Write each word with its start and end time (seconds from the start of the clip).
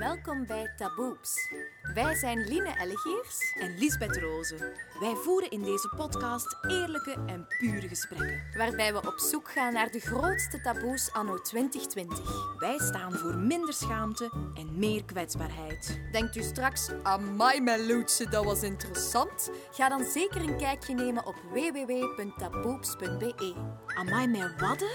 Welkom 0.00 0.46
bij 0.46 0.72
Taboeps. 0.76 1.52
Wij 1.94 2.14
zijn 2.14 2.38
Line 2.38 2.74
Ellegeers 2.78 3.54
en 3.58 3.78
Lisbeth 3.78 4.16
Rozen. 4.16 4.58
Wij 5.00 5.14
voeren 5.14 5.50
in 5.50 5.62
deze 5.62 5.92
podcast 5.96 6.56
eerlijke 6.68 7.16
en 7.26 7.46
pure 7.58 7.88
gesprekken. 7.88 8.42
waarbij 8.56 8.92
we 8.92 8.98
op 8.98 9.18
zoek 9.18 9.50
gaan 9.50 9.72
naar 9.72 9.90
de 9.90 10.00
grootste 10.00 10.60
taboes 10.60 11.12
anno 11.12 11.40
2020. 11.40 12.58
Wij 12.58 12.78
staan 12.78 13.12
voor 13.12 13.34
minder 13.34 13.74
schaamte 13.74 14.30
en 14.54 14.78
meer 14.78 15.04
kwetsbaarheid. 15.04 16.00
Denkt 16.12 16.36
u 16.36 16.42
straks, 16.42 16.90
amai 17.02 17.60
mijn 17.60 17.86
loetje, 17.86 18.28
dat 18.28 18.44
was 18.44 18.62
interessant? 18.62 19.50
Ga 19.70 19.88
dan 19.88 20.04
zeker 20.04 20.40
een 20.40 20.56
kijkje 20.56 20.94
nemen 20.94 21.26
op 21.26 21.36
www.taboeps.be. 21.50 23.54
Amai, 23.86 24.28
mijn 24.28 24.58
wadden? 24.58 24.90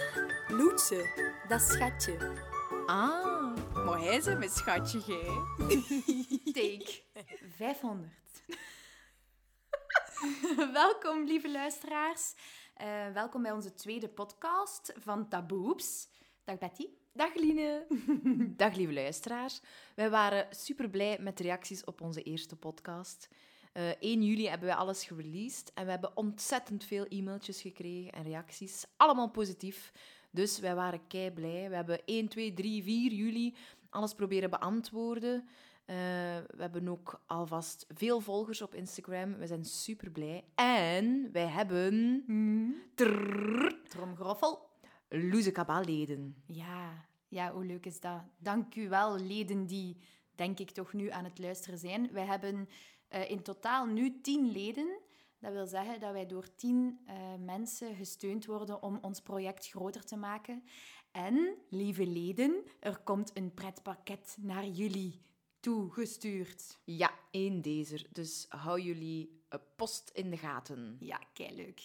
Loetje, 0.47 1.09
dat 1.47 1.61
schatje. 1.61 2.17
Ah, 2.85 3.34
maar 3.85 3.99
hij 3.99 4.15
is 4.15 4.25
mijn 4.25 4.49
schatje, 4.49 4.99
gij. 4.99 5.23
Take 6.53 7.01
500. 7.55 8.11
welkom, 10.73 11.25
lieve 11.25 11.51
luisteraars. 11.51 12.33
Eh, 12.73 13.07
welkom 13.13 13.41
bij 13.41 13.51
onze 13.51 13.73
tweede 13.73 14.09
podcast 14.09 14.93
van 14.97 15.29
Taboeps. 15.29 16.07
Dag 16.43 16.57
Betty. 16.57 16.87
Dag 17.13 17.35
Line. 17.35 17.85
Dag 18.57 18.75
lieve 18.75 18.93
luisteraars. 18.93 19.61
Wij 19.95 20.09
waren 20.09 20.47
super 20.49 20.89
blij 20.89 21.17
met 21.19 21.37
de 21.37 21.43
reacties 21.43 21.83
op 21.83 22.01
onze 22.01 22.21
eerste 22.21 22.55
podcast. 22.55 23.27
Eh 23.73 23.89
1 23.99 24.23
juli 24.23 24.47
hebben 24.47 24.67
wij 24.67 24.77
alles 24.77 25.03
gereleased 25.03 25.71
en 25.73 25.85
we 25.85 25.91
hebben 25.91 26.17
ontzettend 26.17 26.83
veel 26.83 27.05
e-mailtjes 27.09 27.61
gekregen 27.61 28.11
en 28.11 28.23
reacties. 28.23 28.85
Allemaal 28.97 29.29
positief. 29.29 29.91
Dus 30.35 30.59
wij 30.59 30.75
waren 30.75 31.07
kei 31.07 31.31
blij. 31.31 31.69
We 31.69 31.75
hebben 31.75 32.05
1, 32.05 32.27
2, 32.27 32.53
3, 32.53 32.83
4 32.83 33.11
juli 33.11 33.55
alles 33.95 34.13
proberen 34.13 34.49
beantwoorden. 34.49 35.47
Eh, 35.85 35.95
we 36.47 36.57
hebben 36.57 36.87
ook 36.87 37.21
alvast 37.25 37.85
veel 37.89 38.19
volgers 38.19 38.61
op 38.61 38.75
Instagram. 38.75 39.37
We 39.37 39.47
zijn 39.47 39.65
super 39.65 40.11
blij. 40.11 40.43
En 40.55 41.29
wij 41.31 41.47
hebben. 41.47 42.23
Trrrr, 42.95 43.81
Tromgroffel. 43.87 44.69
Loeze 45.09 45.51
Kabal-leden. 45.51 46.43
Ja, 46.45 47.05
ja, 47.27 47.51
hoe 47.51 47.65
leuk 47.65 47.85
is 47.85 47.99
dat? 47.99 48.21
Dank 48.37 48.75
u 48.75 48.89
wel, 48.89 49.19
leden 49.19 49.65
die, 49.65 49.97
denk 50.35 50.59
ik, 50.59 50.71
toch 50.71 50.93
nu 50.93 51.09
aan 51.09 51.23
het 51.23 51.39
luisteren 51.39 51.79
zijn. 51.79 52.11
Wij 52.11 52.25
hebben 52.25 52.69
eh, 53.07 53.29
in 53.29 53.41
totaal 53.41 53.85
nu 53.85 54.21
tien 54.21 54.51
leden. 54.51 54.99
Dat 55.39 55.53
wil 55.53 55.67
zeggen 55.67 55.99
dat 55.99 56.11
wij 56.11 56.25
door 56.25 56.55
tien 56.55 56.99
eh, 57.05 57.15
mensen 57.39 57.95
gesteund 57.95 58.45
worden 58.45 58.83
om 58.83 58.97
ons 59.01 59.21
project 59.21 59.67
groter 59.67 60.05
te 60.05 60.15
maken. 60.15 60.63
En, 61.15 61.55
lieve 61.69 62.07
leden, 62.07 62.63
er 62.79 62.97
komt 62.97 63.31
een 63.33 63.53
pretpakket 63.53 64.37
naar 64.39 64.65
jullie 64.65 65.21
toegestuurd. 65.59 66.79
Ja, 66.83 67.11
één 67.31 67.61
deze. 67.61 68.05
Dus 68.11 68.45
hou 68.49 68.81
jullie 68.81 69.43
eh, 69.49 69.59
post 69.75 70.09
in 70.13 70.29
de 70.29 70.37
gaten. 70.37 70.97
Ja, 70.99 71.19
kei 71.33 71.55
leuk. 71.55 71.81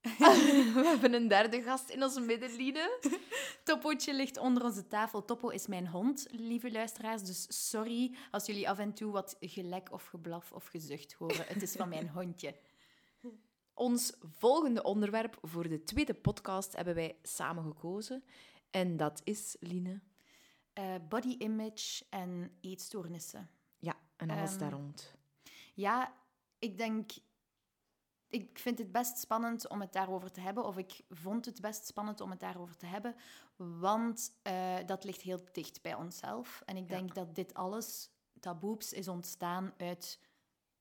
We 0.74 0.82
hebben 0.84 1.14
een 1.14 1.28
derde 1.28 1.62
gast 1.62 1.88
in 1.88 2.02
onze 2.02 2.20
middenlieden. 2.20 2.90
Toppootje 3.64 4.14
ligt 4.14 4.38
onder 4.38 4.64
onze 4.64 4.86
tafel. 4.86 5.24
Toppo 5.24 5.48
is 5.48 5.66
mijn 5.66 5.88
hond, 5.88 6.26
lieve 6.30 6.72
luisteraars. 6.72 7.22
Dus 7.22 7.68
sorry 7.68 8.16
als 8.30 8.46
jullie 8.46 8.68
af 8.68 8.78
en 8.78 8.94
toe 8.94 9.12
wat 9.12 9.36
gelek 9.40 9.92
of 9.92 10.06
geblaf 10.06 10.52
of 10.52 10.66
gezucht 10.66 11.12
horen. 11.12 11.46
Het 11.46 11.62
is 11.62 11.72
van 11.72 11.88
mijn 11.88 12.08
hondje. 12.08 12.54
Ons 13.80 14.12
volgende 14.22 14.82
onderwerp 14.82 15.38
voor 15.42 15.68
de 15.68 15.84
tweede 15.84 16.14
podcast 16.14 16.76
hebben 16.76 16.94
wij 16.94 17.18
samen 17.22 17.64
gekozen. 17.64 18.24
En 18.70 18.96
dat 18.96 19.20
is, 19.24 19.56
Line. 19.60 20.00
Eh, 20.72 20.94
body 21.08 21.34
image 21.38 22.04
en 22.10 22.56
eetstoornissen. 22.60 23.50
Ja, 23.78 23.96
en 24.16 24.30
alles 24.30 24.50
Ehm, 24.50 24.58
daar 24.58 24.70
rond. 24.72 25.14
Ja, 25.74 26.14
ik 26.58 26.78
denk... 26.78 27.10
Ik 28.28 28.58
vind 28.58 28.78
het 28.78 28.92
best 28.92 29.18
spannend 29.18 29.68
om 29.68 29.80
het 29.80 29.92
daarover 29.92 30.30
te 30.32 30.40
hebben. 30.40 30.64
Of 30.64 30.76
ik 30.76 31.00
vond 31.08 31.44
het 31.44 31.60
best 31.60 31.86
spannend 31.86 32.20
om 32.20 32.30
het 32.30 32.40
daarover 32.40 32.76
te 32.76 32.86
hebben. 32.86 33.14
Want 33.56 34.32
eh, 34.42 34.76
dat 34.86 35.04
ligt 35.04 35.20
heel 35.20 35.40
dicht 35.52 35.82
bij 35.82 35.94
onszelf. 35.94 36.62
En 36.66 36.76
ik 36.76 36.88
Ja. 36.88 36.96
denk 36.96 37.14
dat 37.14 37.34
dit 37.34 37.54
alles, 37.54 38.10
taboeps, 38.40 38.92
is 38.92 39.08
ontstaan 39.08 39.72
uit 39.76 40.20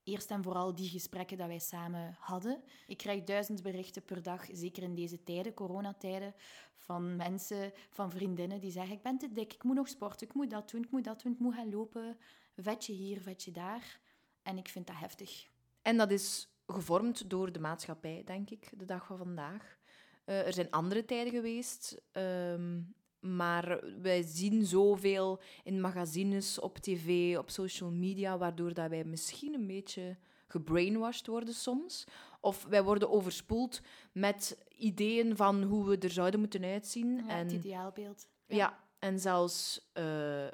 eerst 0.09 0.31
en 0.31 0.43
vooral 0.43 0.75
die 0.75 0.89
gesprekken 0.89 1.37
dat 1.37 1.47
wij 1.47 1.59
samen 1.59 2.15
hadden. 2.19 2.63
Ik 2.87 2.97
krijg 2.97 3.23
duizend 3.23 3.61
berichten 3.61 4.05
per 4.05 4.23
dag, 4.23 4.45
zeker 4.51 4.83
in 4.83 4.95
deze 4.95 5.23
tijden, 5.23 5.53
coronatijden, 5.53 6.33
van 6.75 7.15
mensen, 7.15 7.71
van 7.89 8.11
vriendinnen 8.11 8.59
die 8.59 8.71
zeggen: 8.71 8.95
Ik 8.95 9.01
ben 9.01 9.17
te 9.17 9.31
dik, 9.31 9.53
ik 9.53 9.63
moet 9.63 9.75
nog 9.75 9.87
sporten, 9.87 10.27
ik 10.27 10.33
moet 10.33 10.49
dat 10.49 10.69
doen, 10.71 10.83
ik 10.83 10.91
moet 10.91 11.03
dat 11.03 11.21
doen, 11.21 11.33
ik 11.33 11.39
moet 11.39 11.53
gaan 11.55 11.69
lopen. 11.69 12.17
Vetje 12.55 12.93
hier, 12.93 13.21
vetje 13.21 13.51
daar. 13.51 13.99
En 14.41 14.57
ik 14.57 14.67
vind 14.67 14.87
dat 14.87 14.95
heftig. 14.95 15.47
En 15.81 15.97
dat 15.97 16.11
is 16.11 16.53
gevormd 16.67 17.29
door 17.29 17.51
de 17.51 17.59
maatschappij, 17.59 18.23
denk 18.25 18.49
ik, 18.49 18.71
de 18.77 18.85
dag 18.85 19.05
van 19.05 19.17
vandaag. 19.17 19.77
Eh, 20.25 20.45
er 20.45 20.53
zijn 20.53 20.69
andere 20.69 21.05
tijden 21.05 21.33
geweest, 21.33 22.01
ehm, 22.11 22.81
maar 23.19 23.83
wij 24.01 24.21
zien 24.21 24.65
zoveel 24.65 25.39
in 25.63 25.81
magazines, 25.81 26.59
op 26.59 26.77
tv, 26.77 27.37
op 27.37 27.49
social 27.49 27.91
media, 27.91 28.37
waardoor 28.37 28.73
dat 28.73 28.89
wij 28.89 29.03
misschien 29.03 29.53
een 29.53 29.67
beetje 29.67 30.17
gebrainwashed 30.47 31.27
worden 31.27 31.53
soms. 31.53 32.03
Of 32.41 32.65
wij 32.69 32.83
worden 32.83 33.09
overspoeld 33.09 33.81
met 34.11 34.57
ideeën 34.77 35.35
van 35.35 35.63
hoe 35.63 35.85
we 35.85 35.97
er 35.97 36.11
zouden 36.11 36.39
moeten 36.39 36.63
uitzien. 36.63 37.15
Ja, 37.15 37.27
en, 37.27 37.45
het 37.45 37.51
ideaalbeeld. 37.51 38.27
ja. 38.47 38.83
en 38.99 39.19
zelfs 39.19 39.89
eh, 39.93 40.47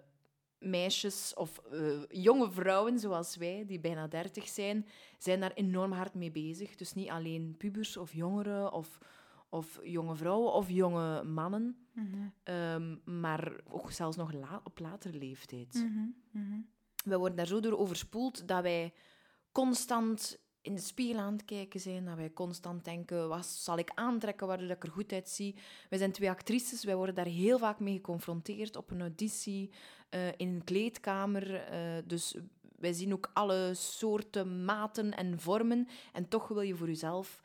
meisjes 0.59 1.34
of 1.34 1.58
eh, 1.58 2.03
jonge 2.09 2.52
vrouwen 2.52 3.00
zoals 3.00 3.36
wij, 3.36 3.64
die 3.66 3.80
bijna 3.80 4.08
dertig 4.08 4.47
zijn, 4.47 4.88
zijn 5.18 5.40
daar 5.40 5.53
enorm 5.53 5.92
hard 5.92 6.14
mee 6.14 6.32
bezig. 6.32 6.76
Dus 6.76 6.94
niet 6.94 7.09
alleen 7.09 7.56
pubers 7.58 7.97
of 7.97 8.14
jongeren 8.14 8.72
of, 8.72 8.97
of 9.50 9.80
jonge 9.84 10.16
vrouwen 10.16 10.53
of 10.53 10.70
jonge 10.70 11.24
mannen, 11.24 11.84
Mhm, 11.95 12.28
ehm, 12.44 12.95
maar 13.19 13.59
ook 13.69 13.91
zelfs 13.91 14.17
nog 14.17 14.33
la- 14.33 14.61
op 14.63 14.79
latere 14.79 15.17
leeftijd. 15.17 15.73
mhm. 16.31 16.59
We 17.06 17.17
worden 17.17 17.38
daar 17.38 17.47
zo 17.47 17.59
door 17.59 17.78
overspoeld 17.78 18.47
dat 18.47 18.61
wij 18.61 18.94
constant 19.51 20.39
in 20.61 20.75
de 20.75 20.81
spiegel 20.81 21.19
aan 21.22 21.34
het 21.34 21.45
kijken 21.45 21.79
zijn. 21.79 22.05
Dat 22.05 22.16
wij 22.16 22.31
constant 22.34 22.84
denken, 22.85 23.28
wat 23.29 23.45
zal 23.45 23.78
ik 23.78 23.91
aantrekken 23.94 24.47
waardoor 24.47 24.69
ik 24.69 24.84
er 24.84 24.91
goed 24.91 25.11
uitzie. 25.11 25.55
Wij 25.89 26.00
zijn 26.00 26.11
twee 26.11 26.29
actrices, 26.29 26.84
wij 26.84 26.95
worden 26.95 27.16
daar 27.16 27.25
heel 27.25 27.57
vaak 27.57 27.79
mee 27.79 27.95
geconfronteerd 27.95 28.75
op 28.75 28.91
een 28.91 29.01
auditie, 29.01 29.72
eh, 30.09 30.28
in 30.28 30.47
een 30.47 30.63
kleedkamer. 30.63 31.55
eh, 31.55 31.97
dus 32.05 32.35
wij 32.75 32.94
zien 32.94 33.13
ook 33.13 33.29
alle 33.34 33.72
soorten, 33.73 34.66
maten 34.66 35.11
en 35.17 35.39
vormen. 35.39 35.88
En 36.13 36.28
toch 36.28 36.47
wil 36.47 36.61
je 36.61 36.75
voor 36.75 36.88
jezelf 36.88 37.41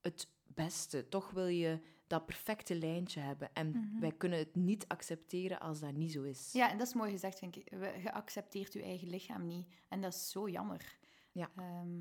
het 0.00 0.28
beste. 0.46 1.08
Toch 1.08 1.30
wil 1.30 1.46
je 1.46 1.78
dat 2.12 2.26
perfecte 2.26 2.74
lijntje 2.74 3.20
hebben. 3.20 3.50
En 3.54 3.96
wij 4.00 4.12
kunnen 4.12 4.38
het 4.38 4.54
niet 4.54 4.88
accepteren 4.88 5.60
als 5.60 5.80
dat 5.80 5.92
niet 5.92 6.12
zo 6.12 6.22
is. 6.22 6.52
Ja, 6.52 6.70
en 6.70 6.78
dat 6.78 6.86
is 6.86 6.94
mooi 6.94 7.10
gezegd, 7.10 7.38
vind 7.38 7.56
ik. 7.56 7.66
We- 7.70 7.98
Je 8.02 8.12
accepteert 8.12 8.72
je 8.72 8.82
eigen 8.82 9.08
lichaam 9.08 9.46
niet. 9.46 9.66
En 9.88 10.00
dat 10.00 10.14
is 10.14 10.30
zo 10.30 10.48
jammer. 10.48 10.98
Ja. 11.32 11.50
Ehm, 11.56 12.00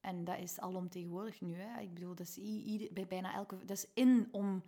en 0.00 0.24
dat 0.24 0.38
is 0.38 0.58
alomtegenwoordig 0.60 1.40
nu. 1.40 1.54
Hè. 1.54 1.80
Ik 1.80 1.94
bedoel, 1.94 2.14
dat 2.14 2.28
is 2.36 2.88
bij 2.92 3.06
bijna 3.06 3.34
elke... 3.34 3.56
Dat 3.64 3.76
is 3.76 3.86
in 3.94 4.28
om, 4.30 4.62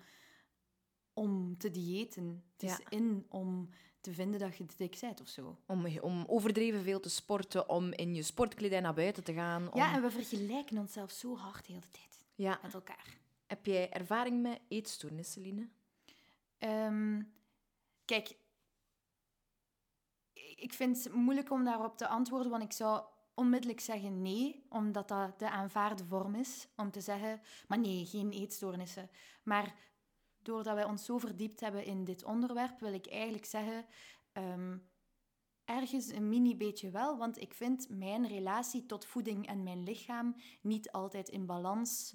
om 1.13 1.57
te 1.59 1.71
diëten. 1.71 2.45
Het 2.53 2.63
is 2.63 2.77
Ja. 2.77 2.85
in 2.89 3.27
om 3.29 3.69
te 4.01 4.13
vinden 4.13 4.41
dat 4.41 4.57
je 4.57 4.67
te 4.67 4.77
dik 4.77 4.99
bent 5.01 5.21
of 5.21 5.29
zo. 5.29 5.59
Om, 5.67 5.87
om 6.01 6.25
overdreven 6.27 6.83
veel 6.83 7.01
te 7.01 7.11
sporten, 7.11 7.69
om 7.69 7.93
in 7.93 8.15
je 8.15 8.23
sportkledij 8.23 8.81
naar 8.81 8.95
buiten 8.95 9.25
te 9.25 9.33
gaan. 9.33 9.73
Om... 9.73 9.79
Ja, 9.79 9.95
en 9.95 10.03
we 10.03 10.11
vergelijken 10.11 10.79
onszelf 10.79 11.11
zo 11.11 11.37
hard 11.37 11.67
de 11.67 11.73
hele 11.73 11.89
tijd 11.91 12.21
Ja. 12.35 12.59
met 12.63 12.75
elkaar. 12.75 13.21
Heb 13.53 13.67
jij 13.67 13.91
ervaring 13.91 14.43
met 14.43 14.61
eetstoornissen, 14.69 15.43
Line? 15.43 15.69
Ehm, 16.59 17.23
kijk, 18.05 18.37
ik 20.57 20.73
vind 20.73 21.05
het 21.05 21.13
moeilijk 21.13 21.51
om 21.51 21.65
daarop 21.65 21.97
te 21.97 22.09
antwoorden, 22.09 22.51
want 22.51 22.63
ik 22.63 22.73
zou 22.73 23.05
onmiddellijk 23.35 23.81
zeggen 23.81 24.23
nee, 24.23 24.67
omdat 24.69 25.09
dat 25.09 25.39
de 25.39 25.51
aanvaarde 25.51 26.05
vorm 26.05 26.35
is. 26.35 26.69
Om 26.77 26.91
te 26.91 27.01
zeggen, 27.01 27.41
maar 27.69 27.79
nee, 27.79 28.07
geen 28.07 28.31
eetstoornissen. 28.31 29.11
Maar 29.43 29.75
doordat 30.43 30.75
wij 30.75 30.85
ons 30.85 31.05
zo 31.05 31.19
verdiept 31.19 31.61
hebben 31.61 31.85
in 31.85 32.05
dit 32.05 32.25
onderwerp, 32.25 32.81
wil 32.81 32.93
ik 32.93 33.07
eigenlijk 33.07 33.45
zeggen, 33.45 33.87
ehm, 34.33 34.79
ergens 35.65 36.09
een 36.09 36.29
mini 36.29 36.57
beetje 36.57 36.91
wel, 36.91 37.19
want 37.19 37.41
ik 37.41 37.55
vind 37.55 37.89
mijn 37.89 38.27
relatie 38.27 38.87
tot 38.87 39.05
voeding 39.05 39.47
en 39.47 39.63
mijn 39.63 39.83
lichaam 39.83 40.37
niet 40.61 40.91
altijd 40.91 41.29
in 41.29 41.47
balans. 41.47 42.15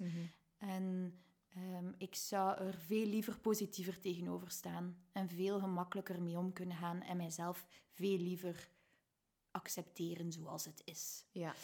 En 0.56 1.18
ehm, 1.48 1.92
ik 1.98 2.14
zou 2.14 2.58
er 2.58 2.74
veel 2.74 3.06
liever 3.06 3.38
positiever 3.38 4.00
tegenover 4.00 4.50
staan 4.50 5.04
en 5.12 5.28
veel 5.28 5.60
gemakkelijker 5.60 6.22
mee 6.22 6.38
om 6.38 6.52
kunnen 6.52 6.76
gaan 6.76 7.02
en 7.02 7.16
mijzelf 7.16 7.66
veel 7.90 8.18
liever 8.18 8.70
accepteren 9.50 10.32
zoals 10.32 10.64
het 10.64 10.82
is. 10.84 11.24
Ja, 11.30 11.54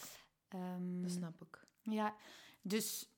Ehm, 0.48 1.02
dat 1.02 1.10
snap 1.10 1.42
ik. 1.42 1.66
ja, 1.82 2.16
dus 2.62 3.08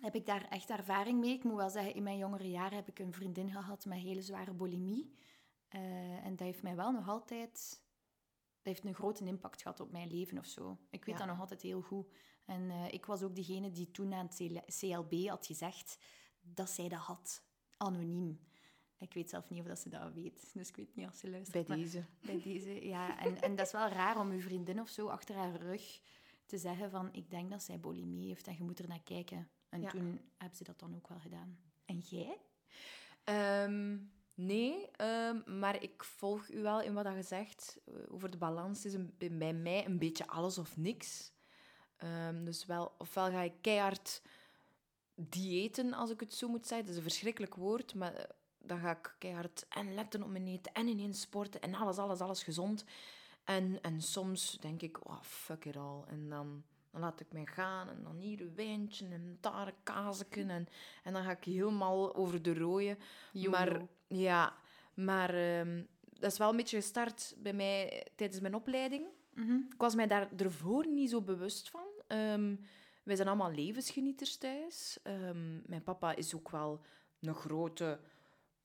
heb 0.00 0.14
ik 0.14 0.26
daar 0.26 0.48
echt 0.48 0.70
ervaring 0.70 1.20
mee. 1.20 1.32
Ik 1.32 1.44
moet 1.44 1.56
wel 1.56 1.70
zeggen, 1.70 1.94
in 1.94 2.02
mijn 2.02 2.18
jongere 2.18 2.50
jaren 2.50 2.76
heb 2.76 2.88
ik 2.88 2.98
een 2.98 3.12
vriendin 3.12 3.50
gehad 3.50 3.84
met 3.84 3.98
hele 3.98 4.22
zware 4.22 4.52
bulimie. 4.52 5.14
Eh, 5.68 6.24
en 6.24 6.30
dat 6.30 6.46
heeft 6.46 6.62
mij 6.62 6.76
wel 6.76 6.92
nog 6.92 7.08
altijd... 7.08 7.82
Dat 8.62 8.72
heeft 8.72 8.84
een 8.84 8.94
grote 8.94 9.24
impact 9.24 9.62
gehad 9.62 9.80
op 9.80 9.90
mijn 9.92 10.08
leven 10.10 10.38
of 10.38 10.46
zo. 10.46 10.78
Ik 10.90 11.04
weet 11.04 11.14
Ja. 11.14 11.20
dat 11.20 11.30
nog 11.30 11.40
altijd 11.40 11.62
heel 11.62 11.80
goed. 11.82 12.06
En 12.44 12.70
eh, 12.70 12.92
ik 12.92 13.06
was 13.06 13.22
ook 13.22 13.34
degene 13.36 13.70
die 13.70 13.90
toen 13.90 14.14
aan 14.14 14.26
het 14.26 14.36
CL- 14.36 14.86
CLB 14.86 15.26
had 15.28 15.46
gezegd 15.46 15.98
dat 16.40 16.70
zij 16.70 16.88
dat 16.88 16.98
had. 17.00 17.42
Anoniem. 17.76 18.40
Ik 18.98 19.14
weet 19.14 19.30
zelf 19.30 19.48
niet 19.48 19.60
of 19.60 19.66
dat 19.66 19.78
ze 19.78 19.88
dat 19.88 20.12
weet. 20.12 20.50
Dus 20.54 20.68
ik 20.68 20.76
weet 20.76 20.96
niet 20.96 21.06
of 21.06 21.14
ze 21.14 21.30
luistert. 21.30 21.66
Bij 21.66 21.76
deze. 21.76 22.04
bij 22.26 22.40
deze, 22.42 22.86
ja. 22.86 23.18
En, 23.18 23.40
en 23.42 23.56
dat 23.56 23.66
is 23.66 23.72
wel 23.72 23.88
raar 23.88 24.18
om 24.20 24.30
uw 24.30 24.40
vriendin 24.40 24.80
of 24.80 24.88
zo 24.88 25.06
achter 25.08 25.34
haar 25.36 25.56
rug 25.56 26.00
te 26.46 26.58
zeggen 26.58 26.90
van 26.90 27.12
ik 27.12 27.30
denk 27.30 27.50
dat 27.50 27.62
zij 27.62 27.80
bulimie 27.80 28.26
heeft 28.28 28.46
en 28.46 28.54
je 28.56 28.62
moet 28.62 28.78
er 28.78 28.88
naar 28.88 29.02
kijken. 29.02 29.50
En 29.68 29.80
Ja. 29.80 29.88
toen 29.90 30.20
hebben 30.36 30.56
ze 30.56 30.64
dat 30.64 30.78
dan 30.78 30.94
ook 30.96 31.08
wel 31.08 31.18
gedaan. 31.18 31.58
En 31.84 31.98
jij? 31.98 32.40
Ehm, 33.24 33.98
nee, 34.46 34.90
ehm, 34.90 35.58
maar 35.58 35.82
ik 35.82 36.04
volg 36.04 36.48
u 36.48 36.62
wel 36.62 36.80
in 36.80 36.94
wat 36.94 37.06
je 37.14 37.22
zegt. 37.22 37.80
Eh, 37.86 37.94
over 38.12 38.30
de 38.30 38.36
balans 38.36 38.84
is 38.84 38.94
een, 38.94 39.14
bij 39.18 39.52
mij 39.52 39.86
een 39.86 39.98
beetje 39.98 40.26
alles 40.26 40.58
of 40.58 40.76
niks. 40.76 41.32
Ehm, 41.96 42.44
dus 42.44 42.66
wel, 42.66 42.94
ofwel 42.98 43.30
ga 43.30 43.42
ik 43.42 43.54
keihard 43.60 44.22
diëten, 45.14 45.92
als 45.92 46.10
ik 46.10 46.20
het 46.20 46.34
zo 46.34 46.48
moet 46.48 46.66
zeggen. 46.66 46.86
Dat 46.86 46.96
is 46.96 46.96
een 46.96 47.10
verschrikkelijk 47.10 47.54
woord, 47.54 47.94
maar 47.94 48.14
eh, 48.14 48.24
dan 48.58 48.78
ga 48.78 48.90
ik 48.90 49.14
keihard 49.18 49.66
en 49.68 49.94
letten 49.94 50.22
op 50.22 50.30
mijn 50.30 50.46
eten 50.46 50.72
en 50.72 50.86
ineens 50.86 51.20
sporten 51.20 51.60
en 51.60 51.74
alles, 51.74 51.98
alles, 51.98 52.20
alles 52.20 52.42
gezond. 52.42 52.84
En, 53.44 53.80
en 53.82 54.02
soms 54.02 54.58
denk 54.60 54.82
ik, 54.82 55.08
oh, 55.08 55.22
fuck 55.22 55.64
it 55.64 55.76
all. 55.76 56.02
En 56.06 56.28
dan, 56.28 56.64
dan 56.90 57.00
laat 57.00 57.20
ik 57.20 57.32
mij 57.32 57.46
gaan 57.46 57.88
en 57.88 58.02
dan 58.02 58.16
hier 58.16 58.40
een 58.40 58.54
wijntje 58.54 59.08
en 59.08 59.38
daar 59.40 59.66
een 59.66 59.82
kaasken. 59.82 60.50
En, 60.50 60.68
en 61.04 61.12
dan 61.12 61.22
ga 61.22 61.30
ik 61.30 61.44
helemaal 61.44 62.14
over 62.14 62.42
de 62.42 62.54
rode. 62.54 62.96
Maar 63.50 63.86
ja, 64.06 64.54
maar 64.94 65.34
ehm, 65.34 65.82
dat 66.00 66.32
is 66.32 66.38
wel 66.38 66.50
een 66.50 66.56
beetje 66.56 66.76
gestart 66.76 67.34
bij 67.38 67.52
mij 67.52 68.06
tijdens 68.14 68.40
mijn 68.40 68.54
opleiding. 68.54 69.06
Mhm. 69.34 69.56
Ik 69.56 69.78
was 69.78 69.94
mij 69.94 70.06
daar 70.06 70.28
ervoor 70.36 70.86
niet 70.86 71.10
zo 71.10 71.20
bewust 71.20 71.70
van. 71.70 71.86
Ehm, 72.06 72.56
wij 73.02 73.16
zijn 73.16 73.28
allemaal 73.28 73.52
levensgenieters 73.52 74.36
thuis. 74.36 74.98
Ehm, 75.02 75.70
mijn 75.70 75.82
papa 75.82 76.14
is 76.14 76.34
ook 76.34 76.50
wel 76.50 76.80
een 77.20 77.34
grote, 77.34 78.00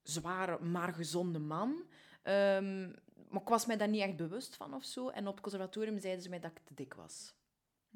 zware, 0.01 0.59
maar 0.59 0.93
gezonde 0.93 1.39
man. 1.39 1.83
Maar 3.29 3.41
ik 3.41 3.49
was 3.49 3.65
mij 3.65 3.77
daar 3.77 3.87
niet 3.87 4.01
echt 4.01 4.15
bewust 4.15 4.55
van 4.55 4.73
of 4.73 4.83
zo. 4.83 5.09
En 5.09 5.27
op 5.27 5.33
het 5.33 5.41
conservatorium 5.41 5.99
zeiden 5.99 6.23
ze 6.23 6.29
mij 6.29 6.39
dat 6.39 6.51
ik 6.51 6.59
te 6.63 6.73
dik 6.73 6.93
was. 6.93 7.33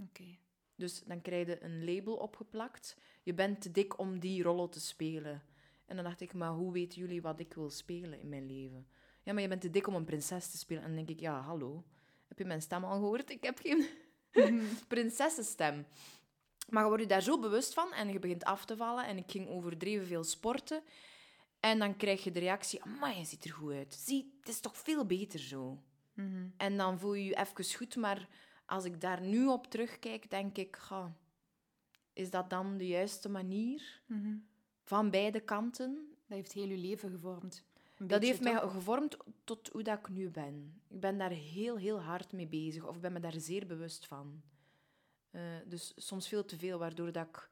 Oké. 0.04 0.38
Dus 0.76 1.04
dan 1.04 1.22
krijg 1.22 1.48
je 1.48 1.64
een 1.64 1.86
label 1.86 2.16
opgeplakt. 2.16 2.98
Je 3.24 3.34
bent 3.34 3.62
te 3.62 3.72
dik 3.72 4.00
om 4.00 4.20
die 4.20 4.44
rollen 4.44 4.70
te 4.70 4.80
spelen. 4.80 5.44
En 5.86 5.96
dan 5.96 6.06
dacht 6.06 6.22
ik, 6.22 6.34
maar 6.34 6.52
hoe 6.52 6.72
weten 6.72 7.00
jullie 7.00 7.22
wat 7.22 7.40
ik 7.40 7.54
wil 7.54 7.70
spelen 7.70 8.20
in 8.20 8.30
mijn 8.30 8.46
leven? 8.46 8.88
Ja, 9.24 9.34
maar 9.34 9.42
je 9.42 9.48
bent 9.48 9.62
te 9.62 9.70
dik 9.70 9.88
om 9.88 9.96
een 9.96 10.06
prinses 10.06 10.52
te 10.52 10.58
spelen. 10.58 10.84
En 10.84 10.88
dan 10.88 10.98
denk 10.98 11.10
ik, 11.10 11.20
ja, 11.20 11.42
hallo. 11.42 11.84
Heb 12.28 12.38
je 12.38 12.46
mijn 12.46 12.62
stem 12.62 12.84
al 12.84 13.00
gehoord? 13.00 13.30
Ik 13.30 13.44
heb 13.44 13.60
geen 13.60 13.86
prinsessenstem. 14.88 15.86
Maar 16.70 16.82
je 16.82 16.88
wordt 16.88 17.04
je 17.04 17.10
daar 17.10 17.22
zo 17.22 17.40
bewust 17.40 17.74
van 17.74 17.94
en 17.94 18.12
je 18.12 18.20
begint 18.20 18.44
af 18.44 18.66
te 18.66 18.78
vallen. 18.78 19.06
En 19.06 19.18
ik 19.18 19.32
ging 19.32 19.48
overdreven 19.48 20.08
veel 20.08 20.24
sporten. 20.24 20.84
En 21.60 21.80
dan 21.80 21.98
krijg 21.98 22.24
je 22.24 22.32
de 22.32 22.40
reactie, 22.40 22.86
maar 23.00 23.18
je 23.18 23.26
ziet 23.26 23.46
er 23.46 23.54
goed 23.54 23.74
uit. 23.74 23.94
Zie, 23.94 24.34
het 24.40 24.50
is 24.50 24.60
toch 24.60 24.78
veel 24.78 25.06
beter 25.06 25.40
zo. 25.40 25.84
Mhm. 26.14 26.48
En 26.58 26.78
dan 26.78 27.00
voel 27.00 27.14
je 27.14 27.26
je 27.26 27.38
even 27.38 27.76
goed, 27.76 27.96
maar 27.96 28.30
als 28.70 28.86
ik 28.86 29.02
daar 29.02 29.22
nu 29.22 29.48
op 29.48 29.68
terugkijk, 29.68 30.30
denk 30.30 30.58
ik, 30.58 30.76
ga, 30.76 31.14
is 32.14 32.30
dat 32.30 32.50
dan 32.50 32.78
de 32.78 32.88
juiste 32.88 33.30
manier 33.30 34.02
Mhm. 34.06 34.36
van 34.84 35.10
beide 35.10 35.40
kanten? 35.40 35.94
Dat 36.28 36.38
heeft 36.38 36.52
heel 36.52 36.68
je 36.68 36.78
leven 36.78 37.10
gevormd. 37.12 37.64
Dat 37.98 38.22
heeft 38.24 38.42
mij 38.42 38.60
gevormd 38.70 39.18
tot 39.44 39.70
hoe 39.70 39.84
dat 39.84 40.00
ik 40.00 40.10
nu 40.10 40.30
ben. 40.30 40.82
Ik 40.88 41.00
ben 41.00 41.18
daar 41.18 41.30
heel, 41.32 41.78
heel 41.78 42.02
hard 42.02 42.32
mee 42.32 42.48
bezig, 42.48 42.88
of 42.88 42.96
ik 42.96 43.02
ben 43.02 43.14
me 43.14 43.20
daar 43.20 43.40
zeer 43.40 43.68
bewust 43.68 44.08
van. 44.08 44.42
Eh, 45.32 45.42
dus 45.66 45.94
soms 45.96 46.28
veel 46.28 46.46
te 46.46 46.58
veel, 46.58 46.80
waardoor 46.80 47.12
dat 47.12 47.28
ik 47.28 47.50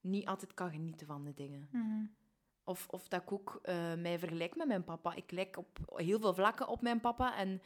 niet 0.00 0.26
altijd 0.26 0.54
kan 0.54 0.70
genieten 0.70 1.06
van 1.06 1.24
de 1.24 1.34
dingen. 1.34 1.68
Mhm. 1.72 2.04
Of, 2.64 2.86
of 2.90 3.08
dat 3.08 3.22
ik 3.22 3.32
ook 3.32 3.58
eh, 3.62 3.94
mij 3.94 4.18
vergelijk 4.18 4.56
met 4.56 4.66
mijn 4.66 4.84
papa. 4.84 5.14
Ik 5.14 5.30
lijk 5.30 5.56
op 5.56 5.78
heel 5.94 6.20
veel 6.20 6.34
vlakken 6.34 6.68
op 6.68 6.80
mijn 6.82 7.00
papa. 7.00 7.36
En 7.36 7.62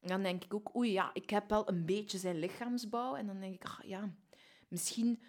dan 0.00 0.22
denk 0.22 0.44
ik 0.44 0.54
ook, 0.54 0.76
oei 0.76 0.92
ja, 0.92 1.10
ik 1.12 1.30
heb 1.30 1.48
wel 1.48 1.68
een 1.68 1.86
beetje 1.86 2.18
zijn 2.18 2.38
lichaamsbouw. 2.38 3.16
En 3.16 3.26
dan 3.26 3.40
denk 3.40 3.54
ik, 3.54 3.64
ah, 3.64 3.84
ja, 3.84 4.14
misschien 4.68 5.22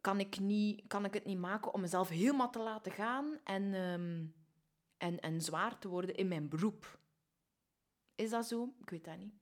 kan 0.00 0.20
ik, 0.20 0.40
niet, 0.40 0.82
kan 0.86 1.04
ik 1.04 1.14
het 1.14 1.24
niet 1.24 1.38
maken 1.38 1.74
om 1.74 1.80
mezelf 1.80 2.08
helemaal 2.08 2.50
te 2.50 2.58
laten 2.58 2.92
gaan 2.92 3.38
en, 3.44 3.74
ehm, 3.74 4.24
en, 4.96 5.20
en 5.20 5.40
zwaar 5.40 5.78
te 5.78 5.88
worden 5.88 6.14
in 6.14 6.28
mijn 6.28 6.48
beroep. 6.48 6.98
Is 8.14 8.30
dat 8.30 8.46
zo? 8.46 8.74
Ik 8.80 8.90
weet 8.90 9.04
dat 9.04 9.18
niet. 9.18 9.34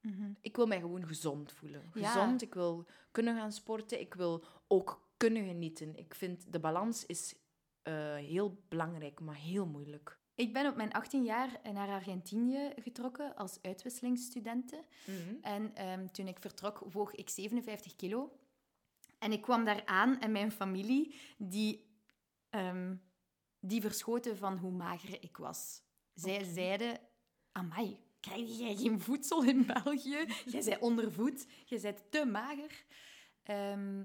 Mhm. 0.00 0.32
Ik 0.40 0.56
wil 0.56 0.66
mij 0.66 0.80
gewoon 0.80 1.06
gezond 1.06 1.52
voelen. 1.52 1.90
Ja. 1.94 2.10
Gezond, 2.12 2.42
ik 2.42 2.54
wil 2.54 2.86
kunnen 3.10 3.36
gaan 3.36 3.52
sporten. 3.52 4.00
Ik 4.00 4.14
wil 4.14 4.44
ook 4.66 5.08
kunnen 5.16 5.46
genieten. 5.46 5.96
Ik 5.96 6.14
vind 6.14 6.52
de 6.52 6.60
balans 6.60 7.06
is 7.06 7.34
eh, 7.82 8.14
heel 8.14 8.62
belangrijk, 8.68 9.20
maar 9.20 9.34
heel 9.34 9.66
moeilijk. 9.66 10.18
Ik 10.36 10.52
ben 10.52 10.66
op 10.66 10.76
mijn 10.76 10.92
18 10.92 11.24
jaar 11.24 11.60
naar 11.72 11.88
Argentinië 11.88 12.72
getrokken 12.82 13.36
als 13.36 13.58
uitwisselingsstudente. 13.62 14.84
En 15.40 15.74
ehm, 15.74 16.06
toen 16.06 16.26
ik 16.26 16.38
vertrok, 16.40 16.78
woog 16.92 17.14
ik 17.14 17.28
57 17.28 17.96
kilo. 17.96 18.38
En 19.18 19.32
ik 19.32 19.42
kwam 19.42 19.64
daar 19.64 19.86
aan 19.86 20.20
en 20.20 20.32
mijn 20.32 20.52
familie, 20.52 21.14
die, 21.38 21.90
ehm, 22.50 22.94
die 23.60 23.80
verschoten 23.80 24.36
van 24.36 24.56
hoe 24.56 24.70
mager 24.70 25.22
ik 25.22 25.36
was. 25.36 25.82
Zij 26.14 26.44
zeiden, 26.44 27.00
amai, 27.52 28.00
krijg 28.20 28.58
jij 28.58 28.76
geen 28.76 29.00
voedsel 29.00 29.44
in 29.44 29.66
België? 29.66 30.24
Jij 30.44 30.64
bent 30.64 30.80
ondervoed, 30.80 31.46
jij 31.64 31.80
bent 31.80 32.10
te 32.10 32.24
mager. 32.24 32.84
Ehm, 33.42 34.04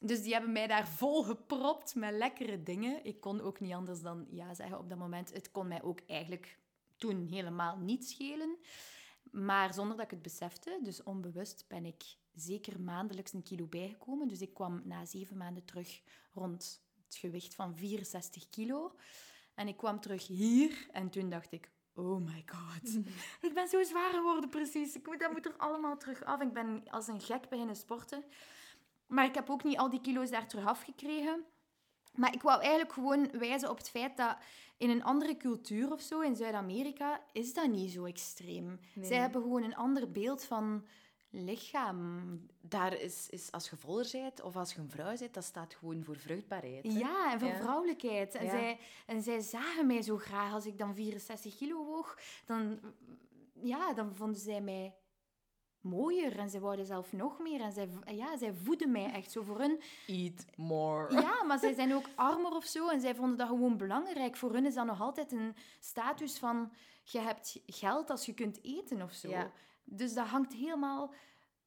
dus 0.00 0.22
die 0.22 0.32
hebben 0.32 0.52
mij 0.52 0.66
daar 0.66 0.88
vol 0.88 1.22
gepropt 1.22 1.94
met 1.94 2.14
lekkere 2.14 2.62
dingen. 2.62 3.04
Ik 3.04 3.20
kon 3.20 3.40
ook 3.40 3.60
niet 3.60 3.72
anders 3.72 4.00
dan 4.00 4.26
ja 4.30 4.54
zeggen 4.54 4.78
op 4.78 4.88
dat 4.88 4.98
moment. 4.98 5.32
Het 5.32 5.50
kon 5.50 5.68
mij 5.68 5.82
ook 5.82 6.00
eigenlijk 6.06 6.58
toen 6.96 7.26
helemaal 7.26 7.78
niet 7.78 8.08
schelen. 8.08 8.56
Maar 9.30 9.74
zonder 9.74 9.96
dat 9.96 10.04
ik 10.04 10.10
het 10.10 10.22
besefte, 10.22 10.78
dus 10.82 11.02
onbewust, 11.02 11.64
ben 11.68 11.84
ik 11.84 12.02
zeker 12.34 12.80
maandelijks 12.80 13.32
een 13.32 13.42
kilo 13.42 13.66
bijgekomen. 13.66 14.28
Dus 14.28 14.40
ik 14.40 14.54
kwam 14.54 14.82
na 14.84 15.04
zeven 15.04 15.36
maanden 15.36 15.64
terug 15.64 16.02
rond 16.32 16.82
het 17.04 17.16
gewicht 17.16 17.54
van 17.54 17.76
64 17.76 18.48
kilo. 18.48 18.94
En 19.54 19.68
ik 19.68 19.76
kwam 19.76 20.00
terug 20.00 20.26
hier 20.26 20.88
en 20.92 21.10
toen 21.10 21.30
dacht 21.30 21.52
ik, 21.52 21.70
oh 21.94 22.20
my 22.20 22.44
god, 22.46 22.94
ik 23.48 23.54
ben 23.54 23.68
zo 23.68 23.82
zwaar 23.82 24.12
geworden 24.12 24.50
precies. 24.50 24.94
Ik 24.94 25.06
moet, 25.06 25.20
dat 25.20 25.32
moet 25.32 25.46
er 25.46 25.56
allemaal 25.56 25.96
terug 25.96 26.24
af. 26.24 26.40
Ik 26.40 26.52
ben 26.52 26.82
als 26.90 27.06
een 27.08 27.20
gek 27.20 27.48
beginnen 27.48 27.76
sporten. 27.76 28.24
Maar 29.10 29.24
ik 29.24 29.34
heb 29.34 29.50
ook 29.50 29.64
niet 29.64 29.78
al 29.78 29.90
die 29.90 30.00
kilo's 30.00 30.30
daar 30.30 30.46
terug 30.48 30.66
afgekregen. 30.66 31.44
Maar 32.14 32.34
ik 32.34 32.42
wou 32.42 32.60
eigenlijk 32.60 32.92
gewoon 32.92 33.30
wijzen 33.38 33.70
op 33.70 33.76
het 33.76 33.90
feit 33.90 34.16
dat 34.16 34.36
in 34.76 34.90
een 34.90 35.04
andere 35.04 35.36
cultuur 35.36 35.92
of 35.92 36.00
zo, 36.00 36.20
in 36.20 36.36
Zuid-Amerika, 36.36 37.20
is 37.32 37.54
dat 37.54 37.68
niet 37.68 37.90
zo 37.90 38.04
extreem. 38.04 38.80
Nee. 38.94 39.06
Zij 39.06 39.16
hebben 39.18 39.42
gewoon 39.42 39.62
een 39.62 39.76
ander 39.76 40.10
beeld 40.10 40.44
van 40.44 40.86
lichaam. 41.30 42.46
Daar 42.60 42.92
is, 43.00 43.28
is 43.28 43.52
als 43.52 43.70
je 43.70 43.76
voller 43.76 44.08
bent 44.12 44.42
of 44.42 44.56
als 44.56 44.72
je 44.74 44.80
een 44.80 44.90
vrouw 44.90 45.16
bent, 45.18 45.34
dat 45.34 45.44
staat 45.44 45.74
gewoon 45.74 46.04
voor 46.04 46.16
vruchtbaarheid. 46.16 46.84
hè. 46.84 46.98
Ja, 46.98 47.32
en 47.32 47.38
voor 47.40 47.48
Ja. 47.48 47.56
vrouwelijkheid. 47.56 48.34
En, 48.34 48.44
Ja. 48.44 48.50
zij, 48.50 48.78
en 49.06 49.22
zij 49.22 49.40
zagen 49.40 49.86
mij 49.86 50.02
zo 50.02 50.16
graag. 50.16 50.52
Als 50.52 50.66
ik 50.66 50.78
dan 50.78 50.94
64 50.94 51.56
kilo 51.56 51.84
woog, 51.84 52.18
dan, 52.46 52.80
ja, 53.62 53.92
dan 53.92 54.16
vonden 54.16 54.40
zij 54.40 54.60
mij 54.60 54.94
mooier. 55.80 56.38
En 56.38 56.50
zij 56.50 56.60
wouden 56.60 56.86
zelf 56.86 57.12
nog 57.12 57.38
meer. 57.38 57.60
En 57.60 57.72
zij, 57.72 57.88
ja, 58.04 58.36
zij 58.36 58.52
voeden 58.52 58.90
mij 58.90 59.12
echt 59.12 59.30
zo 59.30 59.42
voor 59.42 59.58
hun. 59.58 59.80
Eat 60.06 60.46
more. 60.56 61.12
Ja, 61.12 61.42
maar 61.44 61.58
zij 61.58 61.74
zijn 61.74 61.94
ook 61.94 62.08
armer 62.14 62.52
of 62.52 62.64
zo. 62.64 62.88
En 62.88 63.00
zij 63.00 63.14
vonden 63.14 63.36
dat 63.36 63.48
gewoon 63.48 63.76
belangrijk. 63.76 64.36
Voor 64.36 64.52
hun 64.52 64.66
is 64.66 64.74
dat 64.74 64.86
nog 64.86 65.00
altijd 65.00 65.32
een 65.32 65.54
status 65.80 66.38
van... 66.38 66.72
Je 67.02 67.18
hebt 67.18 67.60
geld 67.66 68.10
als 68.10 68.26
je 68.26 68.34
kunt 68.34 68.64
eten 68.64 69.02
of 69.02 69.12
zo. 69.12 69.28
Ja. 69.28 69.52
Dus 69.84 70.14
dat 70.14 70.26
hangt 70.26 70.52
helemaal 70.52 71.14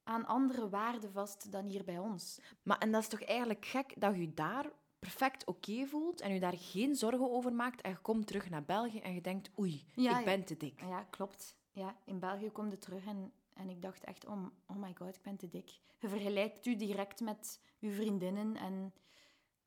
aan 0.03 0.25
andere 0.25 0.70
waarden 0.70 1.12
vast 1.12 1.51
dan 1.51 1.65
hier 1.65 1.84
bij 1.84 2.00
ons. 2.00 2.39
Maar 2.63 2.77
en 2.77 2.91
dat 2.91 3.01
is 3.01 3.08
toch 3.08 3.22
eigenlijk 3.22 3.65
gek 3.65 3.93
dat 3.98 4.15
je 4.15 4.34
daar 4.34 4.72
perfect 5.00 5.46
oké 5.46 5.86
voelt 5.86 6.22
en 6.22 6.34
je 6.34 6.39
daar 6.39 6.58
geen 6.58 6.96
zorgen 6.96 7.32
over 7.32 7.53
maakt 7.53 7.82
en 7.82 7.91
je 7.91 7.98
komt 7.98 8.27
terug 8.27 8.50
naar 8.50 8.63
België 8.63 9.00
en 9.00 9.13
je 9.13 9.22
denkt, 9.22 9.50
oei, 9.60 9.86
Ja, 9.96 10.20
ik 10.20 10.25
ben 10.25 10.43
te 10.43 10.58
dik. 10.58 10.82
Ja, 10.82 11.03
klopt. 11.03 11.58
Ja, 11.72 11.96
in 12.05 12.20
België 12.20 12.51
kom 12.51 12.70
je 12.70 12.77
terug 12.77 13.05
en, 13.05 13.32
en 13.53 13.69
ik 13.69 13.81
dacht 13.81 14.03
echt, 14.03 14.25
oh, 14.25 14.45
oh 14.67 14.77
my 14.77 14.93
god, 14.98 15.15
ik 15.15 15.22
ben 15.22 15.38
te 15.38 15.50
dik. 15.50 15.79
Je 15.98 16.07
vergelijkt 16.07 16.65
u 16.65 16.75
direct 16.75 17.19
met 17.19 17.60
uw 17.79 17.91
vriendinnen 17.91 18.55
en 18.55 18.93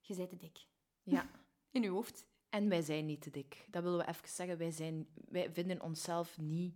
je 0.00 0.16
bent 0.16 0.28
te 0.28 0.36
dik. 0.36 0.66
Ja. 1.02 1.30
In 1.70 1.84
uw 1.84 1.92
hoofd. 1.92 2.26
En 2.48 2.68
wij 2.68 2.82
zijn 2.82 3.06
niet 3.06 3.20
te 3.20 3.30
dik. 3.30 3.66
Dat 3.70 3.82
willen 3.82 3.98
we 3.98 4.08
even 4.08 4.28
zeggen. 4.28 4.58
Wij, 4.58 4.70
zijn, 4.70 5.06
wij 5.28 5.52
vinden 5.52 5.82
onszelf 5.82 6.38
niet 6.38 6.74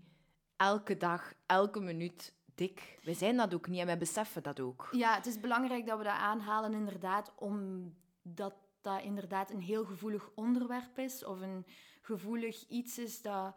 elke 0.56 0.96
dag, 0.96 1.34
elke 1.46 1.80
minuut 1.80 2.34
dik. 2.54 2.98
Wij 3.02 3.14
zijn 3.14 3.36
dat 3.36 3.54
ook 3.54 3.68
niet 3.68 3.80
en 3.80 3.86
wij 3.86 3.98
beseffen 3.98 4.42
dat 4.42 4.60
ook. 4.60 4.88
Ja, 4.92 5.14
het 5.14 5.26
is 5.26 5.40
belangrijk 5.40 5.86
dat 5.86 5.98
we 5.98 6.04
dat 6.04 6.12
aanhalen, 6.12 6.72
inderdaad, 6.72 7.32
omdat 7.36 8.54
dat 8.80 9.02
inderdaad 9.02 9.50
een 9.50 9.60
heel 9.60 9.84
gevoelig 9.84 10.30
onderwerp 10.34 10.98
is. 10.98 11.24
Of 11.24 11.40
een 11.40 11.66
gevoelig 12.00 12.68
iets 12.68 12.98
is 12.98 13.22
dat 13.22 13.54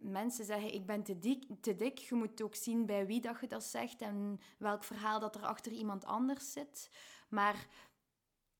mensen 0.00 0.44
zeggen, 0.44 0.74
ik 0.74 0.86
ben 0.86 1.02
te 1.02 1.18
dik, 1.18 1.44
te 1.60 1.74
dik. 1.74 1.98
Je 1.98 2.14
moet 2.14 2.42
ook 2.42 2.54
zien 2.54 2.86
bij 2.86 3.06
wie 3.06 3.20
dat 3.20 3.40
je 3.40 3.46
dat 3.46 3.64
zegt 3.64 4.00
en 4.00 4.40
welk 4.58 4.84
verhaal 4.84 5.20
dat 5.20 5.34
er 5.34 5.42
achter 5.42 5.72
iemand 5.72 6.04
anders 6.04 6.52
zit. 6.52 6.90
Maar 7.28 7.66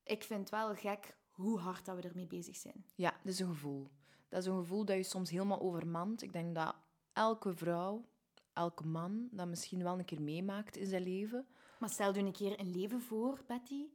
ik 0.03 0.23
vind 0.23 0.39
het 0.39 0.49
wel 0.49 0.75
gek 0.75 1.17
hoe 1.29 1.59
hard 1.59 1.85
dat 1.85 1.95
we 1.95 2.01
ermee 2.01 2.27
bezig 2.27 2.55
zijn. 2.55 2.85
Ja, 2.95 3.11
dat 3.23 3.33
is 3.33 3.39
een 3.39 3.47
gevoel. 3.47 3.89
Dat 4.29 4.41
is 4.41 4.47
een 4.47 4.57
gevoel 4.57 4.85
dat 4.85 4.95
je 4.95 5.03
soms 5.03 5.29
helemaal 5.29 5.61
overmand. 5.61 6.21
Ik 6.21 6.33
denk 6.33 6.55
dat 6.55 6.75
elke 7.13 7.53
vrouw, 7.55 8.09
elke 8.53 8.85
man, 8.85 9.27
dat 9.31 9.47
misschien 9.47 9.83
wel 9.83 9.99
een 9.99 10.05
keer 10.05 10.21
meemaakt 10.21 10.77
in 10.77 10.87
zijn 10.87 11.03
leven. 11.03 11.47
Maar 11.79 11.89
stel 11.89 12.15
je 12.15 12.19
een 12.19 12.31
keer 12.31 12.59
een 12.59 12.71
leven 12.71 13.01
voor, 13.01 13.43
Betty, 13.47 13.87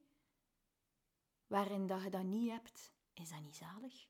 waarin 1.47 1.87
dat 1.87 2.03
je 2.03 2.11
dat 2.11 2.25
niet 2.25 2.51
hebt. 2.51 2.93
Is 3.13 3.31
dat 3.31 3.41
niet 3.41 3.57
zalig? 3.57 4.09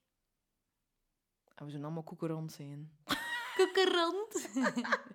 En 1.54 1.64
we 1.64 1.70
zullen 1.70 1.84
allemaal 1.84 2.02
koekerond 2.02 2.52
zijn. 2.52 2.96
Koekerond. 3.56 4.48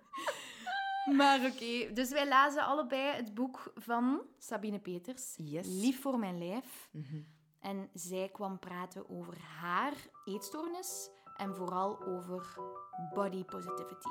maar 1.18 1.40
oké, 1.40 1.92
dus 1.92 2.10
wij 2.10 2.28
lazen 2.28 2.64
allebei 2.64 3.16
het 3.16 3.34
boek 3.34 3.72
van 3.74 4.22
Sabine 4.38 4.78
Peters. 4.78 5.34
Yes. 5.36 5.66
Lief 5.66 6.00
voor 6.00 6.18
mijn 6.18 6.38
lijf. 6.38 6.88
Mhm. 6.92 7.22
En 7.60 7.90
zij 7.94 8.28
kwam 8.32 8.58
praten 8.58 9.08
over 9.10 9.38
haar 9.60 9.94
eetstoornis 10.24 11.10
en 11.36 11.54
vooral 11.54 12.02
over 12.04 12.56
body 13.14 13.44
positivity. 13.44 14.08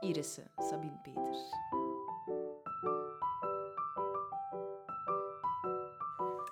Irisse, 0.00 0.50
Sabine 0.56 0.98
Peters. 1.02 1.38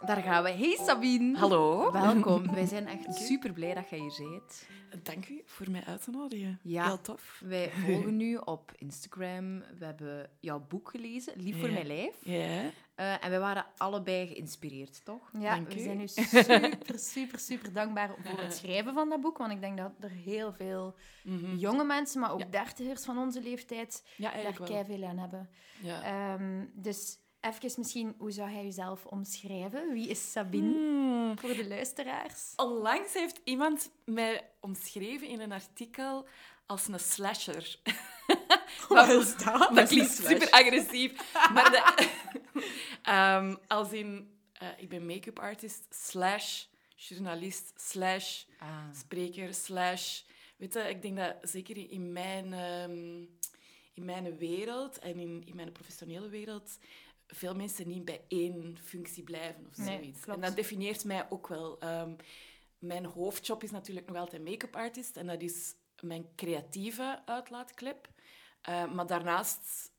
Daar 0.06 0.22
gaan 0.22 0.42
we. 0.42 0.50
Hey 0.50 0.76
Sabine. 0.84 1.38
Hallo. 1.38 1.92
Welkom. 1.92 2.50
Wij 2.54 2.66
zijn 2.66 2.86
echt 2.86 3.14
super 3.14 3.52
blij 3.52 3.75
dat 3.75 3.88
jij 3.88 3.98
hier 3.98 4.28
bent. 4.30 4.66
Dank 5.04 5.28
u 5.28 5.42
voor 5.44 5.70
mij 5.70 5.84
uit 5.86 6.02
te 6.04 6.10
nodigen. 6.10 6.58
Ja. 6.62 6.84
Heel 6.86 7.00
tof. 7.00 7.40
Wij 7.44 7.70
volgen 7.84 8.16
nu 8.16 8.36
op 8.36 8.72
Instagram. 8.76 9.58
We 9.78 9.84
hebben 9.84 10.30
jouw 10.40 10.64
boek 10.68 10.90
gelezen, 10.90 11.32
Lief 11.36 11.60
voor 11.60 11.70
mijn 11.70 11.86
lijf. 11.86 12.14
Ja. 12.22 12.70
Eh, 12.94 13.25
en 13.25 13.30
wij 13.30 13.40
waren 13.40 13.66
allebei 13.76 14.26
geïnspireerd, 14.26 15.04
toch? 15.04 15.30
Ja, 15.38 15.54
Dank 15.54 15.68
we 15.68 15.80
u. 15.80 15.82
zijn 15.82 15.96
nu 15.96 16.06
super, 16.08 16.98
super, 16.98 17.38
super 17.38 17.72
dankbaar 17.72 18.10
voor 18.25 18.40
het 18.40 18.54
schrijven 18.54 18.94
van 18.94 19.08
dat 19.08 19.20
boek. 19.20 19.38
Want 19.38 19.52
ik 19.52 19.60
denk 19.60 19.76
dat 19.78 19.92
er 20.00 20.10
heel 20.10 20.52
veel 20.52 20.94
jonge 21.56 21.84
mensen, 21.84 22.20
maar 22.20 22.32
ook 22.32 22.40
Ja. 22.40 22.46
dertigers 22.50 23.04
van 23.04 23.18
onze 23.18 23.42
leeftijd, 23.42 24.04
Ja, 24.16 24.30
daar 24.32 24.54
wel. 24.68 24.84
veel 24.84 25.04
aan 25.04 25.18
hebben. 25.18 25.48
Ja. 25.82 26.02
Ehm, 26.02 26.64
dus 26.75 27.18
even 27.46 27.70
misschien, 27.76 28.14
hoe 28.18 28.30
zou 28.30 28.50
jij 28.50 28.64
jezelf 28.64 29.04
omschrijven? 29.06 29.92
Wie 29.92 30.08
is 30.08 30.30
Sabine 30.32 30.72
Hmm. 30.72 31.38
voor 31.38 31.54
de 31.54 31.68
luisteraars? 31.68 32.52
Onlangs 32.56 33.12
heeft 33.12 33.40
iemand 33.44 33.90
mij 34.04 34.50
omschreven 34.60 35.28
in 35.28 35.40
een 35.40 35.52
artikel 35.52 36.26
als 36.66 36.88
een 36.88 37.00
slasher. 37.00 37.78
Wat 38.88 39.08
is 39.08 39.36
dat? 39.36 39.70
Dat 39.74 39.88
klinkt 39.88 40.10
super 40.12 40.50
agressief. 40.50 41.32
Maar 41.52 41.70
de, 41.70 42.08
Ehm, 43.02 43.56
als 43.66 43.92
in, 43.92 44.38
eh, 44.52 44.68
ik 44.76 44.88
ben 44.88 45.06
make-up 45.06 45.38
artist 45.38 45.86
slash 45.90 46.64
journalist 46.96 47.72
slash 47.76 48.44
Ah. 48.58 48.68
spreker 48.94 49.54
slash... 49.54 50.22
Weet 50.56 50.74
je, 50.74 50.80
ik 50.80 51.02
denk 51.02 51.16
dat 51.16 51.34
zeker 51.42 51.90
in 51.90 52.12
mijn, 52.12 52.52
ehm, 52.52 53.16
in 53.94 54.04
mijn 54.04 54.36
wereld 54.36 54.98
en 54.98 55.18
in, 55.18 55.42
in 55.46 55.56
mijn 55.56 55.72
professionele 55.72 56.28
wereld 56.28 56.78
veel 57.26 57.54
mensen 57.54 57.88
niet 57.88 58.04
bij 58.04 58.25
één 58.28 58.78
functie 58.83 59.23
blijven 59.23 59.66
of 59.66 59.75
zoiets. 59.75 60.25
En 60.25 60.40
dat 60.40 60.56
definieert 60.56 61.04
mij 61.04 61.26
ook 61.30 61.49
wel. 61.49 61.78
Ehm, 61.78 62.14
mijn 62.78 63.04
hoofdjob 63.04 63.62
is 63.62 63.71
natuurlijk 63.71 64.06
nog 64.06 64.16
altijd 64.16 64.45
make-up 64.45 64.76
artist 64.76 65.16
en 65.16 65.26
dat 65.26 65.42
is 65.42 65.75
mijn 66.00 66.26
creatieve 66.37 67.23
uitlaatklep. 67.25 68.09
Eh, 68.61 68.92
maar 68.92 69.06
daarnaast, 69.06 69.92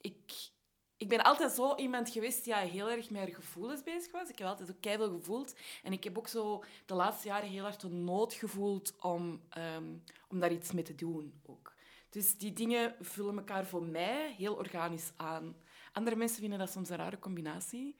ik, 0.00 0.50
ik 0.96 1.08
ben 1.08 1.22
altijd 1.22 1.52
zo 1.52 1.74
iemand 1.74 2.10
geweest 2.10 2.44
die 2.44 2.52
ja, 2.52 2.58
heel 2.58 2.90
erg 2.90 3.10
met 3.10 3.34
gevoelens 3.34 3.82
bezig 3.82 4.12
was. 4.12 4.28
Ik 4.28 4.38
heb 4.38 4.48
altijd 4.48 4.70
ook 4.70 4.80
keihard 4.80 5.10
gevoeld. 5.10 5.54
En 5.82 5.92
ik 5.92 6.04
heb 6.04 6.18
ook 6.18 6.28
zo 6.28 6.64
de 6.86 6.94
laatste 6.94 7.28
jaren 7.28 7.48
heel 7.48 7.62
hard 7.62 7.80
de 7.80 7.88
nood 7.88 8.34
gevoeld 8.34 8.96
om, 9.00 9.42
ehm, 9.48 9.96
om 10.28 10.40
daar 10.40 10.52
iets 10.52 10.72
mee 10.72 10.84
te 10.84 10.94
doen. 10.94 11.40
Ook. 11.46 11.76
Dus 12.10 12.38
die 12.38 12.52
dingen 12.52 12.94
vullen 13.00 13.36
elkaar 13.36 13.66
voor 13.66 13.82
mij 13.82 14.34
heel 14.36 14.54
organisch 14.54 15.12
aan. 15.16 15.56
Andere 15.92 16.16
mensen 16.16 16.40
vinden 16.40 16.58
dat 16.58 16.70
soms 16.70 16.88
een 16.88 16.96
rare 16.96 17.18
combinatie. 17.18 17.96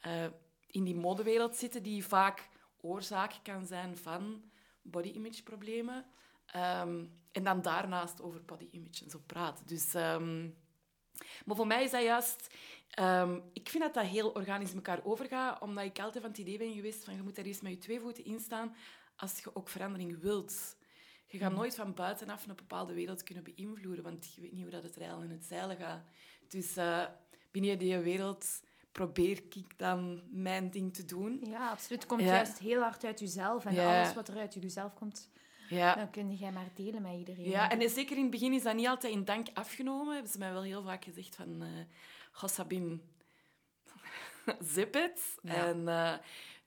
Eh, 0.00 0.26
in 0.66 0.84
die 0.84 0.94
modewereld 0.94 1.56
zitten 1.56 1.82
die 1.82 2.06
vaak 2.06 2.48
oorzaak 2.80 3.32
kan 3.42 3.66
zijn 3.66 3.96
van 3.96 4.42
body 4.82 5.08
image 5.08 5.42
problemen. 5.42 6.04
Ehm, 6.46 7.04
en 7.32 7.44
dan 7.44 7.62
daarnaast 7.62 8.22
over 8.22 8.44
body 8.44 8.68
image 8.70 9.04
en 9.04 9.10
zo 9.10 9.22
praten. 9.26 9.66
Dus, 9.66 9.94
ehm, 9.94 10.42
maar 11.44 11.56
voor 11.56 11.66
mij 11.66 11.84
is 11.84 11.90
dat 11.90 12.02
juist... 12.02 12.54
ehm, 12.90 13.40
ik 13.52 13.68
vind 13.68 13.82
dat 13.82 13.94
dat 13.94 14.04
heel 14.04 14.30
organisch 14.30 14.74
elkaar 14.74 15.04
overgaat, 15.04 15.60
omdat 15.60 15.84
ik 15.84 15.98
altijd 15.98 16.22
van 16.22 16.30
het 16.30 16.40
idee 16.40 16.58
ben 16.58 16.74
geweest 16.74 17.04
van 17.04 17.14
je 17.14 17.22
moet 17.22 17.38
er 17.38 17.46
eerst 17.46 17.62
met 17.62 17.72
je 17.72 17.78
twee 17.78 18.00
voeten 18.00 18.24
in 18.24 18.40
staan 18.40 18.74
als 19.16 19.38
je 19.38 19.54
ook 19.54 19.68
verandering 19.68 20.20
wilt. 20.20 20.76
Je 21.26 21.38
gaat 21.38 21.52
nooit 21.52 21.74
van 21.74 21.94
buitenaf 21.94 22.46
een 22.46 22.56
bepaalde 22.56 22.94
wereld 22.94 23.22
kunnen 23.22 23.44
beïnvloeden, 23.44 24.04
want 24.04 24.34
je 24.34 24.40
weet 24.40 24.52
niet 24.52 24.62
hoe 24.62 24.70
dat 24.70 24.82
het 24.82 24.96
rijden 24.96 25.22
en 25.22 25.30
het 25.30 25.44
zeilen 25.44 25.76
gaat. 25.76 26.04
Dus 26.48 26.76
eh, 26.76 27.04
binnen 27.50 27.78
die 27.78 27.98
wereld 27.98 28.62
probeer 28.92 29.30
ik 29.54 29.78
dan 29.78 30.22
mijn 30.30 30.70
ding 30.70 30.94
te 30.94 31.04
doen. 31.04 31.40
Ja, 31.44 31.70
absoluut. 31.70 31.98
Het 32.00 32.08
komt 32.08 32.20
Ja. 32.20 32.26
juist 32.34 32.58
heel 32.58 32.80
hard 32.80 33.04
uit 33.04 33.18
jezelf. 33.20 33.64
En 33.64 33.74
Ja. 33.74 34.00
alles 34.00 34.14
wat 34.14 34.28
er 34.28 34.38
uit 34.38 34.54
jezelf 34.54 34.94
komt, 34.94 35.30
Ja. 35.68 35.94
dan 35.94 36.10
kun 36.10 36.34
jij 36.34 36.52
maar 36.52 36.68
delen 36.74 37.02
met 37.02 37.12
iedereen. 37.18 37.48
Ja, 37.48 37.70
en 37.70 37.90
zeker 37.90 38.16
in 38.16 38.22
het 38.22 38.30
begin 38.30 38.52
is 38.52 38.62
dat 38.62 38.74
niet 38.74 38.86
altijd 38.86 39.12
in 39.12 39.24
dank 39.24 39.46
afgenomen. 39.54 40.12
Hebben 40.14 40.32
ze 40.32 40.38
mij 40.38 40.52
wel 40.52 40.62
heel 40.62 40.82
vaak 40.82 41.04
gezegd 41.04 41.34
van... 41.36 41.62
Goh, 42.32 42.50
Sabine, 42.50 42.98
zip. 44.74 44.94
Ja. 45.42 45.54
En, 45.66 45.88
eh, 45.88 46.14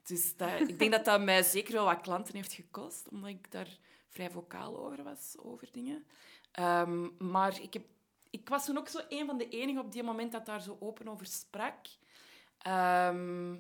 dus 0.03 0.35
dat, 0.37 0.59
ik 0.59 0.79
denk 0.79 0.91
dat 0.91 1.05
dat 1.05 1.21
mij 1.21 1.43
zeker 1.43 1.73
wel 1.73 1.85
wat 1.85 2.01
klanten 2.01 2.35
heeft 2.35 2.53
gekost, 2.53 3.09
omdat 3.09 3.29
ik 3.29 3.51
daar 3.51 3.77
vrij 4.09 4.29
vocaal 4.31 4.77
over 4.85 5.03
was, 5.03 5.35
over 5.39 5.67
dingen. 5.71 6.05
Ehm, 6.51 7.07
maar 7.31 7.61
ik, 7.61 7.73
heb, 7.73 7.85
ik 8.31 8.49
was 8.49 8.65
toen 8.65 8.77
ook 8.77 8.87
zo 8.87 8.99
een 9.09 9.25
van 9.25 9.37
de 9.37 9.49
enigen 9.49 9.81
op 9.85 9.91
die 9.91 10.03
moment 10.03 10.31
dat 10.31 10.45
daar 10.45 10.61
zo 10.61 10.77
open 10.79 11.07
over 11.07 11.25
sprak. 11.25 11.75
Ehm, 12.57 13.55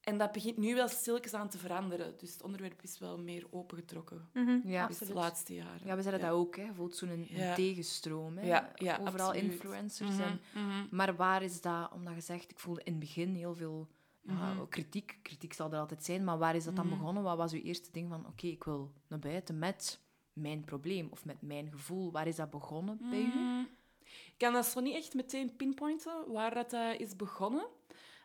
en 0.00 0.18
dat 0.18 0.32
begint 0.32 0.56
nu 0.56 0.74
wel 0.74 0.88
stilletjes 0.88 1.34
aan 1.34 1.48
te 1.48 1.58
veranderen. 1.58 2.14
Dus 2.18 2.32
het 2.32 2.42
onderwerp 2.42 2.82
is 2.82 2.98
wel 2.98 3.18
meer 3.18 3.46
opengetrokken. 3.50 4.28
Mhm, 4.32 4.50
Ja. 4.50 4.86
Dus 4.86 4.98
de 4.98 5.04
absoluut. 5.04 5.14
laatste 5.22 5.54
jaren. 5.54 5.80
Ja, 5.86 5.96
we 5.96 6.02
zeiden 6.02 6.26
dat 6.28 6.36
ook. 6.38 6.56
Hè. 6.56 6.62
Je 6.62 6.74
voelt 6.74 6.96
zo'n 6.96 7.08
een 7.08 7.26
Ja. 7.28 7.54
tegenstroom. 7.54 8.36
Hè. 8.38 8.46
Ja, 8.46 8.72
ja, 8.74 8.98
Overal 9.00 9.28
absoluut. 9.28 9.52
influencers. 9.52 10.18
En, 10.18 10.40
mhm. 10.54 10.84
maar 10.90 11.16
waar 11.16 11.42
is 11.42 11.60
dat? 11.60 11.92
Omdat 11.92 12.14
je 12.14 12.20
zegt, 12.20 12.50
ik 12.50 12.58
voelde 12.58 12.80
in 12.84 12.90
het 12.92 13.00
begin 13.00 13.34
heel 13.34 13.54
veel 13.54 13.88
ja, 14.22 14.32
Mhm. 14.54 14.68
kritiek. 14.68 15.18
Kritiek 15.22 15.52
zal 15.52 15.72
er 15.72 15.78
altijd 15.78 16.04
zijn, 16.04 16.24
maar 16.24 16.38
waar 16.38 16.54
is 16.56 16.64
dat 16.64 16.76
dan 16.76 16.86
Mhm. 16.86 16.96
begonnen? 16.96 17.22
Wat 17.22 17.36
was 17.36 17.52
uw 17.52 17.60
eerste 17.62 17.90
ding 17.92 18.08
van, 18.08 18.26
oké, 18.26 18.46
ik 18.46 18.64
wil 18.64 18.92
naar 19.08 19.18
buiten 19.18 19.58
met 19.58 20.00
mijn 20.32 20.64
probleem 20.64 21.08
of 21.10 21.24
met 21.24 21.42
mijn 21.42 21.70
gevoel? 21.70 22.12
Waar 22.12 22.26
is 22.26 22.36
dat 22.36 22.50
begonnen 22.50 22.98
bij 23.10 23.20
u? 23.20 23.38
Mm. 23.38 23.68
Ik 24.04 24.34
kan 24.38 24.52
dat 24.52 24.66
zo 24.66 24.80
niet 24.80 24.94
echt 24.94 25.14
meteen 25.14 25.56
pinpointen 25.56 26.32
waar 26.32 26.54
dat 26.54 26.72
eh, 26.72 27.00
is 27.00 27.16
begonnen. 27.16 27.66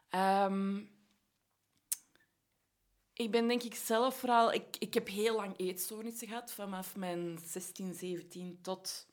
Ehm, 0.09 0.77
ik 3.13 3.31
ben 3.31 3.47
denk 3.47 3.63
ik 3.63 3.75
zelf 3.75 4.19
vooral... 4.19 4.53
Ik, 4.53 4.77
ik 4.79 4.93
heb 4.93 5.07
heel 5.07 5.35
lang 5.35 5.53
eetstoornissen 5.57 6.27
gehad, 6.27 6.51
vanaf 6.51 6.95
mijn 6.95 7.39
16, 7.45 7.93
17 7.93 8.59
tot... 8.61 9.07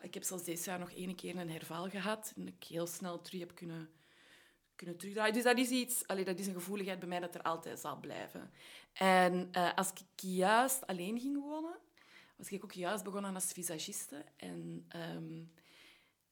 Ik 0.00 0.14
heb 0.14 0.22
zelfs 0.22 0.44
deze 0.44 0.70
jaar 0.70 0.78
nog 0.78 0.90
één 0.90 1.14
keer 1.14 1.36
een 1.36 1.50
herval 1.50 1.88
gehad. 1.88 2.32
En 2.36 2.46
ik 2.46 2.64
heel 2.64 2.86
snel 2.86 3.20
terug 3.20 3.40
heb 3.40 3.54
kunnen, 3.54 3.90
kunnen 4.74 4.96
terugdraaien. 4.96 5.34
Dus 5.34 5.42
dat 5.42 5.58
is 5.58 5.70
iets... 5.70 6.06
Allee, 6.06 6.24
dat 6.24 6.38
is 6.38 6.46
een 6.46 6.54
gevoeligheid 6.54 6.98
bij 6.98 7.08
mij 7.08 7.20
dat 7.20 7.34
er 7.34 7.42
altijd 7.42 7.78
zal 7.78 8.00
blijven. 8.00 8.50
En 8.92 9.48
eh, 9.52 9.74
als 9.74 9.90
ik 9.90 10.20
juist 10.20 10.86
alleen 10.86 11.20
ging 11.20 11.40
wonen, 11.40 11.78
was 12.36 12.50
ik 12.50 12.64
ook 12.64 12.72
juist 12.72 13.04
begonnen 13.04 13.34
als 13.34 13.52
visagiste. 13.52 14.24
En 14.36 14.84
ehm, 14.88 15.44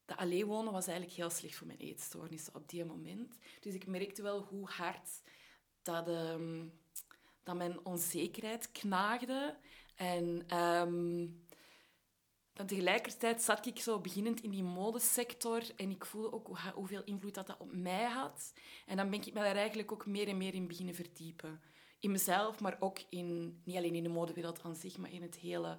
dat 0.04 0.16
alleen 0.16 0.46
wonen 0.46 0.72
was 0.72 0.86
eigenlijk 0.86 1.16
heel 1.16 1.30
slecht 1.30 1.56
voor 1.56 1.66
mijn 1.66 1.78
eetstoornissen 1.78 2.54
op 2.54 2.68
die 2.68 2.84
moment. 2.84 3.38
Dus 3.60 3.74
ik 3.74 3.86
merkte 3.86 4.22
wel 4.22 4.42
hoe 4.42 4.68
hard 4.68 5.22
dat, 5.82 6.08
ehm, 6.08 6.66
dat 7.42 7.56
mijn 7.56 7.84
onzekerheid 7.84 8.72
knaagde. 8.72 9.56
En 9.94 10.44
ehm, 10.46 11.26
dan 12.52 12.66
tegelijkertijd 12.66 13.42
zat 13.42 13.66
ik 13.66 13.78
zo 13.78 14.00
beginnend 14.00 14.40
in 14.40 14.50
die 14.50 14.62
modesector 14.62 15.62
en 15.76 15.90
ik 15.90 16.04
voelde 16.04 16.32
ook 16.32 16.46
hoe, 16.46 16.72
hoeveel 16.74 17.04
invloed 17.04 17.34
dat, 17.34 17.46
dat 17.46 17.58
op 17.58 17.72
mij 17.72 18.04
had. 18.04 18.52
En 18.86 18.96
dan 18.96 19.10
ben 19.10 19.20
ik 19.20 19.32
me 19.32 19.40
daar 19.40 19.56
eigenlijk 19.56 19.92
ook 19.92 20.06
meer 20.06 20.28
en 20.28 20.36
meer 20.36 20.54
in 20.54 20.66
beginnen 20.66 20.94
verdiepen. 20.94 21.60
In 22.04 22.10
mezelf, 22.10 22.60
maar 22.60 22.76
ook 22.80 22.98
in, 23.08 23.60
niet 23.64 23.76
alleen 23.76 23.94
in 23.94 24.02
de 24.02 24.08
modewereld 24.08 24.62
aan 24.62 24.76
zich, 24.76 24.96
maar 24.96 25.12
in 25.12 25.22
het 25.22 25.36
hele 25.36 25.78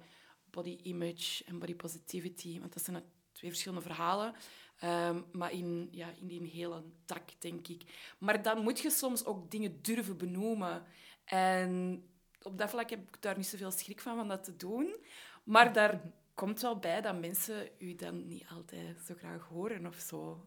body 0.50 0.78
image 0.82 1.44
en 1.44 1.58
body 1.58 1.74
positivity. 1.74 2.60
Want 2.60 2.72
dat 2.72 2.84
zijn 2.84 3.02
twee 3.32 3.50
verschillende 3.50 3.84
verhalen. 3.84 4.34
Ehm, 4.78 5.22
maar 5.32 5.52
in, 5.52 5.88
ja, 5.90 6.08
in 6.20 6.26
die 6.26 6.50
hele 6.50 6.82
tak, 7.04 7.22
denk 7.38 7.68
ik. 7.68 7.82
Maar 8.18 8.42
dan 8.42 8.62
moet 8.62 8.80
je 8.80 8.90
soms 8.90 9.24
ook 9.24 9.50
dingen 9.50 9.82
durven 9.82 10.16
benoemen. 10.16 10.84
En 11.24 12.02
op 12.42 12.58
dat 12.58 12.70
vlak 12.70 12.90
heb 12.90 13.08
ik 13.08 13.22
daar 13.22 13.36
niet 13.36 13.46
zoveel 13.46 13.70
schrik 13.70 14.00
van, 14.00 14.16
van 14.16 14.28
dat 14.28 14.44
te 14.44 14.56
doen. 14.56 14.96
Maar 15.44 15.72
daar 15.72 16.00
komt 16.34 16.60
wel 16.60 16.78
bij 16.78 17.00
dat 17.00 17.20
mensen 17.20 17.68
u 17.78 17.94
dan 17.94 18.26
niet 18.26 18.46
altijd 18.48 19.00
zo 19.06 19.14
graag 19.18 19.48
horen 19.48 19.86
of 19.86 19.96
zo. 19.96 20.46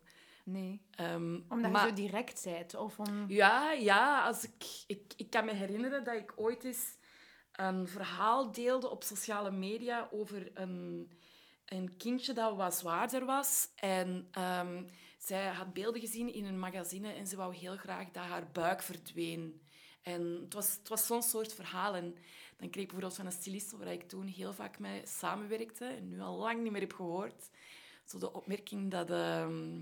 Nee. 0.52 0.82
Ehm, 0.92 1.40
Omdat 1.50 1.72
maar- 1.72 1.84
je 1.84 1.90
zo 1.90 1.96
direct 1.96 2.44
bent. 2.44 2.76
Of 2.76 3.00
om... 3.00 3.26
Ja, 3.28 3.72
ja 3.72 4.26
als 4.26 4.44
ik, 4.44 4.84
ik, 4.88 5.14
ik 5.16 5.30
kan 5.30 5.46
me 5.46 5.54
herinneren 5.54 6.04
dat 6.04 6.16
ik 6.16 6.34
ooit 6.36 6.64
eens 6.64 6.98
een 7.52 7.88
verhaal 7.88 8.52
deelde 8.52 8.90
op 8.90 9.04
sociale 9.04 9.52
media 9.52 10.08
over 10.12 10.52
een, 10.54 11.12
een 11.66 11.98
kindje 11.98 12.34
dat 12.34 12.56
wat 12.56 12.76
zwaarder 12.76 13.26
was. 13.26 13.70
En 13.76 14.28
ehm, 14.32 14.84
zij 15.18 15.48
had 15.48 15.74
beelden 15.74 16.02
gezien 16.02 16.34
in 16.34 16.46
een 16.46 16.60
magazine 16.60 17.12
en 17.14 17.28
ze 17.28 17.36
wou 17.36 17.56
heel 17.56 17.78
graag 17.78 18.12
dat 18.12 18.24
haar 18.24 18.52
buik 18.52 18.82
verdween. 18.82 19.62
En 20.02 20.22
het 20.44 20.54
was, 20.54 20.74
het 20.74 20.88
was 20.88 21.06
zo'n 21.06 21.24
soort 21.24 21.54
verhaal. 21.54 21.96
En 21.96 22.16
dan 22.58 22.70
kreeg 22.70 22.84
ik 22.84 22.90
bijvoorbeeld 22.92 23.16
van 23.16 23.26
een 23.26 23.32
stylist, 23.32 23.72
waar 23.72 23.92
ik 23.92 24.08
toen 24.08 24.28
heel 24.28 24.54
vaak 24.54 24.80
mee 24.80 25.02
samenwerkte 25.06 25.86
en 25.86 26.10
nu 26.10 26.20
al 26.22 26.38
lang 26.38 26.62
niet 26.64 26.72
meer 26.72 26.82
heb 26.82 26.94
gehoord, 26.94 27.50
zo 28.06 28.18
de 28.18 28.34
opmerking 28.34 28.92
dat... 28.92 29.10
ehm, 29.10 29.82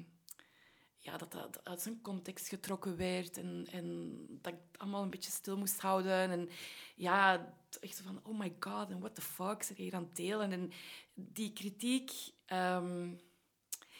ja, 1.08 1.18
dat 1.18 1.32
dat 1.32 1.60
uit 1.64 1.82
zijn 1.82 2.02
context 2.02 2.48
getrokken 2.48 2.98
werd 2.98 3.38
en, 3.38 3.68
en 3.72 4.16
dat 4.42 4.54
ik 4.54 4.60
het 4.72 4.82
allemaal 4.82 5.04
een 5.04 5.10
beetje 5.10 5.32
stil 5.32 5.58
moest 5.58 5.82
houden. 5.82 6.32
En 6.32 6.50
ja, 6.96 7.48
echt 7.80 7.96
zo 7.96 8.04
van, 8.04 8.20
oh 8.24 8.40
my 8.40 8.56
god, 8.60 8.90
en 8.90 9.00
what 9.00 9.16
the 9.16 9.22
fuck, 9.22 9.64
ze 9.64 9.74
hier 9.76 9.96
aan 9.96 10.04
het 10.04 10.16
delen? 10.16 10.52
En 10.52 10.72
die 11.14 11.54
kritiek 11.54 12.12
ehm, 12.46 13.10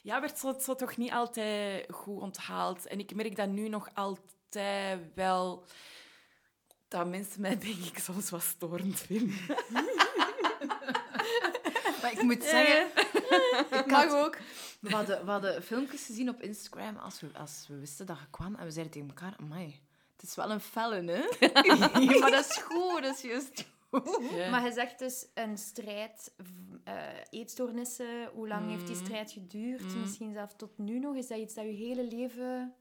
ja, 0.02 0.20
werd 0.22 0.40
zo, 0.40 0.56
zo 0.60 0.76
toch 0.76 0.98
niet 0.98 1.12
altijd 1.12 1.86
goed 1.94 2.22
onthaald. 2.22 2.88
En 2.88 3.00
ik 3.00 3.16
merk 3.16 3.36
dat 3.36 3.50
nu 3.50 3.70
nog 3.70 3.90
altijd 3.94 5.12
wel 5.16 5.66
dat 6.88 7.08
mensen 7.08 7.42
mij, 7.42 7.58
denk 7.58 7.84
ik, 7.84 7.98
soms 7.98 8.30
wat 8.30 8.42
storend 8.42 9.00
vinden. 9.00 9.36
Maar 12.02 12.12
ik 12.12 12.22
moet 12.22 12.44
zeggen, 12.44 13.07
Ik 13.72 13.86
mag 13.86 14.12
ook. 14.12 14.38
we 14.80 14.90
hadden, 14.90 15.26
we 15.26 15.32
hadden 15.32 15.64
filmpjes 15.64 16.06
gezien 16.06 16.30
op 16.30 16.42
Instagram 16.42 16.98
als 16.98 17.22
we, 17.22 17.28
als 17.34 17.66
we 17.68 17.80
wisten 17.80 18.06
dat 18.06 18.18
je 18.20 18.26
kwam. 18.30 18.56
En 18.56 18.66
we 18.66 18.72
zeiden 18.72 18.94
tegen 18.94 19.08
elkaar, 19.08 19.34
amai, 19.40 19.82
het 20.16 20.30
is 20.30 20.36
wel 20.36 20.52
een 20.52 20.62
felle, 20.62 21.12
hè? 21.12 21.48
Ja, 21.62 21.90
maar 22.20 22.32
dat 22.32 22.46
is 22.50 22.58
goed, 22.58 23.04
dat 23.04 23.16
is 23.16 23.22
juist 23.22 23.66
goed. 23.90 24.30
Ja. 24.32 24.50
Maar 24.50 24.66
je 24.66 24.72
zegt 24.72 25.00
dus 25.00 25.28
een 25.34 25.58
strijd, 25.58 26.34
eh, 26.84 27.04
eetstoornissen. 27.30 28.30
Hoe 28.34 28.48
lang 28.48 28.70
heeft 28.70 28.88
die 28.88 28.96
strijd 28.96 29.32
geduurd? 29.32 29.96
Misschien 29.96 30.34
zelfs 30.34 30.54
tot 30.58 30.78
nu 30.78 31.00
nog. 31.00 31.16
Is 31.16 31.28
dat 31.28 31.38
iets 31.38 31.54
dat 31.54 31.66
je 31.66 31.72
hele 31.72 32.08
leven... 32.08 32.74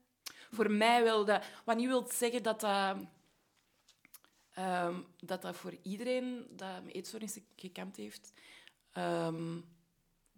Voor 0.51 0.71
mij 0.71 1.03
wel 1.03 1.25
dat... 1.25 1.45
Wat 1.65 1.77
niet 1.77 1.87
wil 1.87 2.09
zeggen 2.13 2.43
dat 2.43 2.61
dat... 2.61 2.97
ehm, 4.53 5.01
dat 5.19 5.43
dat 5.43 5.57
voor 5.57 5.77
iedereen 5.83 6.47
dat 6.51 6.85
met 6.85 6.95
eetstoornissen 6.95 7.47
gekampt 7.57 7.97
heeft, 7.97 8.33
ehm, 8.93 9.61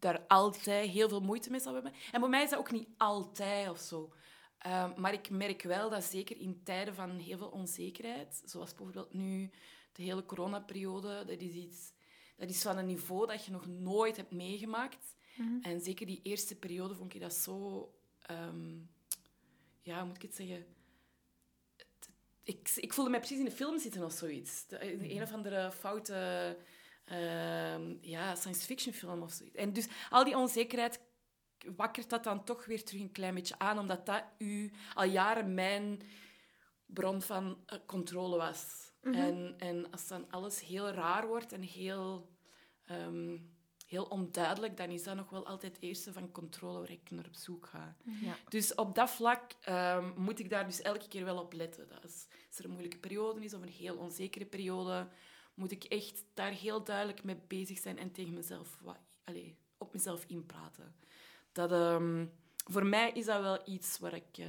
daar 0.01 0.25
altijd 0.27 0.91
heel 0.91 1.09
veel 1.09 1.21
moeite 1.21 1.51
mee 1.51 1.61
zal 1.61 1.75
hebben. 1.75 1.93
En 2.13 2.21
voor 2.21 2.29
mij 2.29 2.43
is 2.43 2.51
dat 2.51 2.59
ook 2.59 2.71
niet 2.71 2.89
altijd 2.97 3.69
of 3.71 3.79
zo. 3.79 4.13
Ehm, 4.59 5.01
maar 5.01 5.13
ik 5.13 5.31
merk 5.31 5.63
wel 5.63 5.91
dat 5.91 6.05
zeker 6.05 6.37
in 6.41 6.61
tijden 6.65 6.95
van 6.95 7.11
heel 7.11 7.39
veel 7.39 7.49
onzekerheid, 7.49 8.43
zoals 8.45 8.75
bijvoorbeeld 8.75 9.13
nu 9.15 9.51
de 9.93 10.03
hele 10.03 10.25
coronaperiode, 10.25 11.25
dat 11.27 11.41
is 11.41 11.53
iets... 11.53 11.93
Dat 12.37 12.51
is 12.51 12.63
van 12.63 12.77
een 12.79 12.87
niveau 12.87 13.27
dat 13.27 13.45
je 13.45 13.51
nog 13.51 13.67
nooit 13.67 14.17
hebt 14.17 14.31
meegemaakt. 14.31 15.17
En 15.63 15.81
zeker 15.81 16.07
die 16.07 16.21
eerste 16.23 16.57
periode 16.57 16.95
vond 16.95 17.15
ik 17.15 17.21
dat 17.21 17.35
zo... 17.35 17.89
ehm, 18.21 18.77
ja, 19.83 19.97
hoe 19.99 20.07
moet 20.07 20.17
ik 20.17 20.23
het 20.23 20.35
zeggen? 20.35 20.67
Het- 21.77 22.09
Ik, 22.43 22.71
ik 22.77 22.93
voelde 22.93 23.11
mij 23.11 23.19
precies 23.19 23.39
in 23.39 23.45
de 23.45 23.51
film 23.51 23.79
zitten 23.79 24.05
of 24.05 24.13
zoiets. 24.13 24.67
De, 24.67 24.79
in 24.93 25.17
een 25.17 25.23
of 25.23 25.33
andere 25.33 25.73
foute 25.73 26.57
ja, 28.01 28.35
science 28.35 28.65
fiction 28.65 28.95
film 28.95 29.23
of 29.23 29.33
zoiets. 29.33 29.57
En 29.57 29.73
dus 29.73 29.89
al 30.11 30.25
die 30.25 30.37
onzekerheid 30.37 31.01
wakkert 31.77 32.11
dat 32.11 32.25
dan 32.25 32.45
toch 32.45 32.65
weer 32.65 32.85
terug 32.85 33.01
een 33.01 33.13
klein 33.13 33.35
beetje 33.35 33.59
aan, 33.59 33.79
omdat 33.79 34.07
dat 34.07 34.25
u 34.39 34.73
al 34.95 35.05
jaren 35.05 35.55
mijn 35.55 36.03
bron 36.87 37.23
van 37.23 37.63
eh, 37.67 37.79
controle 37.87 38.37
was. 38.37 38.87
en, 39.01 39.55
en 39.59 39.91
als 39.91 40.09
dan 40.09 40.31
alles 40.31 40.61
heel 40.61 40.91
raar 40.91 41.27
wordt 41.27 41.53
en 41.53 41.63
heel, 41.63 42.29
ehm, 42.85 43.39
heel 43.87 44.05
onduidelijk, 44.05 44.77
dan 44.77 44.91
is 44.91 45.03
dat 45.03 45.17
nog 45.17 45.31
wel 45.31 45.47
altijd 45.47 45.75
het 45.75 45.85
eerste 45.85 46.13
van 46.13 46.33
controle 46.33 46.79
waar 46.79 46.91
ik 46.91 47.11
naar 47.11 47.27
op 47.27 47.35
zoek 47.35 47.67
ga. 47.67 47.97
Ja. 48.21 48.37
Dus 48.49 48.75
op 48.75 48.95
dat 48.95 49.11
vlak 49.11 49.53
ehm, 49.61 50.11
moet 50.17 50.39
ik 50.39 50.51
daar 50.51 50.67
dus 50.67 50.83
elke 50.83 51.09
keer 51.09 51.25
wel 51.25 51.39
op 51.39 51.53
letten. 51.53 51.89
Dat 51.89 52.05
is, 52.05 52.27
als 52.49 52.59
er 52.59 52.65
een 52.65 52.71
moeilijke 52.71 52.99
periode 52.99 53.45
is 53.45 53.55
of 53.55 53.63
een 53.63 53.69
heel 53.69 53.97
onzekere 53.97 54.47
periode, 54.47 55.09
moet 55.59 55.71
ik 55.71 55.85
echt 55.85 56.25
daar 56.35 56.51
heel 56.51 56.85
duidelijk 56.85 57.25
mee 57.25 57.41
bezig 57.47 57.79
zijn 57.79 57.99
en 57.99 58.13
tegen 58.13 58.35
mezelf, 58.35 58.79
wat, 58.81 58.99
allee, 59.25 59.57
op 59.79 59.93
mezelf 59.93 60.25
inpraten. 60.27 60.95
Dat, 61.53 61.73
ehm, 61.73 62.27
voor 62.65 62.87
mij 62.87 63.11
is 63.13 63.25
dat 63.25 63.41
wel 63.41 63.61
iets 63.65 63.99
waar 63.99 64.15
ik 64.15 64.39
eh, 64.39 64.47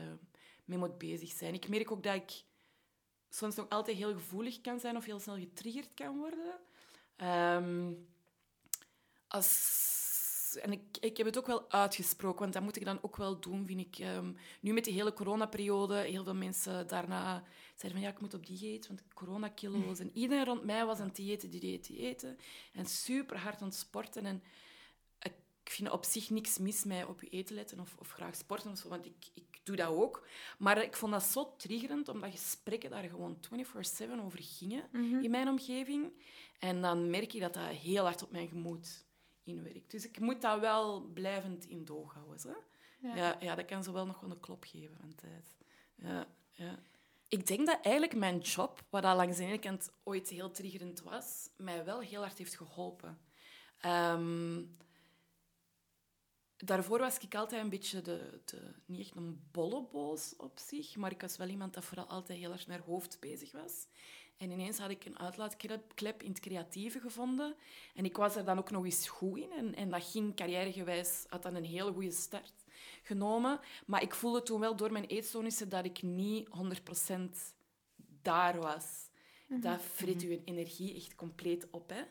mee 0.65 0.77
moet 0.77 0.97
bezig 0.97 1.31
zijn. 1.31 1.53
Ik 1.53 1.67
merk 1.67 1.91
ook 1.91 2.03
dat 2.03 2.15
ik 2.15 2.43
soms 3.29 3.55
nog 3.55 3.69
altijd 3.69 3.97
heel 3.97 4.13
gevoelig 4.13 4.61
kan 4.61 4.79
zijn 4.79 4.97
of 4.97 5.05
heel 5.05 5.19
snel 5.19 5.37
getriggerd 5.37 5.93
kan 5.93 6.17
worden. 6.17 6.59
Ehm, 7.15 7.93
als, 9.27 10.57
en 10.61 10.71
ik, 10.71 10.97
ik 10.99 11.17
heb 11.17 11.25
het 11.25 11.37
ook 11.37 11.47
wel 11.47 11.71
uitgesproken, 11.71 12.39
want 12.39 12.53
dat 12.53 12.63
moet 12.63 12.75
ik 12.75 12.85
dan 12.85 12.99
ook 13.01 13.15
wel 13.15 13.39
doen, 13.39 13.65
vind 13.65 13.79
ik. 13.79 13.99
Ehm, 13.99 14.33
nu 14.61 14.73
met 14.73 14.83
die 14.83 14.93
hele 14.93 15.13
coronaperiode, 15.13 15.95
heel 15.95 16.23
veel 16.23 16.35
mensen 16.35 16.87
daarna 16.87 17.43
zeiden 17.79 18.01
van 18.01 18.09
ja, 18.09 18.15
ik 18.15 18.21
moet 18.21 18.33
op 18.33 18.45
dieet, 18.45 18.87
want 18.87 19.03
coronakilo's. 19.13 19.99
En 19.99 20.11
iedereen 20.13 20.45
rond 20.45 20.63
mij 20.63 20.85
was 20.85 20.99
aan 20.99 21.07
het 21.07 21.15
diëten, 21.15 21.49
diëten, 21.49 21.93
diëten. 21.95 22.37
En 22.73 22.85
super 22.85 23.37
hard 23.37 23.61
aan 23.61 23.67
het 23.67 23.77
sporten. 23.77 24.25
En 24.25 24.43
ik 25.69 25.75
vind 25.75 25.89
op 25.89 26.05
zich 26.05 26.29
niks 26.29 26.57
mis 26.57 26.83
met 26.83 27.05
op 27.05 27.21
je 27.21 27.29
eten 27.29 27.55
letten 27.55 27.79
of, 27.79 27.95
of 27.99 28.11
graag 28.11 28.35
sporten 28.35 28.71
of 28.71 28.77
zo, 28.77 28.89
want 28.89 29.05
ik, 29.05 29.29
ik 29.33 29.59
doe 29.63 29.75
dat 29.75 29.87
ook. 29.87 30.27
Maar 30.57 30.83
ik 30.83 30.95
vond 30.95 31.11
dat 31.11 31.23
zo 31.23 31.55
triggerend, 31.57 32.07
omdat 32.07 32.31
gesprekken 32.31 32.89
daar 32.89 33.03
gewoon 33.09 33.37
24-7 33.37 33.39
over 34.23 34.39
gingen 34.41 34.83
in 35.23 35.31
mijn 35.31 35.47
omgeving. 35.47 36.11
En 36.59 36.81
dan 36.81 37.09
merk 37.09 37.31
je 37.31 37.39
dat 37.39 37.53
dat 37.53 37.63
heel 37.67 38.03
hard 38.03 38.23
op 38.23 38.31
mijn 38.31 38.47
gemoed 38.47 39.05
inwerkt. 39.43 39.91
Dus 39.91 40.05
ik 40.05 40.19
moet 40.19 40.41
dat 40.41 40.59
wel 40.59 41.01
blijvend 41.01 41.65
in 41.65 41.85
doog 41.85 42.13
houden. 42.13 42.39
Hè? 42.49 42.57
Ja. 43.07 43.15
Ja. 43.15 43.37
Ja, 43.39 43.55
dat 43.55 43.65
kan 43.65 43.83
zo 43.83 43.93
wel 43.93 44.05
nog 44.05 44.19
wel 44.19 44.31
een 44.31 44.39
klop 44.39 44.63
geven 44.63 44.97
van 44.99 45.15
tijd. 45.15 45.55
Ja, 45.95 46.27
ja. 46.51 46.79
Ik 47.29 47.47
denk 47.47 47.65
dat 47.65 47.79
eigenlijk 47.81 48.15
mijn 48.15 48.39
job, 48.39 48.83
wat 48.89 49.03
al 49.03 49.15
langs 49.15 49.37
de 49.37 49.43
ene 49.43 49.59
kant 49.59 49.91
ooit 50.03 50.29
heel 50.29 50.51
triggerend 50.51 51.01
was, 51.01 51.49
mij 51.57 51.85
wel 51.85 51.99
heel 51.99 52.21
hard 52.21 52.37
heeft 52.37 52.55
geholpen. 52.55 53.19
Ehm, 53.79 54.63
daarvoor 56.57 56.99
was 56.99 57.17
ik 57.17 57.35
altijd 57.35 57.63
een 57.63 57.69
beetje 57.69 58.01
de, 58.01 58.41
de, 58.45 58.73
niet 58.85 58.99
echt 58.99 59.15
een 59.15 59.47
bolleboos 59.51 60.35
op 60.37 60.59
zich, 60.59 60.95
maar 60.95 61.11
ik 61.11 61.21
was 61.21 61.37
wel 61.37 61.47
iemand 61.47 61.73
dat 61.73 61.85
vooral 61.85 62.05
altijd 62.05 62.39
heel 62.39 62.51
erg 62.51 62.67
naar 62.67 62.81
hoofd 62.81 63.19
bezig 63.19 63.51
was. 63.51 63.87
En 64.37 64.51
ineens 64.51 64.77
had 64.77 64.89
ik 64.89 65.05
een 65.05 65.19
uitlaatklep 65.19 66.23
in 66.23 66.29
het 66.29 66.39
creatieve 66.39 66.99
gevonden. 66.99 67.55
En 67.93 68.05
ik 68.05 68.17
was 68.17 68.35
er 68.35 68.45
dan 68.45 68.57
ook 68.57 68.71
nog 68.71 68.85
eens 68.85 69.09
goed 69.09 69.37
in. 69.37 69.51
En, 69.51 69.75
en 69.75 69.89
dat 69.89 70.03
ging 70.03 70.35
carrièregewijs, 70.35 71.25
had 71.27 71.43
dan 71.43 71.55
een 71.55 71.65
hele 71.65 71.91
goede 71.91 72.11
start 72.11 72.53
genomen. 73.09 73.59
Maar 73.85 74.01
ik 74.01 74.13
voelde 74.13 74.43
toen 74.43 74.59
wel 74.59 74.75
door 74.75 74.91
mijn 74.91 75.05
eetstoornissen 75.05 75.69
dat 75.69 75.85
ik 75.85 76.01
niet 76.01 76.47
100% 76.47 77.21
daar 78.21 78.61
was. 78.61 79.07
Dat 79.61 79.81
vreet 79.81 80.21
je 80.21 80.41
energie 80.45 80.95
echt 80.95 81.15
compleet 81.15 81.67
op. 81.71 81.89
Hè? 81.89 82.01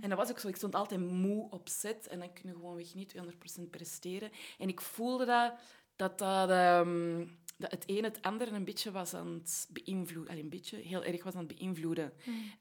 En 0.00 0.08
dat 0.08 0.18
was 0.18 0.30
ook 0.30 0.38
zo. 0.38 0.48
Ik 0.48 0.56
stond 0.56 0.74
altijd 0.74 1.00
moe 1.00 1.50
op 1.50 1.68
set 1.68 2.06
en 2.06 2.18
dan 2.18 2.32
kun 2.32 2.48
je 2.48 2.54
gewoonweg 2.54 2.94
niet 2.94 3.14
200% 3.60 3.70
presteren. 3.70 4.30
En 4.58 4.68
ik 4.68 4.80
voelde 4.80 5.24
dat, 5.24 5.52
dat, 5.96 6.18
dat, 6.18 6.50
ehm, 6.50 7.26
dat 7.58 7.70
het 7.70 7.84
een 7.86 8.04
het 8.04 8.22
andere 8.22 8.50
een 8.50 8.64
beetje 8.64 8.90
was 8.90 9.14
aan 9.14 9.32
het 9.32 9.68
beïnvloeden. 9.70 10.30
Allee, 10.30 10.42
een 10.42 10.48
beetje, 10.48 10.76
heel 10.76 11.04
erg 11.04 11.24
was 11.24 11.34
aan 11.34 11.46
het 11.46 11.56
beïnvloeden. 11.56 12.12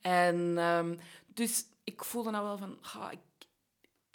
En 0.01 0.57
ehm, 0.57 0.97
dus 1.27 1.65
ik 1.83 2.03
voelde 2.03 2.31
nou 2.31 2.43
wel 2.43 2.57
van... 2.57 2.77
ga 2.81 3.11
ik, 3.11 3.19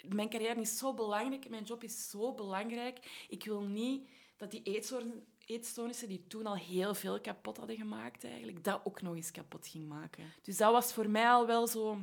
mijn 0.07 0.29
carrière 0.29 0.61
is 0.61 0.77
zo 0.77 0.93
belangrijk, 0.93 1.49
mijn 1.49 1.63
job 1.63 1.83
is 1.83 2.09
zo 2.09 2.33
belangrijk. 2.33 3.25
Ik 3.29 3.43
wil 3.43 3.61
niet 3.61 4.09
dat 4.37 4.51
die 4.51 4.81
eetstoornissen, 5.45 6.07
die 6.07 6.27
toen 6.27 6.45
al 6.45 6.55
heel 6.55 6.95
veel 6.95 7.21
kapot 7.21 7.57
hadden 7.57 7.75
gemaakt, 7.75 8.23
eigenlijk, 8.23 8.63
dat 8.63 8.81
ook 8.83 9.01
nog 9.01 9.15
eens 9.15 9.31
kapot 9.31 9.67
ging 9.67 9.87
maken. 9.87 10.33
Dus 10.41 10.57
dat 10.57 10.71
was 10.71 10.93
voor 10.93 11.09
mij 11.09 11.29
al 11.29 11.47
wel 11.47 11.67
zo 11.67 11.99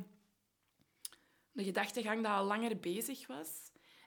de 1.51 1.63
gedachtegang 1.63 2.23
dat 2.23 2.31
al 2.31 2.45
langer 2.45 2.79
bezig 2.79 3.27
was. 3.27 3.49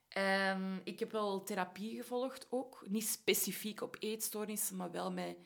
En 0.09 0.81
ik 0.85 0.99
heb 0.99 1.13
wel 1.13 1.43
therapie 1.43 1.97
gevolgd 1.97 2.47
ook. 2.51 2.85
Niet 2.89 3.07
specifiek 3.07 3.81
op 3.81 3.97
eetstoornissen, 3.99 4.77
maar 4.77 4.91
wel 4.91 5.13
met 5.13 5.37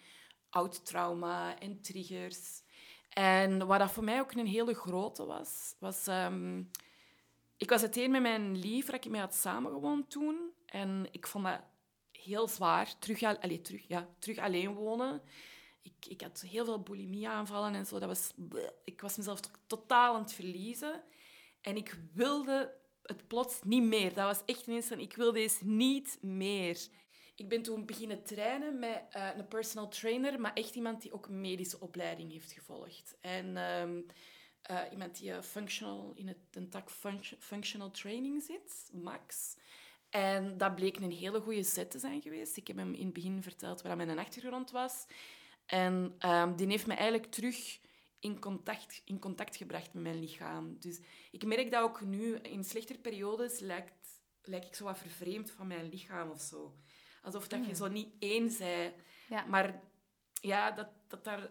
oud 0.51 0.87
trauma 0.87 1.59
en 1.59 1.81
triggers. 1.81 2.63
En 3.09 3.67
wat 3.67 3.79
dat 3.79 3.91
voor 3.91 4.05
mij 4.05 4.21
ook 4.21 4.33
een 4.33 4.47
hele 4.47 4.75
grote 4.75 5.25
was, 5.25 5.75
was... 5.79 6.07
ehm, 6.07 6.63
ik 7.65 7.71
was 7.71 7.83
uiteen 7.83 8.11
met 8.11 8.23
mijn 8.23 8.57
lief, 8.59 8.87
waar 8.87 8.95
ik 8.95 9.09
mee 9.09 9.21
had 9.21 9.35
samengewoond 9.35 10.11
toen. 10.11 10.51
En 10.67 11.07
ik 11.11 11.27
vond 11.27 11.45
dat 11.45 11.61
heel 12.13 12.49
zwaar, 12.49 12.99
terug, 12.99 13.23
al- 13.23 13.39
allee, 13.39 13.61
terug, 13.61 13.85
ja, 13.89 14.09
terug 14.19 14.39
alleen 14.39 14.75
wonen. 14.75 15.23
ik, 15.83 16.07
ik 16.09 16.21
had 16.21 16.41
heel 16.41 16.65
veel 16.65 16.83
bulimie-aanvallen 16.83 17.75
en 17.75 17.87
zo. 17.87 17.99
Dat 17.99 18.09
was, 18.09 18.33
ik 18.85 19.01
was 19.01 19.17
mezelf 19.17 19.41
totaal 19.67 20.15
aan 20.15 20.23
het 20.23 20.33
verliezen. 20.33 21.03
En 21.61 21.77
ik 21.77 21.99
wilde 22.13 22.75
het 23.03 23.27
plots 23.29 23.61
niet 23.63 23.83
meer. 23.83 24.15
Dat 24.15 24.25
was 24.25 24.43
echt 24.45 24.67
ineens 24.67 24.87
van, 24.87 24.99
ik 24.99 25.17
wil 25.17 25.33
deze 25.33 25.65
niet 25.67 26.19
meer. 26.21 26.87
Ik 27.37 27.49
ben 27.49 27.63
toen 27.63 27.87
beginnen 27.87 28.25
trainen 28.25 28.79
met 28.79 29.03
uh, 29.17 29.29
een 29.37 29.49
personal 29.49 29.89
trainer, 29.89 30.41
maar 30.41 30.53
echt 30.53 30.75
iemand 30.75 31.03
die 31.03 31.13
ook 31.13 31.29
medische 31.29 31.81
opleiding 31.81 32.33
heeft 32.33 32.53
gevolgd. 32.53 33.17
En 33.21 33.57
ehm, 33.57 34.01
uh, 34.71 34.81
iemand 34.91 35.19
die 35.19 35.31
uh, 35.31 35.41
functional, 35.41 36.13
in 36.15 36.29
het, 36.29 36.39
een 36.51 36.69
tak 36.69 36.91
function, 36.91 37.41
functional 37.41 37.91
training 37.91 38.43
zit, 38.43 38.91
Max. 38.93 39.57
En 40.11 40.59
dat 40.59 40.75
bleek 40.75 40.97
een 40.97 41.11
hele 41.11 41.41
goede 41.41 41.63
set 41.63 41.91
te 41.91 41.99
zijn 41.99 42.23
geweest. 42.23 42.57
Ik 42.57 42.67
heb 42.67 42.77
hem 42.77 42.95
in 42.95 43.05
het 43.05 43.13
begin 43.13 43.43
verteld 43.43 43.83
waar 43.83 43.97
mijn 43.97 44.19
achtergrond 44.19 44.71
was. 44.71 45.07
En 45.67 46.15
um, 46.27 46.57
die 46.57 46.67
heeft 46.67 46.87
me 46.87 46.95
eigenlijk 46.95 47.31
terug 47.31 47.79
in 48.19 48.41
contact, 48.41 49.03
in 49.05 49.19
contact 49.19 49.57
gebracht 49.57 49.93
met 49.93 50.03
mijn 50.03 50.21
lichaam. 50.21 50.77
Dus 50.81 51.01
ik 51.31 51.45
merk 51.45 51.71
dat 51.71 51.83
ook 51.83 52.01
nu, 52.01 52.37
in 52.37 52.65
slechte 52.65 52.99
periodes, 52.99 53.59
lijkt, 53.59 54.23
lijk 54.43 54.65
ik 54.65 54.75
zo 54.75 54.85
wat 54.85 54.99
vervreemd 54.99 55.51
van 55.51 55.67
mijn 55.67 55.89
lichaam 55.89 56.31
of 56.31 56.41
zo. 56.41 56.75
Alsof 57.23 57.49
dat 57.49 57.59
je 57.59 57.65
hmm. 57.65 57.75
zo 57.75 57.89
niet 57.89 58.15
één 58.19 58.51
zei. 58.51 58.93
Ja. 59.29 59.45
Maar 59.45 59.83
ja, 60.41 60.71
dat, 60.71 60.89
dat 61.09 61.25
daar 61.25 61.51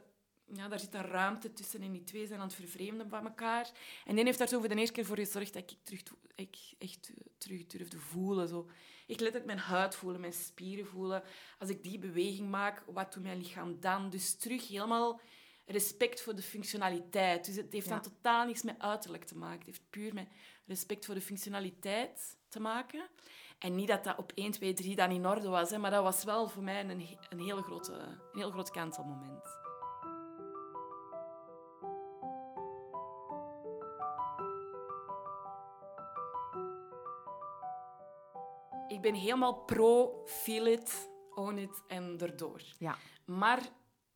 ja, 0.55 0.67
daar 0.67 0.79
zit 0.79 0.93
een 0.93 1.01
ruimte 1.01 1.53
tussen 1.53 1.81
en 1.81 1.91
die 1.91 2.03
twee 2.03 2.27
zijn 2.27 2.39
aan 2.39 2.45
het 2.45 2.55
vervreemden 2.55 3.09
van 3.09 3.23
elkaar. 3.25 3.71
En 4.05 4.15
die 4.15 4.25
heeft 4.25 4.37
daar 4.37 4.47
zo 4.47 4.59
voor 4.59 4.69
de 4.69 4.75
eerste 4.75 4.93
keer 4.93 5.05
voor 5.05 5.17
gezorgd 5.17 5.53
dat 5.53 5.71
ik, 5.71 5.77
terug, 5.83 6.01
ik 6.35 6.57
echt 6.79 7.11
terug 7.37 7.65
durfde 7.65 7.99
voelen. 7.99 8.47
Zo. 8.47 8.69
Ik 9.07 9.19
letterlijk 9.19 9.45
mijn 9.45 9.57
huid 9.57 9.95
voelen, 9.95 10.21
mijn 10.21 10.33
spieren 10.33 10.85
voelen. 10.85 11.23
Als 11.59 11.69
ik 11.69 11.83
die 11.83 11.99
beweging 11.99 12.49
maak, 12.49 12.83
wat 12.85 13.13
doet 13.13 13.23
mijn 13.23 13.37
lichaam 13.37 13.79
dan? 13.79 14.09
Dus 14.09 14.35
terug 14.35 14.67
helemaal 14.67 15.19
respect 15.65 16.21
voor 16.21 16.35
de 16.35 16.41
functionaliteit. 16.41 17.45
Dus 17.45 17.55
het 17.55 17.73
heeft 17.73 17.89
dan 17.89 18.01
totaal 18.01 18.45
niets 18.45 18.63
met 18.63 18.79
uiterlijk 18.79 19.23
te 19.23 19.37
maken. 19.37 19.57
Het 19.57 19.65
heeft 19.65 19.89
puur 19.89 20.13
met 20.13 20.27
respect 20.65 21.05
voor 21.05 21.15
de 21.15 21.21
functionaliteit 21.21 22.37
te 22.49 22.59
maken. 22.59 23.09
En 23.59 23.75
niet 23.75 23.87
dat 23.87 24.03
dat 24.03 24.17
op 24.17 24.31
1, 24.35 24.51
2, 24.51 24.73
3 24.73 24.95
dan 24.95 25.11
in 25.11 25.27
orde 25.27 25.47
was, 25.47 25.69
hè, 25.69 25.77
maar 25.77 25.91
dat 25.91 26.03
was 26.03 26.23
wel 26.23 26.47
voor 26.47 26.63
mij 26.63 26.79
een, 26.79 26.89
een, 27.29 27.39
hele 27.39 27.61
grote, 27.61 27.93
een 27.93 28.39
heel 28.39 28.51
groot 28.51 28.71
kantelmoment. 28.71 29.62
Ben 39.03 39.13
helemaal 39.13 39.53
pro, 39.53 40.23
feel 40.25 40.65
it, 40.65 41.09
own 41.35 41.57
it 41.57 41.81
en 41.87 42.17
erdoor. 42.19 42.61
Ja. 42.79 42.97
Maar 43.25 43.59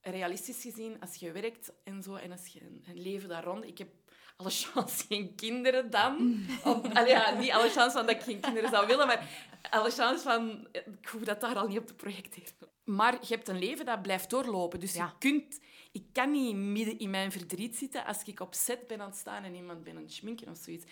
realistisch 0.02 0.62
gezien, 0.62 1.00
als 1.00 1.15
je 1.15 1.32
werkt 1.32 1.71
en 1.84 2.04
zo, 2.04 2.15
en 2.15 2.32
als 2.32 2.47
je 2.47 2.62
een, 2.62 3.02
leven 3.02 3.30
daar 3.30 3.43
rond... 3.43 3.65
Ik 3.65 3.78
heb 3.78 3.89
alle 4.38 4.50
chance 4.62 5.06
geen 5.08 5.36
kinderen 5.36 5.89
dan. 5.89 6.45
Of, 6.63 7.08
ja, 7.08 7.32
niet 7.32 7.52
alle 7.52 7.69
chance 7.69 7.97
van 7.97 8.06
dat 8.06 8.15
ik 8.15 8.21
geen 8.21 8.39
kinderen 8.39 8.69
zou 8.69 8.88
willen, 8.88 9.08
maar 9.08 9.28
alle 9.69 9.89
chance 9.89 10.23
van... 10.23 10.67
Ik 10.71 11.08
hoef 11.12 11.21
dat 11.21 11.41
daar 11.41 11.56
al 11.56 11.67
niet 11.67 11.78
op 11.78 11.88
te 11.88 11.95
projecteren. 11.95 12.54
Maar 12.84 13.13
je 13.13 13.34
hebt 13.34 13.47
een 13.47 13.60
leven 13.60 13.86
dat 13.86 14.02
blijft 14.02 14.30
doorlopen. 14.30 14.80
Dus 14.80 14.93
je 14.93 15.10
kunt... 15.19 15.60
Ik 15.91 16.06
kan 16.13 16.32
niet 16.32 16.56
midden 16.56 17.00
in 17.00 17.10
mijn 17.10 17.32
verdriet 17.32 17.76
zitten 17.76 18.06
als 18.06 18.23
ik 18.23 18.39
op 18.39 18.54
set 18.54 18.88
ben 18.88 19.02
aan 19.02 19.08
het 19.08 19.17
staan 19.17 19.43
en 19.43 19.56
iemand 19.56 19.84
ben 19.84 19.95
aan 19.95 20.02
het 20.02 20.13
schminken 20.13 20.50
of 20.50 20.58
zoiets. 20.58 20.86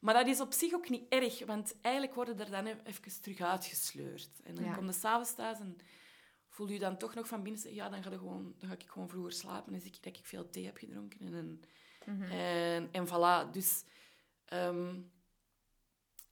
Maar 0.00 0.14
dat 0.14 0.26
is 0.26 0.40
op 0.40 0.52
zich 0.52 0.74
ook 0.74 0.88
niet 0.88 1.04
erg, 1.08 1.46
want 1.46 1.74
eigenlijk 1.80 2.14
worden 2.14 2.38
er 2.38 2.50
dan 2.50 2.66
even 2.66 3.20
terug 3.20 3.40
uitgesleurd. 3.40 4.30
En 4.44 4.54
dan 4.54 4.64
ja. 4.64 4.74
kom 4.74 4.86
je 4.86 4.92
s'avonds 4.92 5.34
thuis 5.34 5.58
en 5.58 5.76
voel 6.48 6.68
je 6.68 6.78
dan 6.78 6.98
toch 6.98 7.14
nog 7.14 7.28
van 7.28 7.42
binnen... 7.42 7.74
Ja, 7.74 7.88
dan 7.88 8.02
ga, 8.02 8.10
gewoon, 8.10 8.54
dan 8.58 8.68
ga 8.68 8.74
ik 8.74 8.90
gewoon 8.90 9.08
vroeger 9.08 9.32
slapen 9.32 9.66
en 9.66 9.72
dan 9.72 9.80
zie 9.80 9.90
ik 9.90 10.02
dat 10.02 10.16
ik 10.16 10.26
veel 10.26 10.50
thee 10.50 10.64
heb 10.64 10.76
gedronken. 10.76 11.20
En, 11.20 11.34
mm 12.06 12.22
en, 12.22 12.88
en, 12.92 13.06
voilà. 13.06 13.50
Dus 13.50 13.84
um, 14.52 15.10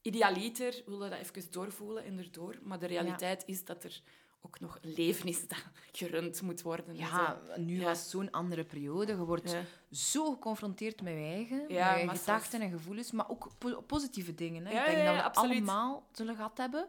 idealiter 0.02 0.82
willen 0.86 1.10
dat 1.10 1.18
even 1.18 1.50
doorvoelen 1.50 2.04
en 2.04 2.18
erdoor. 2.18 2.58
Maar 2.62 2.78
de 2.78 2.86
realiteit 2.86 3.42
is 3.46 3.64
dat 3.64 3.84
er 3.84 4.02
ook 4.48 4.60
nog 4.60 4.78
een 4.82 4.92
leven 4.92 5.28
is 5.28 5.48
dat 5.48 5.64
gerund 5.92 6.42
moet 6.42 6.62
worden. 6.62 6.96
Ja, 6.96 7.40
nu 7.56 7.82
was 7.82 8.10
zo'n 8.10 8.30
andere 8.30 8.64
periode. 8.64 9.12
Je 9.12 9.24
wordt 9.24 9.56
zo 9.90 10.30
geconfronteerd 10.30 11.02
met 11.02 11.12
je 11.12 11.18
eigen, 11.18 11.58
met 11.58 12.10
je 12.10 12.18
gedachten 12.18 12.60
en 12.60 12.70
gevoelens, 12.70 13.12
maar 13.12 13.28
ook 13.28 13.50
positieve 13.86 14.34
dingen. 14.34 14.66
Hè. 14.66 14.78
ik 14.78 14.94
denk 14.94 15.06
dat 15.06 15.14
we 15.14 15.22
absoluut. 15.22 15.52
allemaal 15.52 16.08
zullen 16.12 16.34
gehad 16.34 16.58
hebben. 16.58 16.88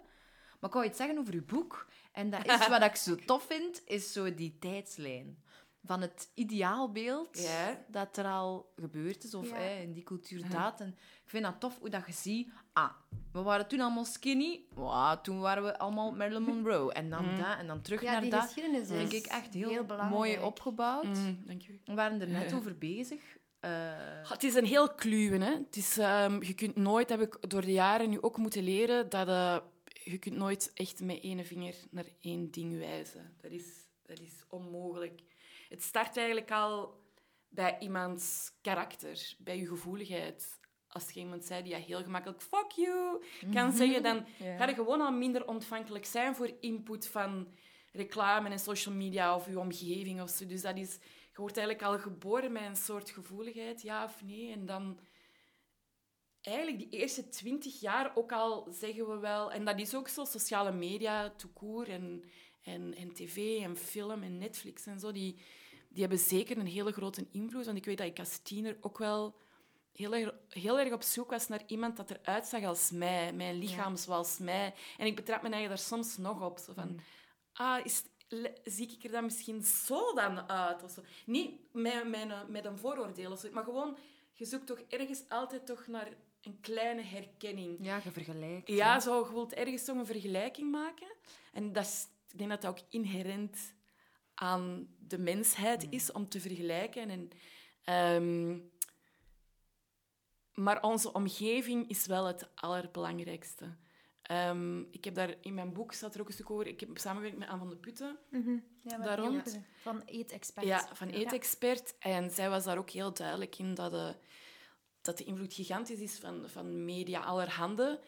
Maar 0.59 0.69
ik 0.69 0.75
wou 0.75 0.85
iets 0.85 0.97
zeggen 0.97 1.17
over 1.17 1.33
uw 1.33 1.45
boek. 1.45 1.87
En 2.11 2.29
dat 2.29 2.45
is 2.47 2.67
wat 2.67 2.81
ik 2.81 2.95
zo 2.95 3.15
tof 3.15 3.43
vind, 3.43 3.81
is 3.85 4.11
zo 4.13 4.33
die 4.33 4.57
tijdslijn 4.59 5.43
van 5.83 6.01
het 6.01 6.31
ideaalbeeld 6.33 7.49
dat 7.87 8.17
er 8.17 8.25
al 8.25 8.73
gebeurd 8.75 9.23
is, 9.23 9.33
of 9.33 9.51
in 9.81 9.93
die 9.93 10.03
cultuur 10.03 10.49
dat. 10.49 10.79
En 10.79 10.97
ik 11.29 11.35
vind 11.35 11.47
dat 11.47 11.59
tof 11.59 11.79
hoe 11.79 11.89
dat 11.89 12.05
je 12.05 12.13
ziet, 12.13 12.49
ah, 12.73 12.91
we 13.31 13.41
waren 13.41 13.67
toen 13.67 13.79
allemaal 13.79 14.05
skinny, 14.05 14.61
wow, 14.73 15.21
toen 15.21 15.39
waren 15.39 15.63
we 15.63 15.79
allemaal 15.79 16.11
Marilyn 16.11 16.41
Monroe. 16.41 16.93
En 16.93 17.09
dan 17.09 17.25
mm. 17.25 17.37
dat, 17.37 17.57
en 17.57 17.67
dan 17.67 17.81
terug 17.81 18.01
naar 18.01 18.29
dat. 18.29 18.41
geschiedenis 18.41 18.87
denk 18.87 19.11
ik 19.11 19.25
echt 19.25 19.53
heel, 19.53 19.85
mooi 20.09 20.39
opgebouwd. 20.39 21.05
Mm, 21.05 21.43
dank 21.45 21.61
je. 21.61 21.79
We 21.85 21.93
waren 21.93 22.21
er 22.21 22.27
net 22.27 22.53
over 22.57 22.77
bezig. 22.77 23.21
Uh... 23.61 23.69
Het 24.29 24.43
is 24.43 24.55
een 24.55 24.65
heel 24.65 24.89
kluwe. 24.89 25.37
Hè? 25.37 25.51
Het 25.51 25.75
is, 25.75 25.97
um, 25.97 26.43
je 26.43 26.53
kunt 26.53 26.75
nooit, 26.75 27.09
heb 27.09 27.21
ik 27.21 27.37
door 27.49 27.61
de 27.61 27.71
jaren 27.71 28.09
nu 28.09 28.21
ook 28.21 28.37
moeten 28.37 28.63
leren, 28.63 29.09
dat 29.09 29.27
uh, 29.27 29.57
je 30.03 30.17
kunt 30.17 30.35
nooit 30.35 30.71
echt 30.73 31.01
met 31.01 31.19
één 31.21 31.45
vinger 31.45 31.75
naar 31.89 32.05
één 32.21 32.51
ding 32.51 32.77
wijzen. 32.77 33.35
Dat 33.41 33.51
is, 33.51 33.65
dat 34.05 34.19
is 34.19 34.43
onmogelijk. 34.47 35.21
Het 35.69 35.83
start 35.83 36.17
eigenlijk 36.17 36.51
al 36.51 37.03
bij 37.49 37.77
iemands 37.79 38.51
karakter, 38.61 39.33
bij 39.37 39.57
je 39.57 39.67
gevoeligheid. 39.67 40.58
Als 40.89 41.11
je 41.11 41.19
iemand 41.19 41.45
zei 41.45 41.63
die 41.63 41.75
je 41.75 41.79
heel 41.79 42.03
gemakkelijk 42.03 42.41
fuck 42.41 42.71
you 42.71 43.23
kan 43.53 43.67
mhm. 43.67 43.77
zeggen, 43.77 44.03
dan 44.03 44.25
ga 44.57 44.67
je 44.67 44.73
gewoon 44.73 45.01
al 45.01 45.11
minder 45.11 45.47
ontvankelijk 45.47 46.05
zijn 46.05 46.35
voor 46.35 46.51
input 46.59 47.07
van 47.07 47.47
reclame 47.91 48.49
en 48.49 48.59
social 48.59 48.95
media 48.95 49.35
of 49.35 49.45
je 49.45 49.59
omgeving 49.59 50.21
of 50.21 50.29
zo. 50.29 50.45
Dus 50.45 50.61
dat 50.61 50.77
is, 50.77 50.93
je 51.31 51.41
wordt 51.41 51.57
eigenlijk 51.57 51.87
al 51.87 51.99
geboren 51.99 52.51
met 52.51 52.63
een 52.63 52.75
soort 52.75 53.09
gevoeligheid, 53.09 53.81
ja 53.81 54.03
of 54.03 54.23
nee. 54.23 54.51
En 54.51 54.65
dan 54.65 54.99
eigenlijk 56.41 56.77
die 56.77 56.99
eerste 56.99 57.29
twintig 57.29 57.79
jaar 57.79 58.11
ook 58.15 58.31
al 58.31 58.67
zeggen 58.71 59.09
we 59.09 59.17
wel... 59.17 59.51
En 59.51 59.65
dat 59.65 59.79
is 59.79 59.95
ook 59.95 60.07
zo, 60.07 60.25
sociale 60.25 60.71
media, 60.71 61.29
toekoer 61.29 61.89
en, 61.89 62.23
en, 62.61 62.95
en 62.95 63.13
tv 63.13 63.61
en 63.61 63.77
film 63.77 64.23
en 64.23 64.37
Netflix 64.37 64.85
en 64.85 64.99
zo, 64.99 65.11
die, 65.11 65.35
die 65.89 66.01
hebben 66.01 66.19
zeker 66.19 66.57
een 66.57 66.67
hele 66.67 66.91
grote 66.91 67.27
invloed. 67.31 67.65
Want 67.65 67.77
ik 67.77 67.85
weet 67.85 67.97
dat 67.97 68.07
ik 68.07 68.19
als 68.19 68.37
tiener 68.37 68.77
ook 68.81 68.97
wel 68.97 69.35
heel 69.93 70.13
erg, 70.15 70.33
heel 70.49 70.79
erg 70.79 70.93
op 70.93 71.01
zoek 71.01 71.29
was 71.29 71.47
naar 71.47 71.63
iemand 71.67 71.97
dat 71.97 72.11
eruit 72.11 72.45
zag 72.45 72.63
als 72.63 72.91
mij, 72.91 73.33
mijn 73.33 73.55
lichaam 73.55 73.95
zoals 73.95 74.37
mij. 74.37 74.73
En 74.97 75.05
ik 75.05 75.15
betrap 75.15 75.41
me 75.41 75.49
eigen 75.49 75.69
daar 75.69 75.77
soms 75.77 76.17
nog 76.17 76.41
op. 76.41 76.57
Zo 76.57 76.73
van, 76.73 76.87
mm. 76.87 76.99
ah, 77.53 77.85
is, 77.85 78.03
zie 78.63 78.91
ik 78.91 79.03
er 79.03 79.11
dan 79.11 79.23
misschien 79.23 79.63
zo 79.63 80.13
dan 80.13 80.49
uit? 80.49 80.83
Of 80.83 80.91
zo. 80.91 81.01
Niet 81.25 81.73
met, 81.73 82.07
met, 82.07 82.47
met 82.47 82.65
een 82.65 82.77
vooroordeel, 82.77 83.31
of 83.31 83.39
zo, 83.39 83.51
maar 83.51 83.63
gewoon, 83.63 83.97
je 84.33 84.45
zoekt 84.45 84.67
toch 84.67 84.79
ergens 84.89 85.23
altijd 85.29 85.65
toch 85.65 85.87
naar 85.87 86.07
een 86.41 86.59
kleine 86.61 87.01
herkenning. 87.01 87.77
Ja, 87.81 87.99
je 88.03 88.11
vergelijkt. 88.11 88.67
Ja, 88.67 88.99
zo, 88.99 89.25
je 89.25 89.33
wilt 89.33 89.53
ergens 89.53 89.85
toch 89.85 89.97
een 89.97 90.05
vergelijking 90.05 90.71
maken. 90.71 91.15
En 91.53 91.73
dat 91.73 91.85
is, 91.85 92.07
ik 92.31 92.37
denk 92.37 92.49
dat 92.49 92.61
dat 92.61 92.71
ook 92.71 92.85
inherent 92.89 93.73
aan 94.33 94.87
de 94.99 95.17
mensheid 95.17 95.85
mm. 95.85 95.91
is 95.91 96.11
om 96.11 96.29
te 96.29 96.39
vergelijken. 96.39 97.09
En, 97.09 97.29
um, 98.15 98.71
maar 100.53 100.83
onze 100.83 101.13
omgeving 101.13 101.89
is 101.89 102.05
wel 102.05 102.25
het 102.25 102.49
allerbelangrijkste. 102.55 103.75
Um, 104.31 104.87
ik 104.91 105.03
heb 105.03 105.15
daar 105.15 105.35
in 105.41 105.53
mijn 105.53 105.73
boek 105.73 105.93
staat 105.93 106.15
er 106.15 106.21
ook 106.21 106.27
een 106.27 106.33
stuk 106.33 106.49
over. 106.49 106.67
Ik 106.67 106.79
heb 106.79 106.97
samengewerkt 106.97 107.37
met 107.37 107.47
Anne 107.47 107.59
van 107.59 107.69
de 107.69 107.75
Putten 107.75 108.17
mm 108.29 108.43
-hmm. 108.43 108.63
ja, 108.83 108.97
daar 108.97 109.19
rond. 109.19 109.59
Van 109.81 110.01
Eetexpert. 110.05 110.65
Ja, 110.65 110.89
van 110.93 111.07
Eetexpert. 111.07 111.95
Ja. 111.99 112.09
En 112.11 112.31
zij 112.31 112.49
was 112.49 112.63
daar 112.63 112.77
ook 112.77 112.89
heel 112.89 113.13
duidelijk 113.13 113.57
in 113.57 113.73
dat 113.73 113.91
de, 113.91 114.15
dat 115.01 115.17
de 115.17 115.23
invloed 115.23 115.53
gigantisch 115.53 115.99
is 115.99 116.19
van, 116.19 116.49
van 116.49 116.85
media 116.85 117.21
allerhande. 117.21 117.99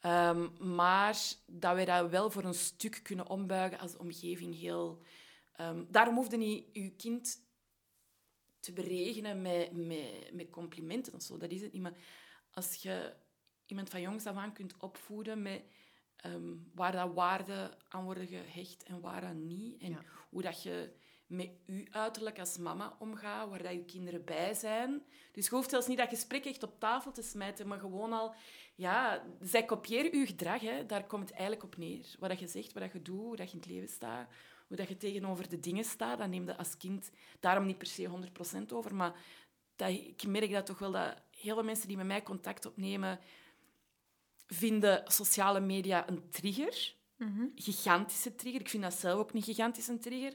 Um, 0.00 0.74
maar 0.76 1.18
dat 1.46 1.74
wij 1.74 1.84
dat 1.84 2.10
wel 2.10 2.30
voor 2.30 2.44
een 2.44 2.54
stuk 2.54 3.00
kunnen 3.02 3.28
ombuigen 3.28 3.78
als 3.78 3.92
de 3.92 3.98
omgeving 3.98 4.58
heel 4.58 5.02
Um, 5.60 5.86
daarom 5.90 6.14
hoefde 6.14 6.36
niet 6.36 6.66
je 6.72 6.90
kind 6.90 7.45
te 8.66 8.72
beregenen 8.72 9.42
met, 9.42 9.72
met, 9.72 10.30
met 10.32 10.50
complimenten 10.50 11.14
of 11.14 11.22
zo. 11.22 11.36
Dat 11.36 11.50
is 11.50 11.60
het 11.60 11.72
niet. 11.72 11.82
Maar 11.82 11.96
als 12.50 12.74
je 12.74 13.14
iemand 13.66 13.90
van 13.90 14.00
jongs 14.00 14.26
af 14.26 14.36
aan 14.36 14.52
kunt 14.52 14.74
opvoeden 14.78 15.42
met 15.42 15.62
um, 16.26 16.70
waar 16.74 16.92
dat 16.92 17.14
waarden 17.14 17.70
aan 17.88 18.04
worden 18.04 18.26
gehecht 18.26 18.82
en 18.82 19.00
waar 19.00 19.20
dan 19.20 19.46
niet. 19.46 19.82
En 19.82 19.98
hoe 20.30 20.42
dat 20.42 20.62
je 20.62 20.92
met 21.26 21.50
je 21.66 21.86
uiterlijk 21.90 22.38
als 22.38 22.58
mama 22.58 22.96
omgaat, 22.98 23.48
waar 23.48 23.62
dat 23.62 23.72
je 23.72 23.84
kinderen 23.84 24.24
bij 24.24 24.54
zijn. 24.54 25.02
Dus 25.32 25.48
je 25.48 25.54
hoeft 25.54 25.70
zelfs 25.70 25.86
niet 25.86 25.98
dat 25.98 26.08
gesprek 26.08 26.44
echt 26.44 26.62
op 26.62 26.80
tafel 26.80 27.12
te 27.12 27.22
smijten, 27.22 27.68
maar 27.68 27.78
gewoon 27.78 28.12
al... 28.12 28.34
Ja, 28.74 29.26
zij 29.40 29.64
kopiëren 29.64 30.18
je 30.18 30.26
gedrag, 30.26 30.60
hè. 30.60 30.86
daar 30.86 31.06
komt 31.06 31.28
het 31.28 31.32
eigenlijk 31.32 31.62
op 31.62 31.76
neer. 31.76 32.14
Wat 32.18 32.28
dat 32.28 32.38
je 32.38 32.46
zegt, 32.46 32.72
wat 32.72 32.82
dat 32.82 32.92
je 32.92 33.02
doet, 33.02 33.20
hoe 33.20 33.36
dat 33.36 33.50
je 33.50 33.52
in 33.52 33.62
het 33.62 33.70
leven 33.70 33.88
staat 33.88 34.28
hoe 34.66 34.76
dat 34.76 34.88
je 34.88 34.96
tegenover 34.96 35.48
de 35.48 35.60
dingen 35.60 35.84
staat, 35.84 36.18
dan 36.18 36.30
neem 36.30 36.46
je 36.46 36.56
als 36.56 36.76
kind 36.76 37.10
daarom 37.40 37.66
niet 37.66 37.78
per 37.78 37.86
se 37.86 38.08
100% 38.68 38.72
over. 38.72 38.94
Maar 38.94 39.14
dat, 39.76 39.88
ik 39.88 40.26
merk 40.26 40.50
dat 40.50 40.66
toch 40.66 40.78
wel 40.78 40.90
dat 40.90 41.22
heel 41.30 41.54
veel 41.54 41.64
mensen 41.64 41.88
die 41.88 41.96
met 41.96 42.06
mij 42.06 42.22
contact 42.22 42.66
opnemen, 42.66 43.20
vinden 44.46 45.02
sociale 45.06 45.60
media 45.60 46.08
een 46.08 46.30
trigger. 46.30 46.94
Gigantische 47.54 48.34
trigger. 48.34 48.60
Ik 48.60 48.68
vind 48.68 48.82
dat 48.82 48.94
zelf 48.94 49.18
ook 49.18 49.32
niet 49.32 49.44
gigantisch 49.44 49.88
een 49.88 50.00
trigger. 50.00 50.34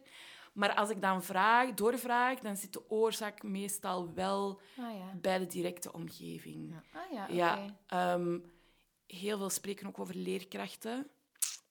Maar 0.53 0.75
als 0.75 0.89
ik 0.89 1.01
dan 1.01 1.23
vraag, 1.23 1.73
doorvraag, 1.73 2.39
dan 2.39 2.57
zit 2.57 2.73
de 2.73 2.89
oorzaak 2.89 3.43
meestal 3.43 4.13
wel 4.13 4.61
Ah 4.77 4.95
ja. 4.97 5.13
bij 5.21 5.39
de 5.39 5.45
directe 5.45 5.93
omgeving. 5.93 6.75
Ah 6.93 7.11
ja. 7.11 7.27
Ja, 7.27 7.79
ehm, 7.87 8.39
heel 9.07 9.37
veel 9.37 9.49
spreken 9.49 9.87
ook 9.87 9.99
over 9.99 10.15
leerkrachten, 10.15 11.07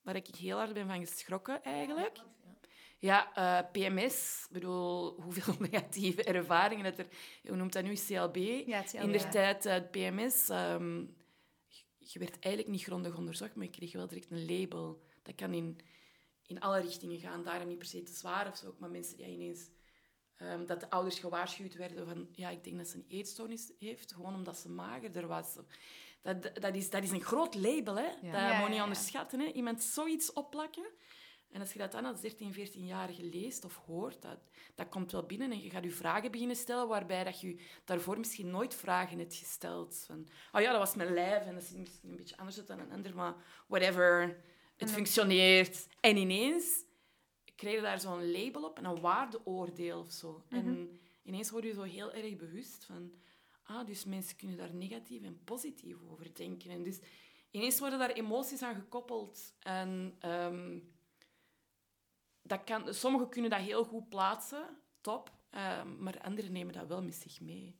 waar 0.02 0.16
ik 0.16 0.26
heel 0.26 0.56
hard 0.56 0.72
ben 0.72 0.86
van 0.86 1.06
geschrokken 1.06 1.62
eigenlijk. 1.62 2.18
Ja, 3.00 3.34
eh, 3.34 3.70
PMS, 3.72 4.44
ik 4.46 4.52
bedoel, 4.52 5.20
hoeveel 5.20 5.54
negatieve 5.70 6.22
ervaringen 6.24 6.84
dat 6.84 6.98
er... 6.98 7.06
Hoe 7.46 7.56
noemt 7.56 7.72
dat 7.72 7.84
nu? 7.84 7.94
CLB? 7.94 8.36
Ja. 8.66 8.84
In 8.92 9.12
de 9.12 9.28
tijd 9.28 9.90
PMS. 9.90 10.48
ehm, 10.48 11.04
je 11.98 12.18
werd 12.18 12.38
eigenlijk 12.38 12.68
niet 12.74 12.82
grondig 12.82 13.16
onderzocht, 13.16 13.54
maar 13.54 13.64
je 13.64 13.70
kreeg 13.70 13.92
wel 13.92 14.06
direct 14.06 14.30
een 14.30 14.46
label. 14.60 15.02
Dat 15.22 15.34
kan 15.34 15.52
in, 15.54 15.78
in 16.46 16.60
alle 16.60 16.80
richtingen 16.80 17.18
gaan. 17.18 17.44
Daarom 17.44 17.68
niet 17.68 17.78
per 17.78 17.86
se 17.86 18.02
te 18.02 18.12
zwaar 18.12 18.48
of 18.48 18.56
zo. 18.56 18.66
ook, 18.66 18.78
Maar 18.78 18.90
mensen 18.90 19.16
die 19.16 19.26
ineens... 19.26 19.70
ehm, 20.36 20.66
dat 20.66 20.80
de 20.80 20.90
ouders 20.90 21.18
gewaarschuwd 21.18 21.74
werden 21.74 22.06
van... 22.06 22.28
Ja, 22.32 22.48
ik 22.48 22.64
denk 22.64 22.76
dat 22.76 22.88
ze 22.88 22.96
een 22.96 23.04
eetstoornis 23.08 23.72
heeft, 23.78 24.12
gewoon 24.12 24.34
omdat 24.34 24.58
ze 24.58 24.68
magerder 24.68 25.26
was. 25.26 25.56
Dat, 26.22 26.50
dat, 26.60 26.74
is, 26.74 26.90
dat 26.90 27.02
is 27.02 27.10
een 27.10 27.22
groot 27.24 27.54
label, 27.54 27.96
hè. 27.96 28.06
Dat 28.08 28.18
Ja, 28.22 28.42
moet 28.48 28.56
je 28.56 28.62
ja, 28.62 28.66
niet 28.66 28.76
ja. 28.76 28.82
onderschatten, 28.82 29.40
hè. 29.40 29.46
Iemand 29.46 29.82
zoiets 29.82 30.32
opplakken. 30.32 30.84
En 31.50 31.60
als 31.60 31.72
je 31.72 31.78
dat 31.78 31.92
dan 31.92 32.04
als 32.04 32.20
13, 32.20 32.54
14-jarige 32.54 33.24
leest 33.24 33.64
of 33.64 33.76
hoort, 33.76 34.22
dat, 34.22 34.38
dat 34.74 34.88
komt 34.88 35.12
wel 35.12 35.26
binnen 35.26 35.50
en 35.50 35.60
je 35.60 35.70
gaat 35.70 35.84
je 35.84 35.90
vragen 35.90 36.30
beginnen 36.30 36.56
stellen, 36.56 36.88
waarbij 36.88 37.24
dat 37.24 37.40
je 37.40 37.60
daarvoor 37.84 38.18
misschien 38.18 38.50
nooit 38.50 38.74
vragen 38.74 39.18
hebt 39.18 39.34
gesteld. 39.34 40.04
Van, 40.06 40.28
oh 40.52 40.60
ja, 40.60 40.70
dat 40.70 40.80
was 40.80 40.94
mijn 40.94 41.14
lijf 41.14 41.46
en 41.46 41.54
dat 41.54 41.68
er 41.68 41.78
misschien 41.78 42.10
een 42.10 42.16
beetje 42.16 42.36
anders 42.36 42.66
dan 42.66 42.78
een 42.78 42.92
ander, 42.92 43.14
maar 43.14 43.34
whatever, 43.66 44.42
het 44.76 44.90
functioneert. 44.90 45.86
En 46.00 46.16
ineens 46.16 46.84
krijg 47.56 47.74
je 47.74 47.82
daar 47.82 48.00
zo'n 48.00 48.30
label 48.30 48.64
op 48.64 48.78
en 48.78 48.84
een 48.84 49.00
waardeoordeel 49.00 50.00
of 50.00 50.12
zo. 50.12 50.44
En 50.48 50.98
ineens 51.22 51.50
word 51.50 51.64
je 51.64 51.72
zo 51.72 51.82
heel 51.82 52.12
erg 52.12 52.36
bewust 52.36 52.84
van, 52.84 53.12
ah, 53.62 53.86
dus 53.86 54.04
mensen 54.04 54.36
kunnen 54.36 54.56
daar 54.56 54.74
negatief 54.74 55.22
en 55.22 55.44
positief 55.44 55.96
over 56.10 56.34
denken. 56.34 56.70
En 56.70 56.82
dus 56.82 57.00
ineens 57.50 57.78
worden 57.78 57.98
daar 57.98 58.10
emoties 58.10 58.62
aan 58.62 58.74
gekoppeld. 58.74 59.54
En 59.58 60.16
ehm, 60.18 60.78
dat 62.42 62.64
kan, 62.64 62.94
sommigen 62.94 63.28
kunnen 63.28 63.50
dat 63.50 63.60
heel 63.60 63.84
goed 63.84 64.08
plaatsen, 64.08 64.78
top. 65.00 65.30
Ehm, 65.50 66.02
maar 66.02 66.20
anderen 66.20 66.52
nemen 66.52 66.72
dat 66.74 66.86
wel 66.86 67.02
met 67.02 67.14
zich 67.14 67.40
mee. 67.40 67.78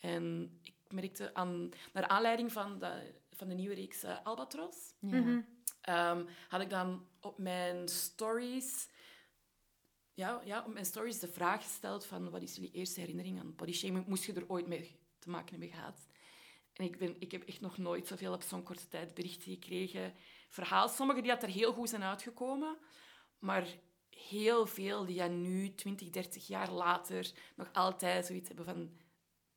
En 0.00 0.58
ik 0.62 0.74
merkte 0.88 1.34
aan, 1.34 1.68
naar 1.92 2.06
aanleiding 2.08 2.52
van 2.52 2.78
de, 2.78 3.14
van 3.30 3.48
de 3.48 3.54
nieuwe 3.54 3.74
reeks 3.74 4.02
eh, 4.02 4.16
Albatros, 4.24 4.94
Mhm. 4.98 5.40
ehm, 5.80 6.24
had 6.48 6.60
ik 6.60 6.70
dan 6.70 7.06
op 7.20 7.38
mijn 7.38 7.88
stories, 7.88 8.88
ja, 10.14 10.40
ja, 10.44 10.64
op 10.66 10.72
mijn 10.72 10.84
stories 10.86 11.18
de 11.18 11.28
vraag 11.28 11.62
gesteld 11.62 12.06
van 12.06 12.30
wat 12.30 12.42
is 12.42 12.54
jullie 12.54 12.70
eerste 12.72 13.00
herinnering 13.00 13.40
aan 13.40 13.54
bodyshaming? 13.54 14.06
Moest 14.06 14.24
je 14.24 14.32
er 14.32 14.48
ooit 14.48 14.66
mee 14.66 14.96
te 15.18 15.30
maken 15.30 15.50
hebben 15.50 15.68
gehad? 15.78 16.06
En 16.72 16.84
ik, 16.84 16.98
ben, 16.98 17.16
ik 17.18 17.32
heb 17.32 17.42
echt 17.42 17.60
nog 17.60 17.78
nooit 17.78 18.06
zoveel 18.06 18.32
op 18.32 18.42
zo'n 18.42 18.62
korte 18.62 18.88
tijd 18.88 19.14
berichten 19.14 19.52
gekregen. 19.52 20.14
Verhaal, 20.48 20.88
sommige 20.88 21.20
die 21.20 21.30
dat 21.30 21.42
er 21.42 21.48
heel 21.48 21.72
goed 21.72 21.88
zijn 21.88 22.02
uitgekomen, 22.02 22.76
maar 23.38 23.66
heel 24.14 24.66
veel 24.66 25.04
die 25.04 25.14
ja 25.14 25.26
nu, 25.26 25.74
20, 25.74 26.10
30 26.10 26.46
jaar 26.46 26.70
later, 26.70 27.32
nog 27.56 27.68
altijd 27.72 28.26
zoiets 28.26 28.48
hebben 28.48 28.64
van 28.64 28.90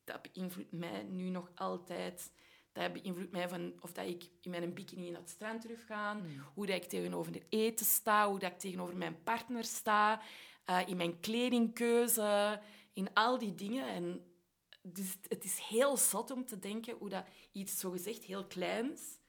dat 0.03 0.21
beïnvloedt 0.21 0.71
mij 0.71 1.03
nu 1.03 1.29
nog 1.29 1.51
altijd. 1.55 2.31
Dat 2.71 2.93
beïnvloedt 2.93 3.31
mij 3.31 3.49
van 3.49 3.73
of 3.81 3.91
dat 3.91 4.07
ik 4.07 4.29
in 4.41 4.49
mijn 4.49 4.73
bikini 4.73 5.09
naar 5.09 5.21
het 5.21 5.29
strand 5.29 5.61
terug 5.61 5.85
ga, 5.85 6.21
hoe 6.53 6.65
dat 6.65 6.75
ik 6.75 6.83
tegenover 6.83 7.33
het 7.33 7.45
eten 7.49 7.85
sta, 7.85 8.29
hoe 8.29 8.39
dat 8.39 8.51
ik 8.51 8.59
tegenover 8.59 8.97
mijn 8.97 9.23
partner 9.23 9.63
sta, 9.63 10.21
eh, 10.65 10.87
in 10.87 10.97
mijn 10.97 11.19
kledingkeuze, 11.19 12.61
in 12.93 13.13
al 13.13 13.37
die 13.37 13.55
dingen. 13.55 13.87
En 13.87 14.25
dus 14.81 15.17
het 15.27 15.43
is 15.43 15.59
heel 15.59 15.97
zot 15.97 16.31
om 16.31 16.45
te 16.45 16.59
denken 16.59 16.97
hoe 16.97 17.09
dat 17.09 17.25
iets 17.51 17.79
zogezegd 17.79 18.23
heel 18.23 18.45
kleins 18.45 19.19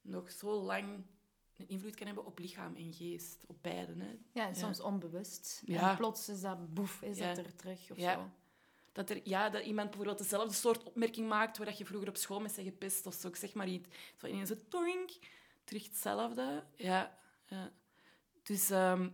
nog 0.00 0.30
zo 0.30 0.50
lang 0.50 1.04
een 1.56 1.68
invloed 1.68 1.94
kan 1.94 2.06
hebben 2.06 2.26
op 2.26 2.38
lichaam 2.38 2.74
en 2.76 2.92
geest, 2.92 3.44
op 3.46 3.56
beide. 3.60 3.92
Hè. 3.98 4.18
Ja, 4.32 4.46
en 4.48 4.54
soms 4.56 4.80
onbewust. 4.80 5.62
Ja. 5.64 5.90
En 5.90 5.96
plots 5.96 6.28
is 6.28 6.40
dat 6.40 6.74
boef, 6.74 7.02
is 7.02 7.18
Ja. 7.18 7.34
dat 7.34 7.44
er 7.44 7.56
terug 7.56 7.90
of 7.90 7.98
zo. 7.98 8.30
Dat, 8.92 9.10
er, 9.10 9.20
ja, 9.24 9.50
dat 9.50 9.64
iemand 9.64 9.88
bijvoorbeeld 9.88 10.18
dezelfde 10.18 10.54
soort 10.54 10.82
opmerking 10.82 11.28
maakt 11.28 11.56
waar 11.56 11.66
dat 11.66 11.78
je 11.78 11.84
vroeger 11.84 12.08
op 12.08 12.16
school 12.16 12.40
mee 12.40 12.52
bent 12.54 12.68
gepest 12.68 13.06
of 13.06 13.14
zo. 13.14 13.28
Ik 13.28 13.36
zeg 13.36 13.54
maar 13.54 13.68
iets. 13.68 13.88
Zo 14.16 14.26
ineens 14.26 14.50
een 14.50 14.68
toink, 14.68 15.10
terug 15.64 15.84
hetzelfde. 15.84 16.64
Ja, 16.76 17.18
ja. 17.46 17.72
Dus 18.42 18.70
ehm, 18.70 19.08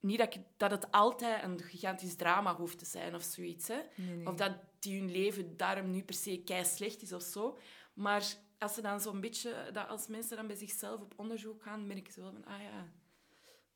niet 0.00 0.18
dat, 0.18 0.34
ik, 0.34 0.42
dat 0.56 0.70
het 0.70 0.90
altijd 0.90 1.42
een 1.42 1.60
gigantisch 1.62 2.14
drama 2.16 2.56
hoeft 2.56 2.78
te 2.78 2.84
zijn 2.84 3.14
of 3.14 3.22
zoiets. 3.22 3.68
Hè. 3.68 3.80
Of 4.24 4.34
dat 4.34 4.52
die 4.78 5.00
hun 5.00 5.10
leven 5.10 5.56
daarom 5.56 5.90
nu 5.90 6.02
per 6.02 6.14
se 6.14 6.42
kei 6.44 6.64
slecht 6.64 7.02
is 7.02 7.12
of 7.12 7.22
zo. 7.22 7.58
Maar 7.94 8.24
als 8.58 8.74
ze 8.74 8.82
dan 8.82 9.00
zo'n 9.00 9.20
beetje, 9.20 9.70
dat 9.72 9.88
als 9.88 10.06
mensen 10.06 10.36
dan 10.36 10.46
bij 10.46 10.56
zichzelf 10.56 11.00
op 11.00 11.14
onderzoek 11.16 11.62
gaan, 11.62 11.86
merken 11.86 12.12
ze 12.12 12.20
wel 12.20 12.32
van, 12.32 12.44
ah 12.44 12.62
ja, 12.62 12.88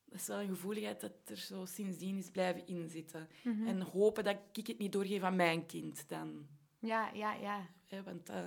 dat 0.05 0.19
is 0.19 0.27
wel 0.27 0.39
een 0.39 0.47
gevoeligheid 0.47 1.01
dat 1.01 1.11
er 1.25 1.37
zo 1.37 1.65
sindsdien 1.65 2.17
is 2.17 2.29
blijven 2.29 2.67
inzitten. 2.67 3.27
En 3.43 3.81
hopen 3.81 4.23
dat 4.23 4.37
ik 4.53 4.67
het 4.67 4.77
niet 4.77 4.91
doorgeef 4.91 5.21
aan 5.21 5.35
mijn 5.35 5.65
kind 5.65 6.03
dan. 6.09 6.47
Ja, 6.79 7.09
ja, 7.13 7.33
ja. 7.33 7.67
Hè, 7.85 8.03
want 8.03 8.25
dat, 8.25 8.43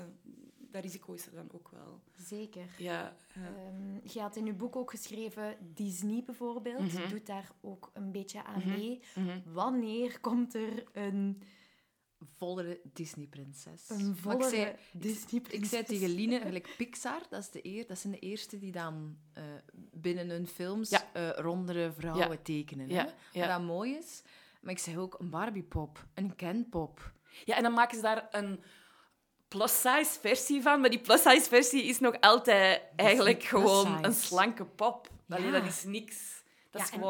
dat 0.58 0.82
risico 0.82 1.12
is 1.12 1.26
er 1.26 1.32
dan 1.34 1.48
ook 1.52 1.68
wel. 1.68 2.00
Zeker. 2.16 2.66
Ja, 2.78 3.16
ja. 3.34 3.54
Ehm, 3.56 3.98
je 4.12 4.20
had 4.20 4.36
in 4.36 4.46
je 4.46 4.52
boek 4.54 4.76
ook 4.76 4.90
geschreven, 4.90 5.56
Disney 5.74 6.22
bijvoorbeeld, 6.24 6.92
Mhm. 6.92 7.08
doet 7.08 7.26
daar 7.26 7.50
ook 7.60 7.90
een 7.92 8.12
beetje 8.12 8.44
aan 8.44 8.62
mee. 8.68 9.00
Wanneer 9.44 10.20
komt 10.20 10.54
er 10.54 10.84
een, 10.92 11.42
Vollere 12.36 12.80
Disney-prinses. 12.92 13.88
een 13.88 14.06
Maar 14.06 14.16
volle 14.16 14.44
ik 14.44 14.54
zei, 14.54 14.74
Disney 14.92 15.42
ik 15.50 15.64
zei 15.64 15.84
tegen 15.84 16.08
Line, 16.08 16.40
gelijk 16.40 16.74
Pixar, 16.76 17.20
dat, 17.30 17.40
is 17.40 17.50
de 17.50 17.66
eer, 17.66 17.86
dat 17.86 17.98
zijn 17.98 18.12
de 18.12 18.18
eerste 18.18 18.58
die 18.58 18.72
dan 18.72 19.16
eh, 19.32 19.42
binnen 19.92 20.28
hun 20.30 20.46
films 20.46 20.90
Ja. 20.90 21.10
eh, 21.12 21.28
rondere 21.30 21.92
vrouwen 21.92 22.28
Ja. 22.30 22.36
tekenen. 22.42 22.88
Ja, 22.88 22.94
Hè? 23.04 23.10
ja. 23.38 23.40
Wat 23.40 23.48
dat 23.58 23.62
mooi 23.66 23.94
is. 23.94 24.22
Maar 24.60 24.72
ik 24.72 24.78
zeg 24.78 24.96
ook 24.96 25.16
een 25.18 25.30
Barbie-pop, 25.30 26.06
een 26.14 26.36
Ken-pop. 26.36 27.12
ja, 27.44 27.56
en 27.56 27.62
dan 27.62 27.72
maken 27.72 27.96
ze 27.96 28.02
daar 28.02 28.28
een 28.30 28.62
plus-size 29.48 30.20
versie 30.20 30.62
van. 30.62 30.80
Maar 30.80 30.90
die 30.90 31.00
plus-size 31.00 31.48
versie 31.48 31.82
is 31.84 31.98
nog 32.00 32.20
altijd 32.20 32.82
eigenlijk 32.96 33.42
gewoon 33.42 34.04
een 34.04 34.12
slanke 34.12 34.64
pop. 34.64 35.10
Dat 35.26 35.64
is 35.64 35.84
niks. 35.84 36.42
Dat 36.70 36.82
is 36.82 36.90
en- 36.90 37.00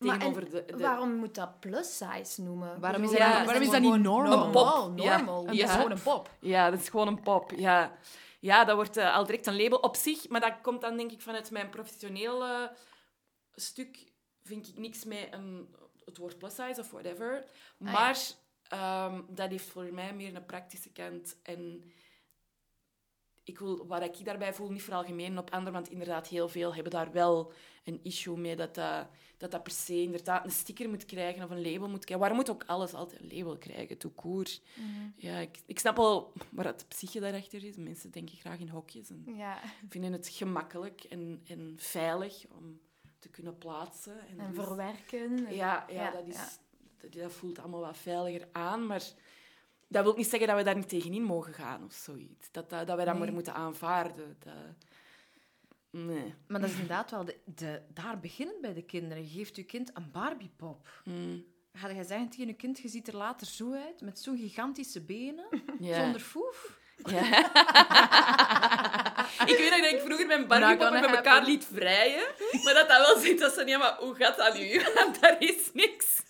Maar 0.00 0.20
en 0.20 0.32
de... 0.32 0.64
de 0.66 0.76
Waarom 0.76 1.14
moet 1.14 1.34
dat 1.34 1.60
plus 1.60 1.96
size 1.96 2.42
noemen? 2.42 2.80
Waarom 2.80 3.02
is 3.02 3.10
dat 3.10 3.18
waarom 3.18 3.62
is 3.62 3.70
dat 3.70 3.80
niet 3.80 4.00
normal? 4.02 4.44
Een 4.44 4.50
pop. 4.50 4.96
Normal, 4.96 5.52
Ja. 5.52 5.64
is 5.64 5.70
gewoon 5.70 5.90
een 5.90 6.02
pop. 6.02 6.30
Ja, 6.40 6.70
dat 6.70 6.80
is 6.80 6.88
gewoon 6.88 7.06
een 7.08 7.20
pop. 7.22 7.52
Ja, 7.56 7.92
ja 8.40 8.64
dat 8.64 8.74
wordt 8.76 8.96
eh, 8.96 9.14
al 9.14 9.24
direct 9.26 9.46
een 9.46 9.56
label 9.62 9.78
op 9.78 9.96
zich. 9.96 10.28
Maar 10.28 10.40
dat 10.40 10.54
komt 10.62 10.80
dan 10.80 10.96
denk 10.96 11.10
ik 11.12 11.20
vanuit 11.20 11.50
mijn 11.50 11.70
professionele 11.70 12.72
stuk. 13.54 14.08
Vind 14.42 14.68
ik 14.68 14.78
niks 14.78 15.04
met 15.04 15.28
een, 15.30 15.74
het 16.04 16.16
woord 16.18 16.38
plus 16.38 16.54
size 16.54 16.80
of 16.80 16.90
whatever. 16.90 17.44
ja. 17.78 17.90
Maar 17.90 18.18
ehm, 18.68 19.20
dat 19.28 19.50
heeft 19.50 19.68
voor 19.68 19.88
mij 19.92 20.14
meer 20.14 20.36
een 20.36 20.46
praktische 20.46 20.92
kant. 20.92 21.36
En 21.42 21.92
ik 23.44 23.58
wil, 23.58 23.86
wat 23.86 24.02
ik 24.02 24.24
daarbij 24.24 24.54
voel, 24.54 24.70
niet 24.70 24.82
veralgemenen 24.82 25.38
op 25.38 25.50
anderen. 25.50 25.72
Want 25.72 25.90
inderdaad, 25.90 26.28
heel 26.28 26.48
veel 26.48 26.74
hebben 26.74 26.92
daar 26.92 27.12
wel 27.12 27.52
een 27.84 28.00
issue 28.02 28.36
mee. 28.36 28.56
Dat 28.56 28.74
dat, 28.74 29.06
dat, 29.36 29.50
dat 29.50 29.62
per 29.62 29.72
se 29.72 30.02
inderdaad 30.02 30.44
een 30.44 30.50
sticker 30.50 30.88
moet 30.88 31.04
krijgen 31.04 31.44
of 31.44 31.50
een 31.50 31.62
label 31.72 31.88
moet 31.88 32.04
krijgen. 32.04 32.18
Waarom 32.18 32.36
moet 32.36 32.50
ook 32.50 32.64
alles 32.66 32.94
altijd 32.94 33.20
een 33.20 33.36
label 33.36 33.58
krijgen? 33.58 33.98
Tout 33.98 34.14
court. 34.14 34.62
Ja, 35.16 35.38
ik, 35.38 35.58
ik 35.66 35.78
snap 35.78 35.96
wel 35.96 36.32
waar 36.50 36.64
het 36.64 36.84
psyche 36.88 37.20
daarachter 37.20 37.64
is. 37.64 37.76
Mensen 37.76 38.10
denken 38.10 38.36
graag 38.36 38.58
in 38.58 38.68
hokjes 38.68 39.10
en 39.10 39.24
Ja, 39.36 39.60
vinden 39.88 40.12
het 40.12 40.28
gemakkelijk 40.28 41.02
en, 41.04 41.40
en 41.46 41.74
veilig 41.76 42.46
om 42.58 42.80
te 43.18 43.28
kunnen 43.28 43.58
plaatsen. 43.58 44.20
En, 44.28 44.38
en 44.40 44.54
dus- 44.54 44.64
verwerken. 44.64 45.46
en- 45.46 45.54
ja, 45.54 45.84
ja, 45.88 45.94
Ja, 45.94 46.10
dat, 46.10 46.26
is, 46.26 46.34
ja. 46.34 46.48
Dat, 47.00 47.12
dat 47.12 47.32
voelt 47.32 47.58
allemaal 47.58 47.80
wat 47.80 47.96
veiliger 47.96 48.48
aan, 48.52 48.86
maar 48.86 49.02
dat 49.90 50.04
wil 50.04 50.14
niet 50.16 50.28
zeggen 50.28 50.48
dat 50.48 50.56
we 50.56 50.62
daar 50.62 50.76
niet 50.76 50.88
tegenin 50.88 51.22
mogen 51.22 51.54
gaan 51.54 51.84
of 51.84 51.92
zoiets. 51.92 52.50
Dat, 52.50 52.70
dat, 52.70 52.86
dat 52.86 52.96
wij 52.96 53.04
dat 53.04 53.14
Nee. 53.14 53.24
maar 53.24 53.32
moeten 53.32 53.54
aanvaarden. 53.54 54.36
Dat, 54.38 54.54
nee. 55.90 56.34
Maar 56.46 56.60
dat 56.60 56.68
is 56.68 56.74
inderdaad 56.74 57.10
wel... 57.10 57.24
De, 57.24 57.36
de, 57.44 57.82
daar 57.94 58.20
beginnen 58.20 58.60
bij 58.60 58.74
de 58.74 58.82
kinderen. 58.82 59.22
Je 59.22 59.28
geeft 59.28 59.56
je 59.56 59.62
kind 59.64 59.90
een 59.94 60.10
Barbie-pop. 60.12 60.88
Mm. 61.04 61.44
Ga 61.72 61.88
je 61.88 62.04
zeggen 62.04 62.28
tegen 62.28 62.46
je 62.46 62.54
kind, 62.54 62.78
je 62.78 62.88
ziet 62.88 63.08
er 63.08 63.16
later 63.16 63.46
zo 63.46 63.72
uit, 63.72 64.00
met 64.00 64.20
zo'n 64.20 64.38
gigantische 64.38 65.00
benen, 65.00 65.46
zonder 65.80 66.20
foef? 66.20 66.78
Ja. 67.04 67.22
Ik 69.46 69.56
weet 69.56 69.70
nog 69.70 69.80
dat 69.80 69.92
ik 69.92 70.00
vroeger 70.00 70.26
mijn 70.26 70.38
Not 70.40 70.48
Barbie-poppen 70.48 70.86
gonna 70.86 71.00
met 71.00 71.16
elkaar 71.16 71.44
liet 71.44 71.66
vrijen. 71.72 72.26
Maar 72.64 72.74
dat 72.74 72.88
dat 72.88 73.06
wel 73.06 73.18
zegt 73.18 73.38
dat 73.38 73.52
ze 73.52 73.64
niet, 73.64 73.78
maar 73.78 73.96
hoe 73.98 74.14
gaat 74.14 74.36
dat 74.36 74.54
nu? 74.58 74.82
Want 74.94 75.20
daar 75.20 75.36
is 75.38 75.70
niks. 75.72 76.22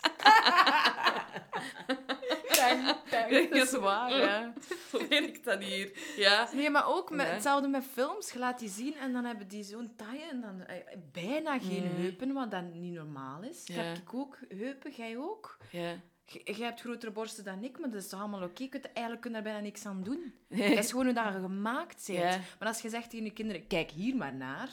Dat 3.11 3.51
is 3.51 3.71
waar, 3.71 4.17
ja. 4.17 4.53
Hoe 4.91 5.07
werkt 5.09 5.43
dat 5.43 5.63
hier? 5.63 5.91
Ja. 6.17 6.49
Nee, 6.53 6.69
maar 6.69 6.87
ook 6.87 7.09
met, 7.09 7.25
Nee. 7.25 7.33
hetzelfde 7.33 7.67
met 7.67 7.83
films. 7.91 8.31
Je 8.31 8.39
laat 8.39 8.59
die 8.59 8.69
zien 8.69 8.95
en 8.95 9.13
dan 9.13 9.25
hebben 9.25 9.47
die 9.47 9.63
zo'n 9.63 9.93
taille 9.95 10.23
en 10.31 10.41
dan 10.41 10.61
eh, 10.65 10.75
bijna 11.11 11.59
geen 11.59 11.83
Mm. 11.83 12.01
heupen, 12.01 12.33
wat 12.33 12.51
dan 12.51 12.71
niet 12.81 12.93
normaal 12.93 13.41
is. 13.43 13.61
Ja. 13.65 13.73
Heb 13.81 13.97
ik 13.97 14.13
ook 14.13 14.37
heupen, 14.57 14.91
jij 14.91 15.17
ook? 15.17 15.57
ja. 15.71 15.95
Jij 16.43 16.65
hebt 16.65 16.79
grotere 16.81 17.11
borsten 17.11 17.43
dan 17.43 17.63
ik, 17.63 17.79
maar 17.79 17.89
dat 17.89 18.03
is 18.03 18.13
allemaal 18.13 18.43
oké. 18.43 18.67
Kunt 18.67 18.91
eigenlijk 18.91 19.21
kun 19.21 19.29
je 19.31 19.35
daar 19.35 19.45
bijna 19.45 19.59
niks 19.59 19.85
aan 19.85 20.03
doen. 20.03 20.33
Nee. 20.47 20.69
Dat 20.75 20.83
is 20.83 20.89
gewoon 20.91 21.05
hoe 21.05 21.13
dat 21.13 21.25
je 21.33 21.39
gemaakt 21.39 22.03
bent. 22.07 22.19
Ja. 22.19 22.39
Maar 22.59 22.67
als 22.67 22.81
je 22.81 22.89
zegt 22.89 23.09
tegen 23.09 23.25
je 23.25 23.31
kinderen, 23.31 23.67
kijk 23.67 23.91
hier 23.91 24.15
maar 24.15 24.33
naar, 24.35 24.69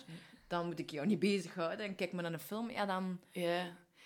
dan 0.46 0.66
moet 0.66 0.78
ik 0.78 0.90
jou 0.90 1.06
niet 1.06 1.18
bezighouden 1.18 1.86
en 1.86 1.94
kijk 1.94 2.12
maar 2.12 2.22
naar 2.22 2.32
een 2.32 2.38
film, 2.38 2.70
ja 2.70 2.86
dan... 2.86 3.20
Ja. 3.30 3.64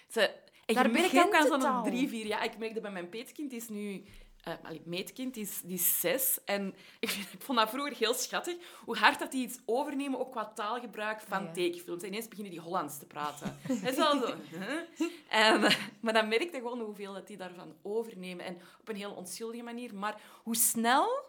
Ze, 0.08 0.30
Daar 0.66 0.90
merkt 0.90 1.10
begint 1.12 1.24
ook 1.26 1.34
aan 1.34 1.60
zo'n 1.60 1.82
drie, 1.82 2.08
vier 2.08 2.26
jaar. 2.26 2.44
Ik 2.44 2.58
merkte 2.58 2.80
bij 2.80 2.90
mijn 2.90 3.08
peetkind, 3.08 3.50
die 3.50 3.58
is 3.58 3.68
nu... 3.68 4.02
eh 4.42 4.54
allee, 4.62 4.82
meetkind, 4.84 5.34
die 5.34 5.42
is, 5.42 5.60
die 5.60 5.74
is 5.74 6.00
zes. 6.00 6.38
En 6.44 6.74
ik, 7.00 7.10
ik 7.10 7.42
vond 7.42 7.58
dat 7.58 7.70
vroeger 7.70 7.96
heel 7.96 8.14
schattig. 8.14 8.56
Hoe 8.84 8.96
hard 8.96 9.18
dat 9.18 9.30
die 9.32 9.42
iets 9.46 9.58
overnemen, 9.64 10.18
ook 10.20 10.30
qua 10.32 10.44
taalgebruik 10.54 11.20
van 11.20 11.42
Ja. 11.44 11.52
tekenfilms. 11.52 12.02
En 12.02 12.08
ineens 12.08 12.28
beginnen 12.28 12.52
die 12.52 12.60
Hollands 12.62 12.98
te 12.98 13.06
praten. 13.06 13.58
Dat 13.68 13.90
is 13.90 13.96
wel 13.96 14.20
zo... 14.20 14.34
huh? 14.50 14.80
En, 15.28 15.64
eh, 15.64 15.76
maar 16.00 16.12
dan 16.12 16.28
merkte 16.28 16.56
gewoon 16.56 16.80
hoeveel 16.80 17.12
dat 17.12 17.26
die 17.26 17.36
daarvan 17.36 17.76
overnemen. 17.82 18.44
En 18.44 18.60
op 18.80 18.88
een 18.88 18.96
heel 18.96 19.12
onschuldige 19.14 19.62
manier. 19.62 19.94
Maar 19.94 20.20
hoe 20.42 20.56
snel 20.56 21.24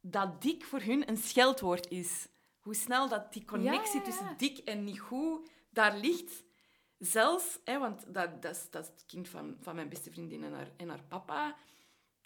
dat 0.00 0.42
dik 0.42 0.64
voor 0.64 0.80
hun 0.80 1.08
een 1.08 1.16
scheldwoord 1.16 1.90
is. 1.90 2.28
Hoe 2.60 2.74
snel 2.74 3.08
dat 3.08 3.32
die 3.32 3.44
connectie 3.44 4.00
Ja, 4.00 4.06
ja, 4.06 4.12
ja. 4.12 4.18
tussen 4.18 4.34
dik 4.36 4.58
en 4.58 4.84
niet 4.84 5.00
goed 5.00 5.48
daar 5.70 5.96
ligt. 5.96 6.44
Zelfs, 6.98 7.58
hè, 7.64 7.78
want 7.78 8.04
dat, 8.14 8.42
dat, 8.42 8.56
is, 8.56 8.70
dat 8.70 8.82
is 8.82 8.88
het 8.88 9.04
kind 9.06 9.28
van, 9.28 9.56
van 9.60 9.74
mijn 9.74 9.88
beste 9.88 10.10
vriendin 10.10 10.44
en 10.44 10.52
haar, 10.52 10.70
en 10.76 10.88
haar 10.88 11.02
papa. 11.08 11.56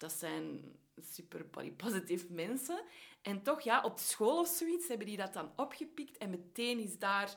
Dat 0.01 0.11
zijn 0.11 0.75
super 1.01 1.49
body 1.49 1.71
positive 1.71 2.25
mensen. 2.33 2.81
En 3.21 3.41
toch, 3.43 3.61
ja, 3.61 3.81
op 3.83 3.99
school 3.99 4.39
of 4.39 4.47
zoiets 4.47 4.87
hebben 4.87 5.07
die 5.07 5.17
dat 5.17 5.33
dan 5.33 5.51
opgepikt. 5.55 6.17
En 6.17 6.29
meteen 6.29 6.79
is 6.79 6.99
daar 6.99 7.35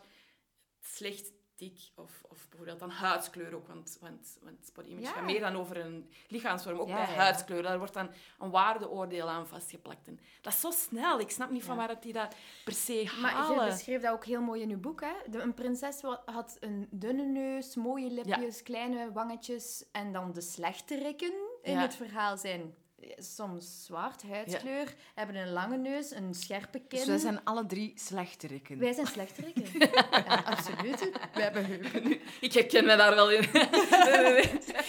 slecht 0.81 1.33
dik. 1.57 1.79
Of, 1.94 2.22
of 2.29 2.46
bijvoorbeeld 2.48 2.79
dan 2.79 2.90
huidskleur 2.90 3.55
ook. 3.55 3.66
Want, 3.66 3.96
want, 4.00 4.38
want 4.42 4.70
body 4.74 4.88
image 4.88 5.05
Ja. 5.07 5.12
gaat 5.12 5.24
meer 5.24 5.40
dan 5.40 5.57
over 5.57 5.77
een 5.77 6.11
lichaamsvorm. 6.29 6.79
Ook 6.79 6.88
Ja, 6.88 6.94
bij 7.05 7.14
ja, 7.14 7.20
huidskleur. 7.20 7.62
Daar 7.62 7.79
wordt 7.79 7.94
dan 7.94 8.11
een 8.38 8.50
waardeoordeel 8.50 9.29
aan 9.29 9.46
vastgeplakt. 9.48 10.07
En 10.07 10.20
dat 10.40 10.53
is 10.53 10.61
zo 10.61 10.70
snel. 10.70 11.20
Ik 11.20 11.31
snap 11.31 11.50
niet 11.50 11.64
van 11.64 11.77
waar 11.77 11.88
dat 11.88 12.03
die 12.03 12.12
dat 12.12 12.35
per 12.64 12.72
se 12.72 13.12
Maar 13.20 13.31
halen. 13.33 13.64
je 13.64 13.70
beschreef 13.70 14.03
dat 14.03 14.12
ook 14.12 14.24
heel 14.24 14.40
mooi 14.42 14.62
in 14.62 14.68
je 14.68 14.77
boek. 14.77 15.00
Hè? 15.00 15.12
De, 15.31 15.38
een 15.38 15.55
prinses 15.55 16.00
had 16.24 16.57
een 16.61 16.88
dunne 16.90 17.24
neus, 17.24 17.74
mooie 17.74 18.11
lipjes, 18.11 18.62
kleine 18.62 19.12
wangetjes. 19.12 19.85
En 19.92 20.12
dan 20.12 20.33
de 20.33 20.40
slechterikken 20.40 21.33
in 21.64 21.72
Ja. 21.74 21.81
het 21.81 21.94
verhaal 21.96 22.37
zijn 22.37 22.74
soms 23.16 23.85
zwart, 23.85 24.22
huidskleur, 24.22 24.94
hebben 25.14 25.37
een 25.37 25.50
lange 25.53 25.77
neus, 25.77 26.11
een 26.11 26.35
scherpe 26.35 26.79
kin. 26.79 26.98
Dus 26.98 27.07
wij 27.07 27.18
zijn 27.18 27.44
alle 27.44 27.66
drie 27.66 27.92
slechterikken. 27.96 28.79
Wij 28.79 28.92
zijn 28.92 29.07
slechterikken. 29.07 29.64
ja, 30.11 30.42
absoluut. 30.44 31.00
We 31.35 31.42
hebben 31.42 31.64
heupen. 31.66 32.20
Ik 32.40 32.53
herken 32.53 32.85
me 32.85 32.96
daar 32.96 33.14
wel 33.14 33.31
in. 33.31 33.48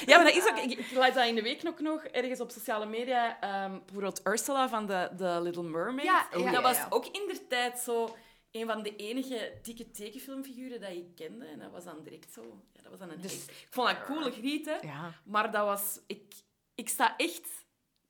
Ja, 0.05 0.17
maar 0.17 0.25
dat 0.25 0.35
is 0.35 0.49
ook... 0.49 0.57
Ik, 0.57 0.79
ik 0.79 0.91
las 0.91 1.13
dat 1.13 1.27
in 1.27 1.35
de 1.35 1.41
week 1.41 1.61
ook 1.67 1.79
nog 1.79 2.03
ergens 2.03 2.39
op 2.39 2.51
sociale 2.51 2.85
media. 2.85 3.39
ehm, 3.41 3.71
bijvoorbeeld 3.85 4.21
Ursula 4.23 4.69
van 4.69 4.85
de, 4.85 5.09
de 5.17 5.39
Little 5.41 5.63
Mermaid. 5.63 6.05
Ja, 6.05 6.27
ja, 6.37 6.51
dat 6.51 6.61
was 6.61 6.77
ook 6.89 7.05
in 7.05 7.21
der 7.27 7.47
tijd 7.47 7.79
zo 7.79 8.15
een 8.51 8.67
van 8.67 8.83
de 8.83 8.95
enige 8.95 9.53
dikke 9.61 9.91
tekenfilmfiguren 9.91 10.81
dat 10.81 10.89
ik 10.89 11.15
kende. 11.15 11.45
En 11.45 11.59
dat 11.59 11.71
was 11.71 11.83
dan 11.83 12.03
direct 12.03 12.31
zo... 12.33 12.41
Ja, 12.73 12.81
dat 12.81 12.89
was 12.91 12.99
dan 12.99 13.09
een 13.11 13.21
Dus-. 13.21 13.45
Ik 13.45 13.67
vond 13.69 13.87
dat 13.87 14.03
coole 14.03 14.31
griet, 14.31 14.65
hè. 14.65 14.75
Ja. 14.87 15.13
Maar 15.23 15.51
dat 15.51 15.65
was... 15.65 15.99
Ik, 16.07 16.33
ik 16.75 16.89
sta 16.89 17.17
echt 17.17 17.49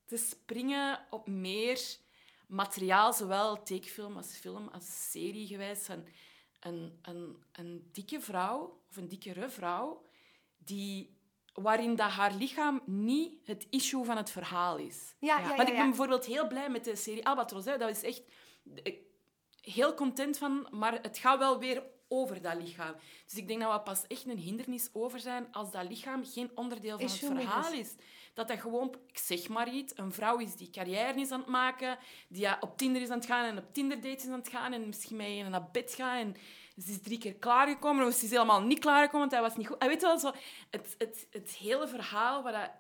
te 0.06 0.17
springen 0.17 1.06
op 1.10 1.28
meer 1.28 1.80
materiaal, 2.47 3.13
zowel 3.13 3.63
tekenfilm 3.63 4.17
als 4.17 4.38
film, 4.38 4.67
als 4.67 5.10
serie. 5.12 5.58
Van 5.75 6.06
een, 6.60 6.99
een, 7.01 7.43
een 7.51 7.89
dikke 7.91 8.21
vrouw, 8.21 8.82
of 8.89 8.97
een 8.97 9.08
dikkere 9.08 9.49
vrouw, 9.49 10.06
die, 10.58 11.17
waarin 11.54 11.95
dat 11.95 12.10
haar 12.10 12.34
lichaam 12.34 12.82
niet 12.86 13.47
het 13.47 13.67
issue 13.69 14.04
van 14.04 14.17
het 14.17 14.30
verhaal 14.32 14.78
is. 14.78 15.15
Ja, 15.19 15.39
Ja. 15.39 15.49
ja, 15.49 15.56
Want 15.56 15.69
ik 15.69 15.75
ben 15.75 15.86
bijvoorbeeld 15.88 16.25
heel 16.25 16.47
blij 16.47 16.69
met 16.69 16.84
de 16.84 16.95
serie 16.95 17.25
Albatros. 17.25 17.65
Hè. 17.65 17.78
Dat 17.78 17.89
is 17.89 18.04
echt 18.04 18.21
ik- 18.84 19.01
heel 19.62 19.93
content 19.93 20.38
van, 20.38 20.67
maar 20.71 21.01
het 21.01 21.17
gaat 21.17 21.38
wel 21.39 21.60
weer 21.60 21.84
over 22.08 22.41
dat 22.41 22.56
lichaam. 22.62 22.95
Dus 23.25 23.34
ik 23.38 23.47
denk 23.47 23.62
dat 23.62 23.73
we 23.73 23.80
pas 23.82 24.08
echt 24.08 24.25
een 24.25 24.38
hindernis 24.38 24.89
over 24.93 25.19
zijn 25.19 25.51
als 25.51 25.71
dat 25.71 25.88
lichaam 25.89 26.25
geen 26.25 26.51
onderdeel 26.56 26.97
van 26.99 27.08
het 27.08 27.17
verhaal 27.17 27.71
is. 27.73 27.80
is. 27.80 27.95
Dat 28.36 28.48
dat 28.48 28.60
gewoon, 28.60 28.95
ik 29.08 29.17
zeg 29.17 29.48
maar 29.48 29.74
iets, 29.74 29.93
een 29.98 30.12
vrouw 30.12 30.38
is 30.38 30.56
die 30.56 30.69
carrière 30.69 31.19
is 31.19 31.32
aan 31.32 31.39
het 31.39 31.50
maken, 31.50 31.98
die 32.28 32.41
ja, 32.41 32.58
op 32.60 32.78
Tinder 32.78 33.02
is 33.02 33.10
aan 33.10 33.17
het 33.17 33.26
gaan 33.28 33.45
en 33.45 33.58
op 33.58 33.74
Tinder 33.74 34.02
dates 34.02 34.24
is 34.24 34.30
aan 34.30 34.39
het 34.39 34.50
gaan 34.50 34.74
en 34.74 34.88
misschien 34.88 35.15
met 35.17 35.28
je 35.28 35.43
naar 35.43 35.69
bed 35.71 35.93
gaat 35.93 36.19
en 36.21 36.36
ze 36.84 36.91
is 36.91 37.02
drie 37.02 37.17
keer 37.17 37.34
klaargekomen 37.36 38.06
of 38.08 38.13
ze 38.13 38.26
is 38.26 38.32
helemaal 38.32 38.62
niet 38.62 38.80
klaargekomen, 38.80 39.19
want 39.19 39.32
hij 39.32 39.41
was 39.41 39.56
niet 39.58 39.67
goed. 39.67 39.78
En 39.78 39.88
weet 39.88 40.02
je 40.02 40.08
wel, 40.08 40.19
zo, 40.19 40.32
het, 40.69 40.95
het, 40.98 41.28
het 41.32 41.50
hele 41.50 41.88
verhaal 41.88 42.43
waar 42.43 42.52
dat 42.52 42.71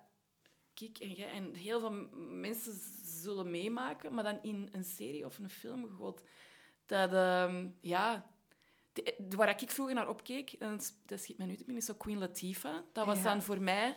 ik 0.83 0.97
en 0.97 1.11
jij 1.11 1.29
en 1.31 1.53
heel 1.53 1.79
veel 1.79 2.07
mensen 2.29 2.73
zullen 3.03 3.51
meemaken, 3.51 4.13
maar 4.13 4.23
dan 4.23 4.39
in 4.41 4.69
een 4.71 4.83
serie 4.83 5.25
of 5.25 5.37
een 5.37 5.49
film 5.49 5.87
gegooid. 5.87 6.23
Dat, 6.85 7.13
ehm, 7.13 7.67
ja... 7.81 8.25
de- 8.93 9.15
waar 9.35 9.61
ik 9.61 9.71
vroeger 9.71 9.95
naar 9.95 10.09
opkeek, 10.09 10.51
en 10.51 10.79
dat, 11.05 11.19
schiet 11.19 11.37
me 11.37 11.45
nu 11.45 11.51
te 11.55 11.63
binnen, 11.63 11.77
is 11.81 11.85
zo 11.85 11.93
Queen 11.93 12.17
Latifah. 12.17 12.75
Dat 12.93 13.05
was 13.05 13.17
Ja. 13.17 13.23
dan 13.23 13.41
voor 13.41 13.61
mij 13.61 13.93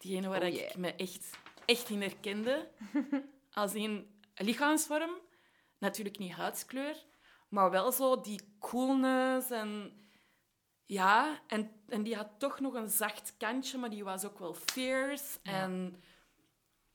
diegene 0.00 0.28
waar 0.28 0.42
Oh, 0.42 0.48
ik 0.48 0.76
me 0.76 0.94
echt, 0.94 1.30
echt 1.64 1.88
in 1.88 2.00
herkende. 2.00 2.70
Als 3.52 3.74
in 3.74 4.20
lichaamsvorm, 4.34 5.10
natuurlijk 5.78 6.18
niet 6.18 6.32
huidskleur, 6.32 6.96
maar 7.48 7.70
wel 7.70 7.92
zo 7.92 8.20
die 8.20 8.40
coolness 8.58 9.50
en... 9.50 9.94
Ja, 10.86 11.42
en, 11.46 11.70
en 11.88 12.02
die 12.02 12.16
had 12.16 12.28
toch 12.38 12.60
nog 12.60 12.74
een 12.74 12.88
zacht 12.88 13.34
kantje, 13.36 13.78
maar 13.78 13.90
die 13.90 14.04
was 14.04 14.24
ook 14.24 14.38
wel 14.38 14.54
fierce. 14.54 15.38
En 15.42 16.02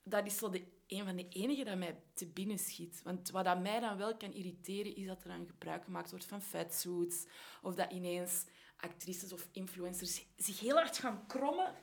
dat 0.04 0.26
is 0.26 0.38
zo 0.38 0.50
de, 0.50 0.68
een 0.88 1.06
van 1.06 1.16
de 1.16 1.28
enige 1.30 1.64
dat 1.64 1.78
mij 1.78 2.04
te 2.14 2.28
binnen 2.28 2.60
schiet. 2.60 3.02
Want 3.04 3.30
wat 3.30 3.46
dat 3.46 3.60
mij 3.60 3.80
dan 3.80 3.98
wel 3.98 4.18
kan 4.18 4.34
irriteren, 4.34 4.96
is 4.96 5.08
dat 5.08 5.24
er 5.24 5.30
dan 5.30 5.48
gebruik 5.48 5.84
gemaakt 5.84 6.10
wordt 6.10 6.26
van 6.26 6.42
fatsuits. 6.42 7.28
Of 7.62 7.76
dat 7.76 7.92
ineens 7.92 8.46
actrices 8.78 9.34
of 9.34 9.50
influencers 9.52 10.26
zich 10.36 10.60
heel 10.60 10.76
hard 10.76 10.98
gaan 10.98 11.28
krommen 11.28 11.76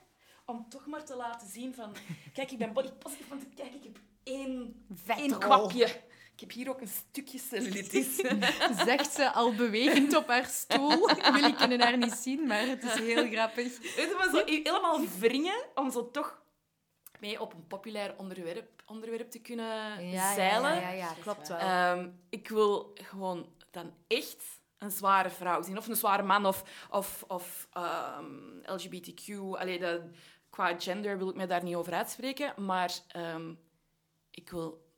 om 0.45 0.69
toch 0.69 0.85
maar 0.85 1.05
te 1.05 1.15
laten 1.15 1.47
zien 1.47 1.73
van... 1.73 1.95
Kijk, 2.33 2.51
ik 2.51 2.57
ben 2.57 2.73
body 2.73 2.91
positive, 2.91 3.29
want 3.29 3.43
kijk, 3.55 3.73
ik 3.73 3.83
heb 3.83 3.99
één, 4.23 4.85
één 5.07 5.39
kwapje. 5.39 5.85
Ik 6.33 6.39
heb 6.39 6.51
hier 6.51 6.69
ook 6.69 6.81
een 6.81 6.87
stukje 6.87 7.39
cellulitis. 7.39 8.15
Zegt 8.85 9.13
ze 9.13 9.31
al 9.31 9.55
bewegend 9.55 10.15
op 10.15 10.27
haar 10.27 10.45
stoel. 10.45 11.09
Jullie 11.33 11.55
kunnen 11.55 11.81
haar 11.81 11.97
niet 11.97 12.13
zien, 12.13 12.47
maar 12.47 12.67
het 12.67 12.83
is 12.83 12.93
heel 12.93 13.29
grappig. 13.31 13.81
Je, 13.81 14.15
maar 14.17 14.29
zo 14.29 14.45
helemaal 14.45 15.07
wringen 15.19 15.65
om 15.75 15.91
zo 15.91 16.11
toch 16.11 16.41
mee 17.19 17.41
op 17.41 17.53
een 17.53 17.67
populair 17.67 18.15
onderwerp, 18.17 18.83
onderwerp 18.85 19.31
te 19.31 19.39
kunnen 19.39 19.95
zeilen. 20.11 20.75
Ja, 20.75 20.79
ja, 20.79 20.89
ja, 20.89 21.13
klopt 21.21 21.47
wel. 21.47 21.57
Ehm, 21.57 22.09
ik 22.29 22.47
wil 22.49 22.91
gewoon 22.93 23.47
dan 23.71 23.93
echt 24.07 24.43
een 24.77 24.91
zware 24.91 25.29
vrouw 25.29 25.61
zien. 25.61 25.77
Of 25.77 25.87
een 25.87 25.95
zware 25.95 26.23
man, 26.23 26.45
of, 26.45 26.87
of, 26.89 27.23
of 27.27 27.67
ehm, 27.71 28.25
LGBTQ. 28.65 29.29
Allee, 29.51 29.79
dat, 29.79 30.01
qua 30.53 30.79
gender 30.79 31.17
wil 31.17 31.29
ik 31.29 31.35
me 31.35 31.45
daar 31.47 31.63
niet 31.63 31.75
over 31.75 31.93
uitspreken. 31.93 32.65
Maar 32.65 32.93
ehm, 33.07 33.53
ik 34.29 34.49
wil 34.49 34.91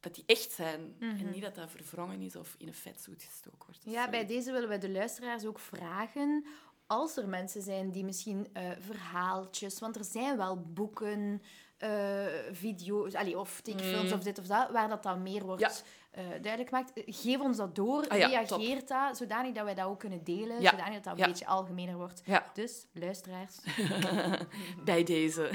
dat 0.00 0.14
die 0.14 0.24
echt 0.26 0.52
zijn. 0.52 0.96
En 1.00 1.30
niet 1.30 1.42
dat 1.42 1.54
dat 1.54 1.70
verwrongen 1.70 2.20
is 2.20 2.36
of 2.36 2.54
in 2.58 2.66
een 2.66 2.74
vetsuit 2.74 3.22
gestoken 3.22 3.66
wordt. 3.66 3.80
Ja, 3.84 4.10
bij 4.10 4.26
deze 4.26 4.52
willen 4.52 4.68
we 4.68 4.78
de 4.78 4.90
luisteraars 4.90 5.44
ook 5.44 5.58
vragen. 5.58 6.44
Als 6.86 7.16
er 7.16 7.28
mensen 7.28 7.62
zijn 7.62 7.90
die 7.90 8.04
misschien 8.04 8.46
eh, 8.52 8.70
verhaaltjes, 8.78 9.78
want 9.78 9.96
er 9.96 10.04
zijn 10.04 10.36
wel 10.36 10.60
boeken, 10.60 11.42
eh, 11.76 12.26
video's, 12.52 13.14
allee, 13.14 13.38
of 13.38 13.60
tekenfilms 13.60 14.08
Mm. 14.10 14.16
of 14.16 14.22
dit 14.22 14.38
of 14.38 14.46
dat, 14.46 14.70
waar 14.70 14.88
dat 14.88 15.02
dan 15.02 15.22
meer 15.22 15.44
wordt 15.44 15.60
Ja. 15.62 15.70
Eh, 16.12 16.24
duidelijk 16.28 16.68
gemaakt. 16.68 16.92
Eh, 16.92 17.02
Geef 17.06 17.40
ons 17.40 17.56
dat 17.56 17.74
door, 17.74 18.08
Ah 18.08 18.18
ja, 18.18 18.26
reageer 18.26 18.86
dat, 18.86 19.16
zodanig 19.16 19.52
dat 19.54 19.64
wij 19.64 19.74
dat 19.74 19.86
ook 19.86 19.98
kunnen 19.98 20.24
delen, 20.24 20.60
Ja. 20.60 20.70
zodanig 20.70 20.94
dat 20.94 21.04
dat 21.04 21.18
een 21.18 21.26
beetje 21.26 21.46
algemener 21.46 21.96
wordt. 21.96 22.22
Ja, 22.24 22.50
Dus, 22.52 22.86
luisteraars. 22.92 23.58
bij 24.84 25.04
deze. 25.04 25.50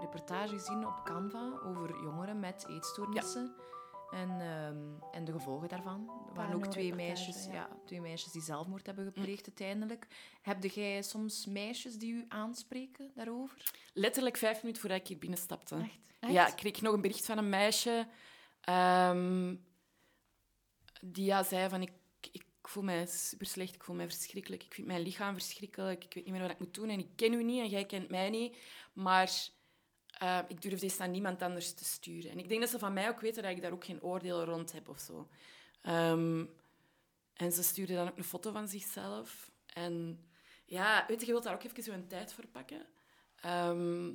reportage 0.00 0.48
gezien 0.58 0.86
op 0.86 1.00
Canva 1.04 1.52
over 1.64 2.02
jongeren 2.02 2.40
met 2.40 2.64
eetstoornissen. 2.68 3.54
En, 4.10 4.40
ehm, 4.40 5.14
en 5.14 5.24
de 5.24 5.32
gevolgen 5.32 5.68
daarvan. 5.68 6.10
Er 6.28 6.34
waren 6.34 6.54
ook 6.54 6.66
twee 6.66 6.94
meisjes, 6.94 7.44
ja. 7.44 7.52
ja. 7.52 7.68
twee 7.84 8.00
meisjes 8.00 8.32
die 8.32 8.42
zelfmoord 8.42 8.86
hebben 8.86 9.04
gepleegd 9.04 9.46
uiteindelijk. 9.46 10.06
Heb 10.42 10.64
jij 10.64 11.02
soms 11.02 11.46
meisjes 11.46 11.98
die 11.98 12.12
u 12.12 12.24
aanspreken 12.28 13.10
daarover? 13.14 13.70
Letterlijk 13.92 14.36
vijf 14.36 14.62
minuten 14.62 14.80
voordat 14.80 15.00
ik 15.00 15.06
hier 15.06 15.18
binnenstapte. 15.18 15.76
Echt? 15.76 16.32
Ja, 16.32 16.48
ik 16.48 16.56
kreeg 16.56 16.80
nog 16.80 16.94
een 16.94 17.00
bericht 17.00 17.26
van 17.26 17.38
een 17.38 17.48
meisje 17.48 18.06
ehm, 18.60 19.54
die 21.00 21.24
ja, 21.24 21.42
zei 21.42 21.68
van 21.68 21.82
ik, 21.82 21.92
ik 22.32 22.44
voel 22.62 22.82
mij 22.82 23.06
super 23.06 23.46
slecht, 23.46 23.74
ik 23.74 23.84
voel 23.84 23.96
mij 23.96 24.08
verschrikkelijk, 24.08 24.62
ik 24.62 24.74
vind 24.74 24.86
mijn 24.86 25.02
lichaam 25.02 25.34
verschrikkelijk, 25.34 26.04
ik 26.04 26.14
weet 26.14 26.24
niet 26.24 26.32
meer 26.32 26.42
wat 26.42 26.50
ik 26.50 26.58
moet 26.58 26.74
doen 26.74 26.88
en 26.88 26.98
ik 26.98 27.08
ken 27.16 27.32
u 27.32 27.44
niet 27.44 27.60
en 27.60 27.68
jij 27.68 27.84
kent 27.84 28.08
mij 28.08 28.30
niet, 28.30 28.56
maar 28.92 29.32
eh, 30.20 30.38
ik 30.48 30.62
durf 30.62 30.80
deze 30.80 30.98
naar 30.98 31.08
niemand 31.08 31.42
anders 31.42 31.72
te 31.72 31.84
sturen. 31.84 32.30
En 32.30 32.38
ik 32.38 32.48
denk 32.48 32.60
dat 32.60 32.70
ze 32.70 32.78
van 32.78 32.92
mij 32.92 33.08
ook 33.08 33.20
weten 33.20 33.42
dat 33.42 33.52
ik 33.52 33.62
daar 33.62 33.72
ook 33.72 33.84
geen 33.84 34.02
oordeel 34.02 34.44
rond 34.44 34.72
heb 34.72 34.88
of 34.88 34.98
zo. 34.98 35.28
Ehm, 35.80 36.44
en 37.34 37.52
ze 37.52 37.62
stuurde 37.62 37.94
dan 37.94 38.08
ook 38.08 38.16
een 38.16 38.24
foto 38.24 38.52
van 38.52 38.68
zichzelf. 38.68 39.50
En 39.66 40.24
ja, 40.64 41.04
weet 41.08 41.20
je, 41.20 41.26
je 41.26 41.32
wilt 41.32 41.44
daar 41.44 41.54
ook 41.54 41.62
even 41.62 41.82
zo 41.82 41.92
een 41.92 42.08
tijd 42.08 42.32
voor 42.32 42.46
pakken. 42.46 42.86
Ehm, 43.36 44.12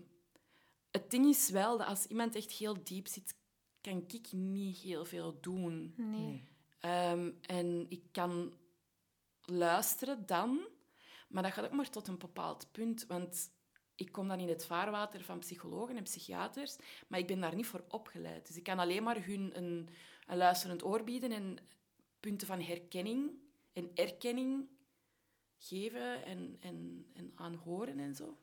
het 0.92 1.12
ding 1.12 1.26
is 1.26 1.50
wel 1.50 1.78
dat 1.78 1.88
als 1.88 2.06
iemand 2.06 2.36
echt 2.36 2.52
heel 2.52 2.84
diep 2.84 3.08
zit, 3.08 3.36
kan 3.82 4.06
ik 4.08 4.32
niet 4.32 4.78
heel 4.78 5.06
veel 5.06 5.38
doen. 5.42 5.94
Nee. 5.98 6.44
Ehm, 6.80 7.32
en 7.42 7.86
ik 7.90 8.04
kan 8.12 8.54
luisteren 9.42 10.26
dan, 10.26 10.68
maar 11.28 11.44
dat 11.44 11.52
gaat 11.52 11.66
ook 11.66 11.72
maar 11.72 11.90
tot 11.90 12.08
een 12.08 12.18
bepaald 12.18 12.72
punt. 12.72 13.06
Want 13.06 13.50
ik 13.96 14.12
kom 14.12 14.28
dan 14.28 14.40
in 14.40 14.50
het 14.50 14.66
vaarwater 14.66 15.24
van 15.24 15.40
psychologen 15.40 15.98
en 15.98 16.04
psychiaters, 16.04 16.78
maar 17.08 17.20
ik 17.20 17.28
ben 17.28 17.40
daar 17.40 17.56
niet 17.56 17.66
voor 17.66 17.84
opgeleid. 17.88 18.48
Dus 18.48 18.58
ik 18.58 18.64
kan 18.64 18.80
alleen 18.80 19.04
maar 19.04 19.26
hun 19.26 19.58
een, 19.58 19.90
een 20.28 20.38
luisterend 20.38 20.84
oor 20.84 21.04
bieden 21.04 21.32
en 21.32 21.58
punten 22.20 22.48
van 22.48 22.62
herkenning 22.62 23.32
en 23.74 23.92
erkenning 23.94 24.68
geven 25.58 26.26
en, 26.26 26.58
en, 26.60 27.06
en 27.14 27.32
aanhoren 27.36 28.00
en 28.00 28.16
zo. 28.16 28.38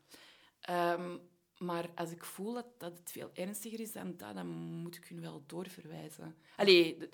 Ehm, 0.60 1.18
maar 1.58 1.90
als 1.94 2.10
ik 2.10 2.24
voel 2.24 2.52
dat, 2.52 2.66
dat 2.78 2.98
het 2.98 3.10
veel 3.10 3.30
ernstiger 3.34 3.80
is 3.80 3.92
dan 3.92 4.16
dat, 4.16 4.34
dan 4.34 4.46
moet 4.46 4.96
ik 4.96 5.04
hun 5.04 5.20
wel 5.20 5.42
doorverwijzen. 5.46 6.36
Allee, 6.56 7.08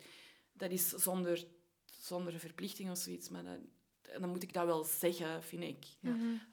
dat 0.53 0.71
is 0.71 0.89
zonder, 0.89 1.47
zonder 1.85 2.39
verplichting 2.39 2.91
of 2.91 2.99
zoiets, 2.99 3.29
maar 3.29 3.45
dat, 3.45 3.59
dan 4.21 4.29
moet 4.29 4.43
ik 4.43 4.53
dat 4.53 4.65
wel 4.65 4.85
zeggen, 4.85 5.43
vind 5.43 5.63
ik. 5.63 5.87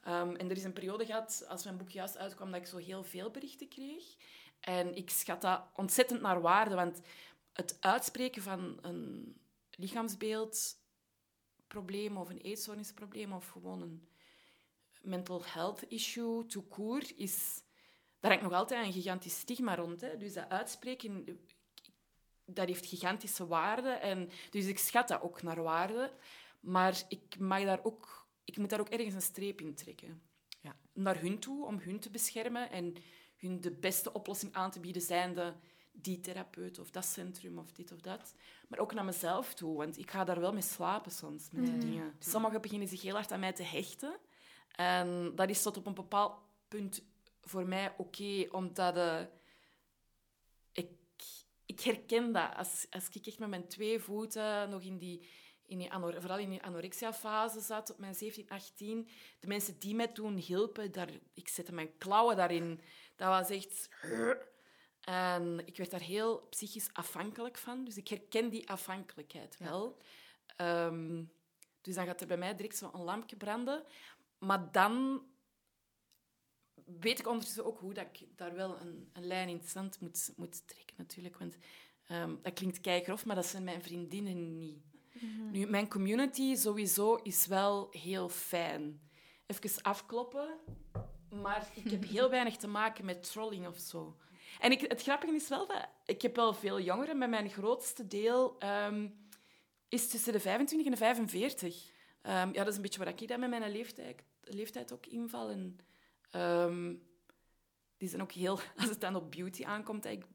Ehm, 0.02 0.36
en 0.36 0.50
er 0.50 0.58
is 0.58 0.64
een 0.64 0.74
periode 0.74 1.06
gehad, 1.06 1.46
als 1.48 1.64
mijn 1.64 1.78
boek 1.78 1.90
juist 1.90 2.18
uitkwam, 2.18 2.52
dat 2.52 2.60
ik 2.60 2.68
zo 2.68 2.78
heel 2.78 3.04
veel 3.04 3.32
berichten 3.32 3.68
kreeg. 3.68 4.04
En 4.60 4.96
ik 4.96 5.10
schat 5.10 5.42
dat 5.42 5.62
ontzettend 5.76 6.22
naar 6.22 6.42
waarde, 6.42 6.76
want 6.76 7.02
het 7.54 7.78
uitspreken 7.80 8.42
van 8.42 8.78
een 8.82 9.36
lichaamsbeeldprobleem 9.70 12.18
of 12.18 12.30
een 12.30 12.42
eetstoornisprobleem 12.42 13.34
of 13.34 13.48
gewoon 13.48 13.82
een 13.82 14.08
mental 15.02 15.42
health 15.46 15.84
issue, 15.84 16.46
to 16.46 16.66
court, 16.70 17.18
is... 17.18 17.64
Daar 18.20 18.32
hangt 18.32 18.46
nog 18.50 18.58
altijd 18.60 18.86
een 18.86 18.94
gigantisch 18.94 19.40
stigma 19.40 19.76
rond. 19.76 20.02
Hè? 20.02 20.18
Dus 20.18 20.34
dat 20.34 20.50
uitspreken, 20.50 21.40
dat 22.46 22.68
heeft 22.68 22.86
gigantische 22.86 23.48
waarde. 23.48 23.90
En, 23.90 24.30
dus 24.50 24.66
ik 24.66 24.78
schat 24.78 25.08
dat 25.08 25.22
ook 25.22 25.42
naar 25.42 25.64
waarde. 25.64 26.12
Maar 26.66 27.04
ik, 27.08 27.40
mag 27.40 27.64
daar 27.64 27.84
ook, 27.84 28.28
ik 28.44 28.58
moet 28.58 28.70
daar 28.70 28.80
ook 28.80 28.90
ergens 28.90 29.14
een 29.14 29.22
streep 29.22 29.62
in 29.62 29.76
trekken. 29.76 30.22
Ja. 30.62 30.76
Naar 30.94 31.22
hun 31.22 31.40
toe, 31.40 31.66
om 31.66 31.80
hun 31.80 32.00
te 32.00 32.10
beschermen 32.10 32.72
en 32.72 32.94
hun 33.38 33.62
de 33.62 33.72
beste 33.72 34.14
oplossing 34.14 34.54
aan 34.54 34.72
te 34.72 34.80
bieden, 34.80 35.02
zijnde 35.02 35.56
die 35.92 36.20
therapeut 36.20 36.80
of 36.80 36.92
dat 36.92 37.06
centrum 37.06 37.58
of 37.58 37.72
dit 37.72 37.92
of 37.92 38.00
dat. 38.00 38.34
Maar 38.68 38.80
ook 38.80 38.94
naar 38.94 39.06
mezelf 39.06 39.54
toe, 39.54 39.78
want 39.78 39.98
ik 39.98 40.12
ga 40.12 40.24
daar 40.24 40.40
wel 40.40 40.54
mee 40.54 40.62
slapen 40.62 41.12
soms, 41.12 41.50
met 41.52 41.66
die 41.66 41.78
dingen. 41.78 42.16
Sommigen 42.20 42.62
beginnen 42.62 42.88
zich 42.88 43.02
heel 43.02 43.14
hard 43.14 43.32
aan 43.32 43.40
mij 43.40 43.54
te 43.54 43.64
hechten. 43.64 44.18
En 44.76 45.32
dat 45.36 45.50
is 45.50 45.62
tot 45.62 45.78
op 45.78 45.86
een 45.86 45.94
bepaald 45.94 46.40
punt 46.68 47.04
voor 47.42 47.68
mij 47.68 47.94
oké, 47.98 48.48
omdat 48.52 48.98
eh, 48.98 49.22
ik, 50.72 50.90
ik 51.66 51.80
herken 51.82 52.32
dat. 52.32 52.56
Als, 52.56 52.88
als 52.90 53.10
ik 53.12 53.26
echt 53.26 53.40
met 53.40 53.50
mijn 53.50 53.68
twee 53.68 54.00
voeten 54.00 54.70
nog 54.70 54.82
in 54.82 54.98
die, 54.98 55.28
in 55.66 55.78
die 55.78 55.90
vooral 55.92 56.38
in 56.38 56.50
die 56.50 56.64
anorexia-fase 56.64 57.60
zat, 57.60 57.92
op 57.92 57.98
mijn 57.98 58.16
17, 58.16 58.50
18, 58.50 59.10
de 59.40 59.48
mensen 59.48 59.80
die 59.80 59.96
mij 59.96 60.08
toen 60.08 60.36
hielpen, 60.36 60.92
daar, 60.92 61.10
ik 61.34 61.48
zette 61.48 61.74
mijn 61.74 61.98
klauwen 61.98 62.36
daarin. 62.36 62.82
Dat 63.16 63.28
was 63.28 63.50
echt... 63.50 63.90
En 65.06 65.62
ik 65.66 65.78
werd 65.78 65.92
daar 65.92 66.02
heel 66.02 66.48
psychisch 66.50 66.90
afhankelijk 66.94 67.58
van. 67.58 67.84
Dus 67.84 67.98
ik 67.98 68.08
herken 68.08 68.50
die 68.50 68.70
afhankelijkheid 68.70 69.58
wel. 69.58 69.98
Ehm, 70.56 71.24
dus 71.82 71.96
dan 71.96 72.06
gaat 72.06 72.22
er 72.22 72.28
bij 72.28 72.38
mij 72.38 72.56
direct 72.56 72.78
zo 72.78 72.90
een 72.94 73.02
lampje 73.02 73.36
branden. 73.36 73.84
Maar 74.38 74.72
dan 74.72 75.24
weet 76.86 77.20
ik 77.20 77.28
ondertussen 77.28 77.66
ook 77.66 77.80
hoe 77.80 77.94
dat 77.94 78.06
ik 78.12 78.28
daar 78.36 78.54
wel 78.56 78.80
een, 78.80 79.10
een 79.14 79.28
lijn 79.28 79.50
in 79.50 79.58
het 79.58 79.70
zand 79.70 80.00
moet, 80.00 80.34
moet 80.36 80.68
trekken, 80.68 80.96
natuurlijk. 80.98 81.38
Want 81.38 81.58
ehm, 82.08 82.36
dat 82.42 82.54
klinkt 82.54 82.82
keigrof, 82.82 83.26
maar 83.26 83.36
dat 83.36 83.46
zijn 83.46 83.64
mijn 83.64 83.82
vriendinnen 83.82 84.58
niet. 84.58 84.84
Nu, 85.52 85.66
mijn 85.66 85.88
community 85.88 86.56
sowieso 86.56 87.16
is 87.16 87.48
wel 87.48 87.88
heel 87.92 88.30
fijn. 88.30 89.02
Even 89.46 89.82
afkloppen, 89.82 90.48
maar 91.30 91.68
ik 91.74 91.92
heb 91.92 92.04
heel 92.16 92.30
weinig 92.30 92.58
te 92.58 92.68
maken 92.68 93.06
met 93.06 93.32
trolling 93.32 93.68
of 93.68 93.78
zo. 93.78 94.18
En 94.60 94.72
ik, 94.72 94.82
het 94.82 95.02
grappige 95.02 95.34
is 95.36 95.48
wel 95.48 95.68
dat 95.68 95.88
ik 96.06 96.22
heb 96.22 96.36
wel 96.36 96.54
veel 96.54 96.80
jongeren, 96.80 97.18
maar 97.18 97.30
mijn 97.30 97.50
grootste 97.50 98.08
deel 98.08 98.56
ehm, 98.60 99.08
is 99.90 100.10
tussen 100.10 100.34
de 100.34 100.40
25 100.40 100.88
en 100.88 100.94
de 100.94 100.98
45. 100.98 101.92
Ehm, 102.22 102.48
ja, 102.48 102.54
dat 102.54 102.68
is 102.68 102.76
een 102.76 102.82
beetje 102.82 103.00
waar 103.00 103.22
ik 103.22 103.28
dan 103.28 103.40
met 103.40 103.50
mijn 103.50 103.72
leeftijd, 103.72 104.24
leeftijd 104.42 104.94
ook 104.94 105.06
inval. 105.06 105.50
En, 105.50 105.78
ehm, 106.30 106.94
die 107.98 108.10
zijn 108.10 108.22
ook 108.22 108.32
heel, 108.32 108.60
als 108.78 108.90
het 108.90 109.02
dan 109.02 109.16
op 109.16 109.32
beauty 109.32 109.64
aankomt, 109.64 110.06
ik, 110.06 110.26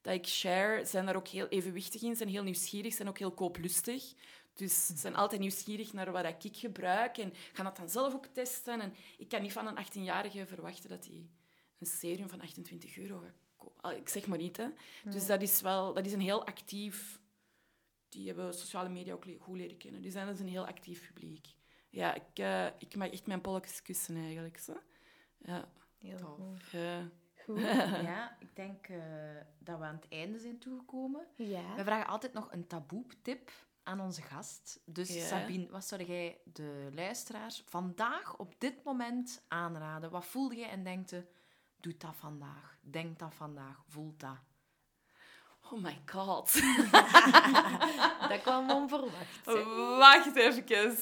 dat 0.00 0.14
ik 0.14 0.26
share, 0.26 0.84
zijn 0.84 1.06
daar 1.06 1.16
ook 1.16 1.28
heel 1.28 1.48
evenwichtig 1.48 2.02
in, 2.02 2.16
zijn 2.16 2.28
heel 2.28 2.42
nieuwsgierig, 2.42 2.94
zijn 2.94 3.08
ook 3.08 3.18
heel 3.18 3.32
kooplustig. 3.32 4.14
Dus 4.54 4.86
ze 4.86 4.96
zijn 4.96 5.14
altijd 5.16 5.40
nieuwsgierig 5.40 5.92
naar 5.92 6.12
wat 6.12 6.44
ik 6.44 6.56
gebruik 6.56 7.18
en 7.18 7.32
gaan 7.52 7.64
dat 7.64 7.76
dan 7.76 7.88
zelf 7.88 8.14
ook 8.14 8.26
testen. 8.26 8.80
En 8.80 8.94
ik 9.18 9.28
kan 9.28 9.42
niet 9.42 9.52
van 9.52 9.66
een 9.66 9.84
18-jarige 9.84 10.46
verwachten 10.46 10.88
dat 10.88 11.06
hij 11.06 11.28
een 11.78 11.86
serum 11.86 12.28
van 12.28 12.40
28 12.40 12.98
euro 12.98 13.18
gaat 13.18 13.38
kopen. 13.56 13.82
Al, 13.82 13.92
Ik 13.92 14.08
zeg 14.08 14.26
maar 14.26 14.38
niet, 14.38 14.56
hè. 14.56 14.66
Dus 15.04 15.26
dat 15.26 15.42
is 15.42 15.60
wel... 15.60 15.94
Dat 15.94 16.06
is 16.06 16.12
een 16.12 16.20
heel 16.20 16.46
actief... 16.46 17.20
Die 18.08 18.26
hebben 18.26 18.54
sociale 18.54 18.88
media 18.88 19.12
ook 19.12 19.24
goed 19.38 19.56
leren 19.56 19.76
kennen. 19.76 20.02
Dus 20.02 20.12
dat 20.14 20.28
is 20.28 20.40
een 20.40 20.48
heel 20.48 20.66
actief 20.66 21.06
publiek. 21.12 21.46
Ja, 21.90 22.14
ik, 22.14 22.38
eh, 22.38 22.66
ik 22.66 22.96
mag 22.96 23.10
echt 23.10 23.26
mijn 23.26 23.40
polletjes 23.40 23.82
kussen, 23.82 24.16
eigenlijk. 24.16 24.58
Zo. 24.58 24.80
Ja. 25.38 25.68
Heel 25.98 26.16
Tof. 26.16 26.36
goed. 26.36 26.72
Goed. 27.48 27.60
Ja, 28.10 28.36
ik 28.40 28.56
denk 28.56 28.88
eh, 28.88 28.98
dat 29.58 29.78
we 29.78 29.84
aan 29.84 29.94
het 30.00 30.06
einde 30.08 30.38
zijn 30.38 30.58
toegekomen. 30.58 31.26
Ja. 31.36 31.74
We 31.76 31.84
vragen 31.84 32.06
altijd 32.06 32.32
nog 32.32 32.52
een 32.52 32.66
taboe-tip 32.66 33.50
aan 33.82 34.00
onze 34.00 34.22
gast. 34.22 34.80
Dus 34.84 35.14
Ja. 35.14 35.24
Sabine, 35.24 35.68
wat 35.70 35.84
zou 35.84 36.04
jij 36.04 36.38
de 36.44 36.88
luisteraars 36.92 37.62
vandaag 37.66 38.36
op 38.36 38.54
dit 38.58 38.84
moment 38.84 39.42
aanraden? 39.48 40.10
Wat 40.10 40.24
voelde 40.26 40.56
jij 40.56 40.70
en 40.70 40.82
denkte, 40.84 41.26
doe 41.80 41.96
dat 41.96 42.14
vandaag, 42.16 42.78
denk 42.80 43.18
dat 43.18 43.34
vandaag, 43.34 43.82
voel 43.86 44.14
dat? 44.16 44.36
Oh 45.70 45.82
my 45.82 46.02
god. 46.06 46.52
Dat 48.28 48.40
kwam 48.42 48.70
onverwacht. 48.70 49.44
hè. 49.44 49.64
Wacht 49.98 50.36
even. 50.36 50.96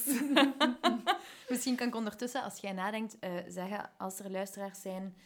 Misschien 1.48 1.76
kan 1.76 1.88
ik 1.88 1.94
ondertussen, 1.94 2.42
als 2.42 2.58
jij 2.60 2.72
nadenkt, 2.72 3.18
eh, 3.18 3.30
zeggen 3.48 3.90
als 3.98 4.18
er 4.18 4.30
luisteraars 4.30 4.80
zijn 4.80 5.16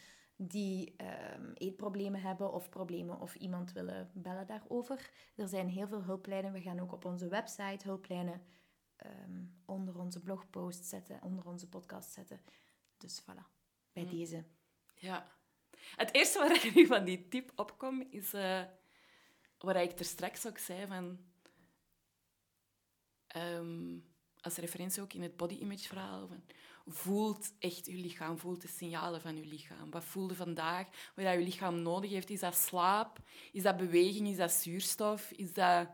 die 0.47 0.93
ehm, 0.97 1.51
eetproblemen 1.53 2.21
hebben 2.21 2.53
of 2.53 2.69
problemen 2.69 3.19
of 3.19 3.35
iemand 3.35 3.71
willen 3.71 4.11
bellen 4.13 4.47
daarover. 4.47 5.11
Er 5.35 5.47
zijn 5.47 5.69
heel 5.69 5.87
veel 5.87 6.03
hulplijnen. 6.03 6.53
We 6.53 6.61
gaan 6.61 6.79
ook 6.79 6.91
op 6.91 7.05
onze 7.05 7.27
website 7.27 7.87
hulplijnen 7.87 8.41
ehm, 8.95 9.43
onder 9.65 9.99
onze 9.99 10.19
blogpost 10.21 10.85
zetten, 10.85 11.21
onder 11.21 11.45
onze 11.45 11.69
podcast 11.69 12.11
zetten. 12.11 12.41
Dus 12.97 13.21
voilà, 13.21 13.45
bij 13.93 14.05
deze. 14.05 14.43
Ja. 14.95 15.27
Het 15.95 16.13
eerste 16.13 16.39
waar 16.39 16.65
ik 16.65 16.75
nu 16.75 16.85
van 16.85 17.05
die 17.05 17.27
tip 17.27 17.51
opkom, 17.55 18.01
is 18.09 18.33
eh 18.33 18.63
wat 19.57 19.75
ik 19.75 19.99
er 19.99 20.05
straks 20.05 20.47
ook 20.47 20.57
zei 20.57 20.87
van... 20.87 21.19
ehm, 23.27 23.99
als 24.39 24.55
referentie 24.55 25.01
ook 25.01 25.13
in 25.13 25.21
het 25.21 25.37
body 25.37 25.55
image 25.55 25.87
verhaal. 25.87 26.27
Van, 26.27 26.43
voelt 26.85 27.53
echt 27.59 27.85
je 27.85 27.97
lichaam, 27.97 28.37
voelt 28.37 28.61
de 28.61 28.67
signalen 28.67 29.21
van 29.21 29.37
je 29.37 29.45
lichaam. 29.45 29.91
Wat 29.91 30.03
voelde 30.03 30.35
vandaag? 30.35 30.87
Wat 31.15 31.25
je 31.25 31.37
lichaam 31.37 31.81
nodig 31.81 32.09
heeft? 32.11 32.29
Is 32.29 32.39
dat 32.39 32.55
slaap? 32.55 33.19
Is 33.51 33.63
dat 33.63 33.77
beweging? 33.77 34.27
Is 34.27 34.37
dat 34.37 34.51
zuurstof? 34.51 35.31
Is 35.31 35.53
dat 35.53 35.87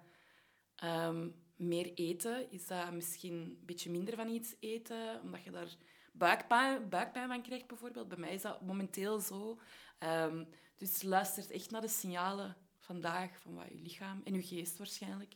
ehm, 0.75 1.29
meer 1.55 1.93
eten? 1.93 2.51
Is 2.51 2.67
dat 2.67 2.91
misschien 2.91 3.33
een 3.33 3.63
beetje 3.65 3.91
minder 3.91 4.15
van 4.15 4.29
iets 4.29 4.55
eten? 4.59 5.21
Omdat 5.21 5.43
je 5.43 5.51
daar 5.51 5.77
buikpijn, 6.13 6.89
buikpijn 6.89 7.27
van 7.27 7.41
krijgt, 7.41 7.67
bijvoorbeeld. 7.67 8.07
Bij 8.07 8.17
mij 8.17 8.33
is 8.33 8.41
dat 8.41 8.61
momenteel 8.61 9.19
zo. 9.19 9.59
Ehm, 9.97 10.43
dus 10.75 11.01
luister 11.01 11.51
echt 11.51 11.71
naar 11.71 11.81
de 11.81 11.87
signalen 11.87 12.55
vandaag 12.77 13.39
van 13.39 13.55
wat 13.55 13.67
je 13.69 13.81
lichaam 13.81 14.21
en 14.23 14.33
je 14.33 14.43
geest 14.43 14.77
waarschijnlijk 14.77 15.35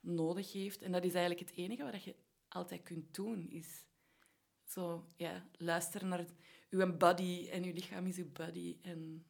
nodig 0.00 0.52
heeft. 0.52 0.82
En 0.82 0.92
dat 0.92 1.04
is 1.04 1.14
eigenlijk 1.14 1.48
het 1.48 1.58
enige 1.58 1.82
wat 1.90 2.04
je 2.04 2.16
altijd 2.48 2.82
kunt 2.82 3.14
doen, 3.14 3.50
is 3.50 3.84
zo, 4.72 5.04
ja, 5.16 5.42
luisteren 5.52 6.08
naar 6.08 6.24
uw 6.70 6.96
body 6.96 7.48
en 7.50 7.64
uw 7.64 7.72
lichaam 7.72 8.06
is 8.06 8.16
uw 8.16 8.32
body. 8.32 8.76
En, 8.82 9.24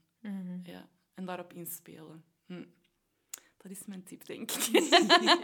ja, 0.63 0.89
en 1.15 1.25
daarop 1.25 1.53
inspelen. 1.53 2.25
Hm. 2.47 2.65
Dat 3.57 3.73
is 3.73 3.87
mijn 3.87 4.05
tip, 4.05 4.27
denk 4.27 4.51
ik. 4.51 4.71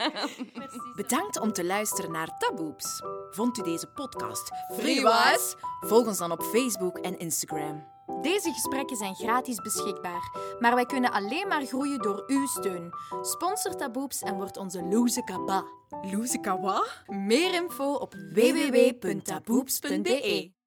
Bedankt 0.96 1.40
om 1.40 1.52
te 1.52 1.64
luisteren 1.64 2.12
naar 2.12 2.38
Taboeps. 2.38 3.02
Vond 3.30 3.58
u 3.58 3.62
deze 3.62 3.86
podcast 3.86 4.50
Freewise? 4.72 5.56
Volg 5.80 6.06
ons 6.06 6.18
dan 6.18 6.32
op 6.32 6.42
Facebook 6.42 6.98
en 6.98 7.18
Instagram. 7.18 7.97
Deze 8.22 8.52
gesprekken 8.52 8.96
zijn 8.96 9.14
gratis 9.14 9.56
beschikbaar, 9.56 10.56
maar 10.58 10.74
wij 10.74 10.86
kunnen 10.86 11.12
alleen 11.12 11.48
maar 11.48 11.64
groeien 11.64 11.98
door 11.98 12.24
uw 12.26 12.46
steun. 12.46 12.90
Sponsor 13.22 13.76
Taboeps 13.76 14.22
en 14.22 14.34
word 14.34 14.56
onze 14.56 14.82
loze 14.82 15.24
kaba. 15.24 15.64
Loeze 16.02 16.40
kawa? 16.40 16.84
Meer 17.06 17.54
info 17.54 17.92
op 17.92 18.14
www.taboeps.be 18.32 20.57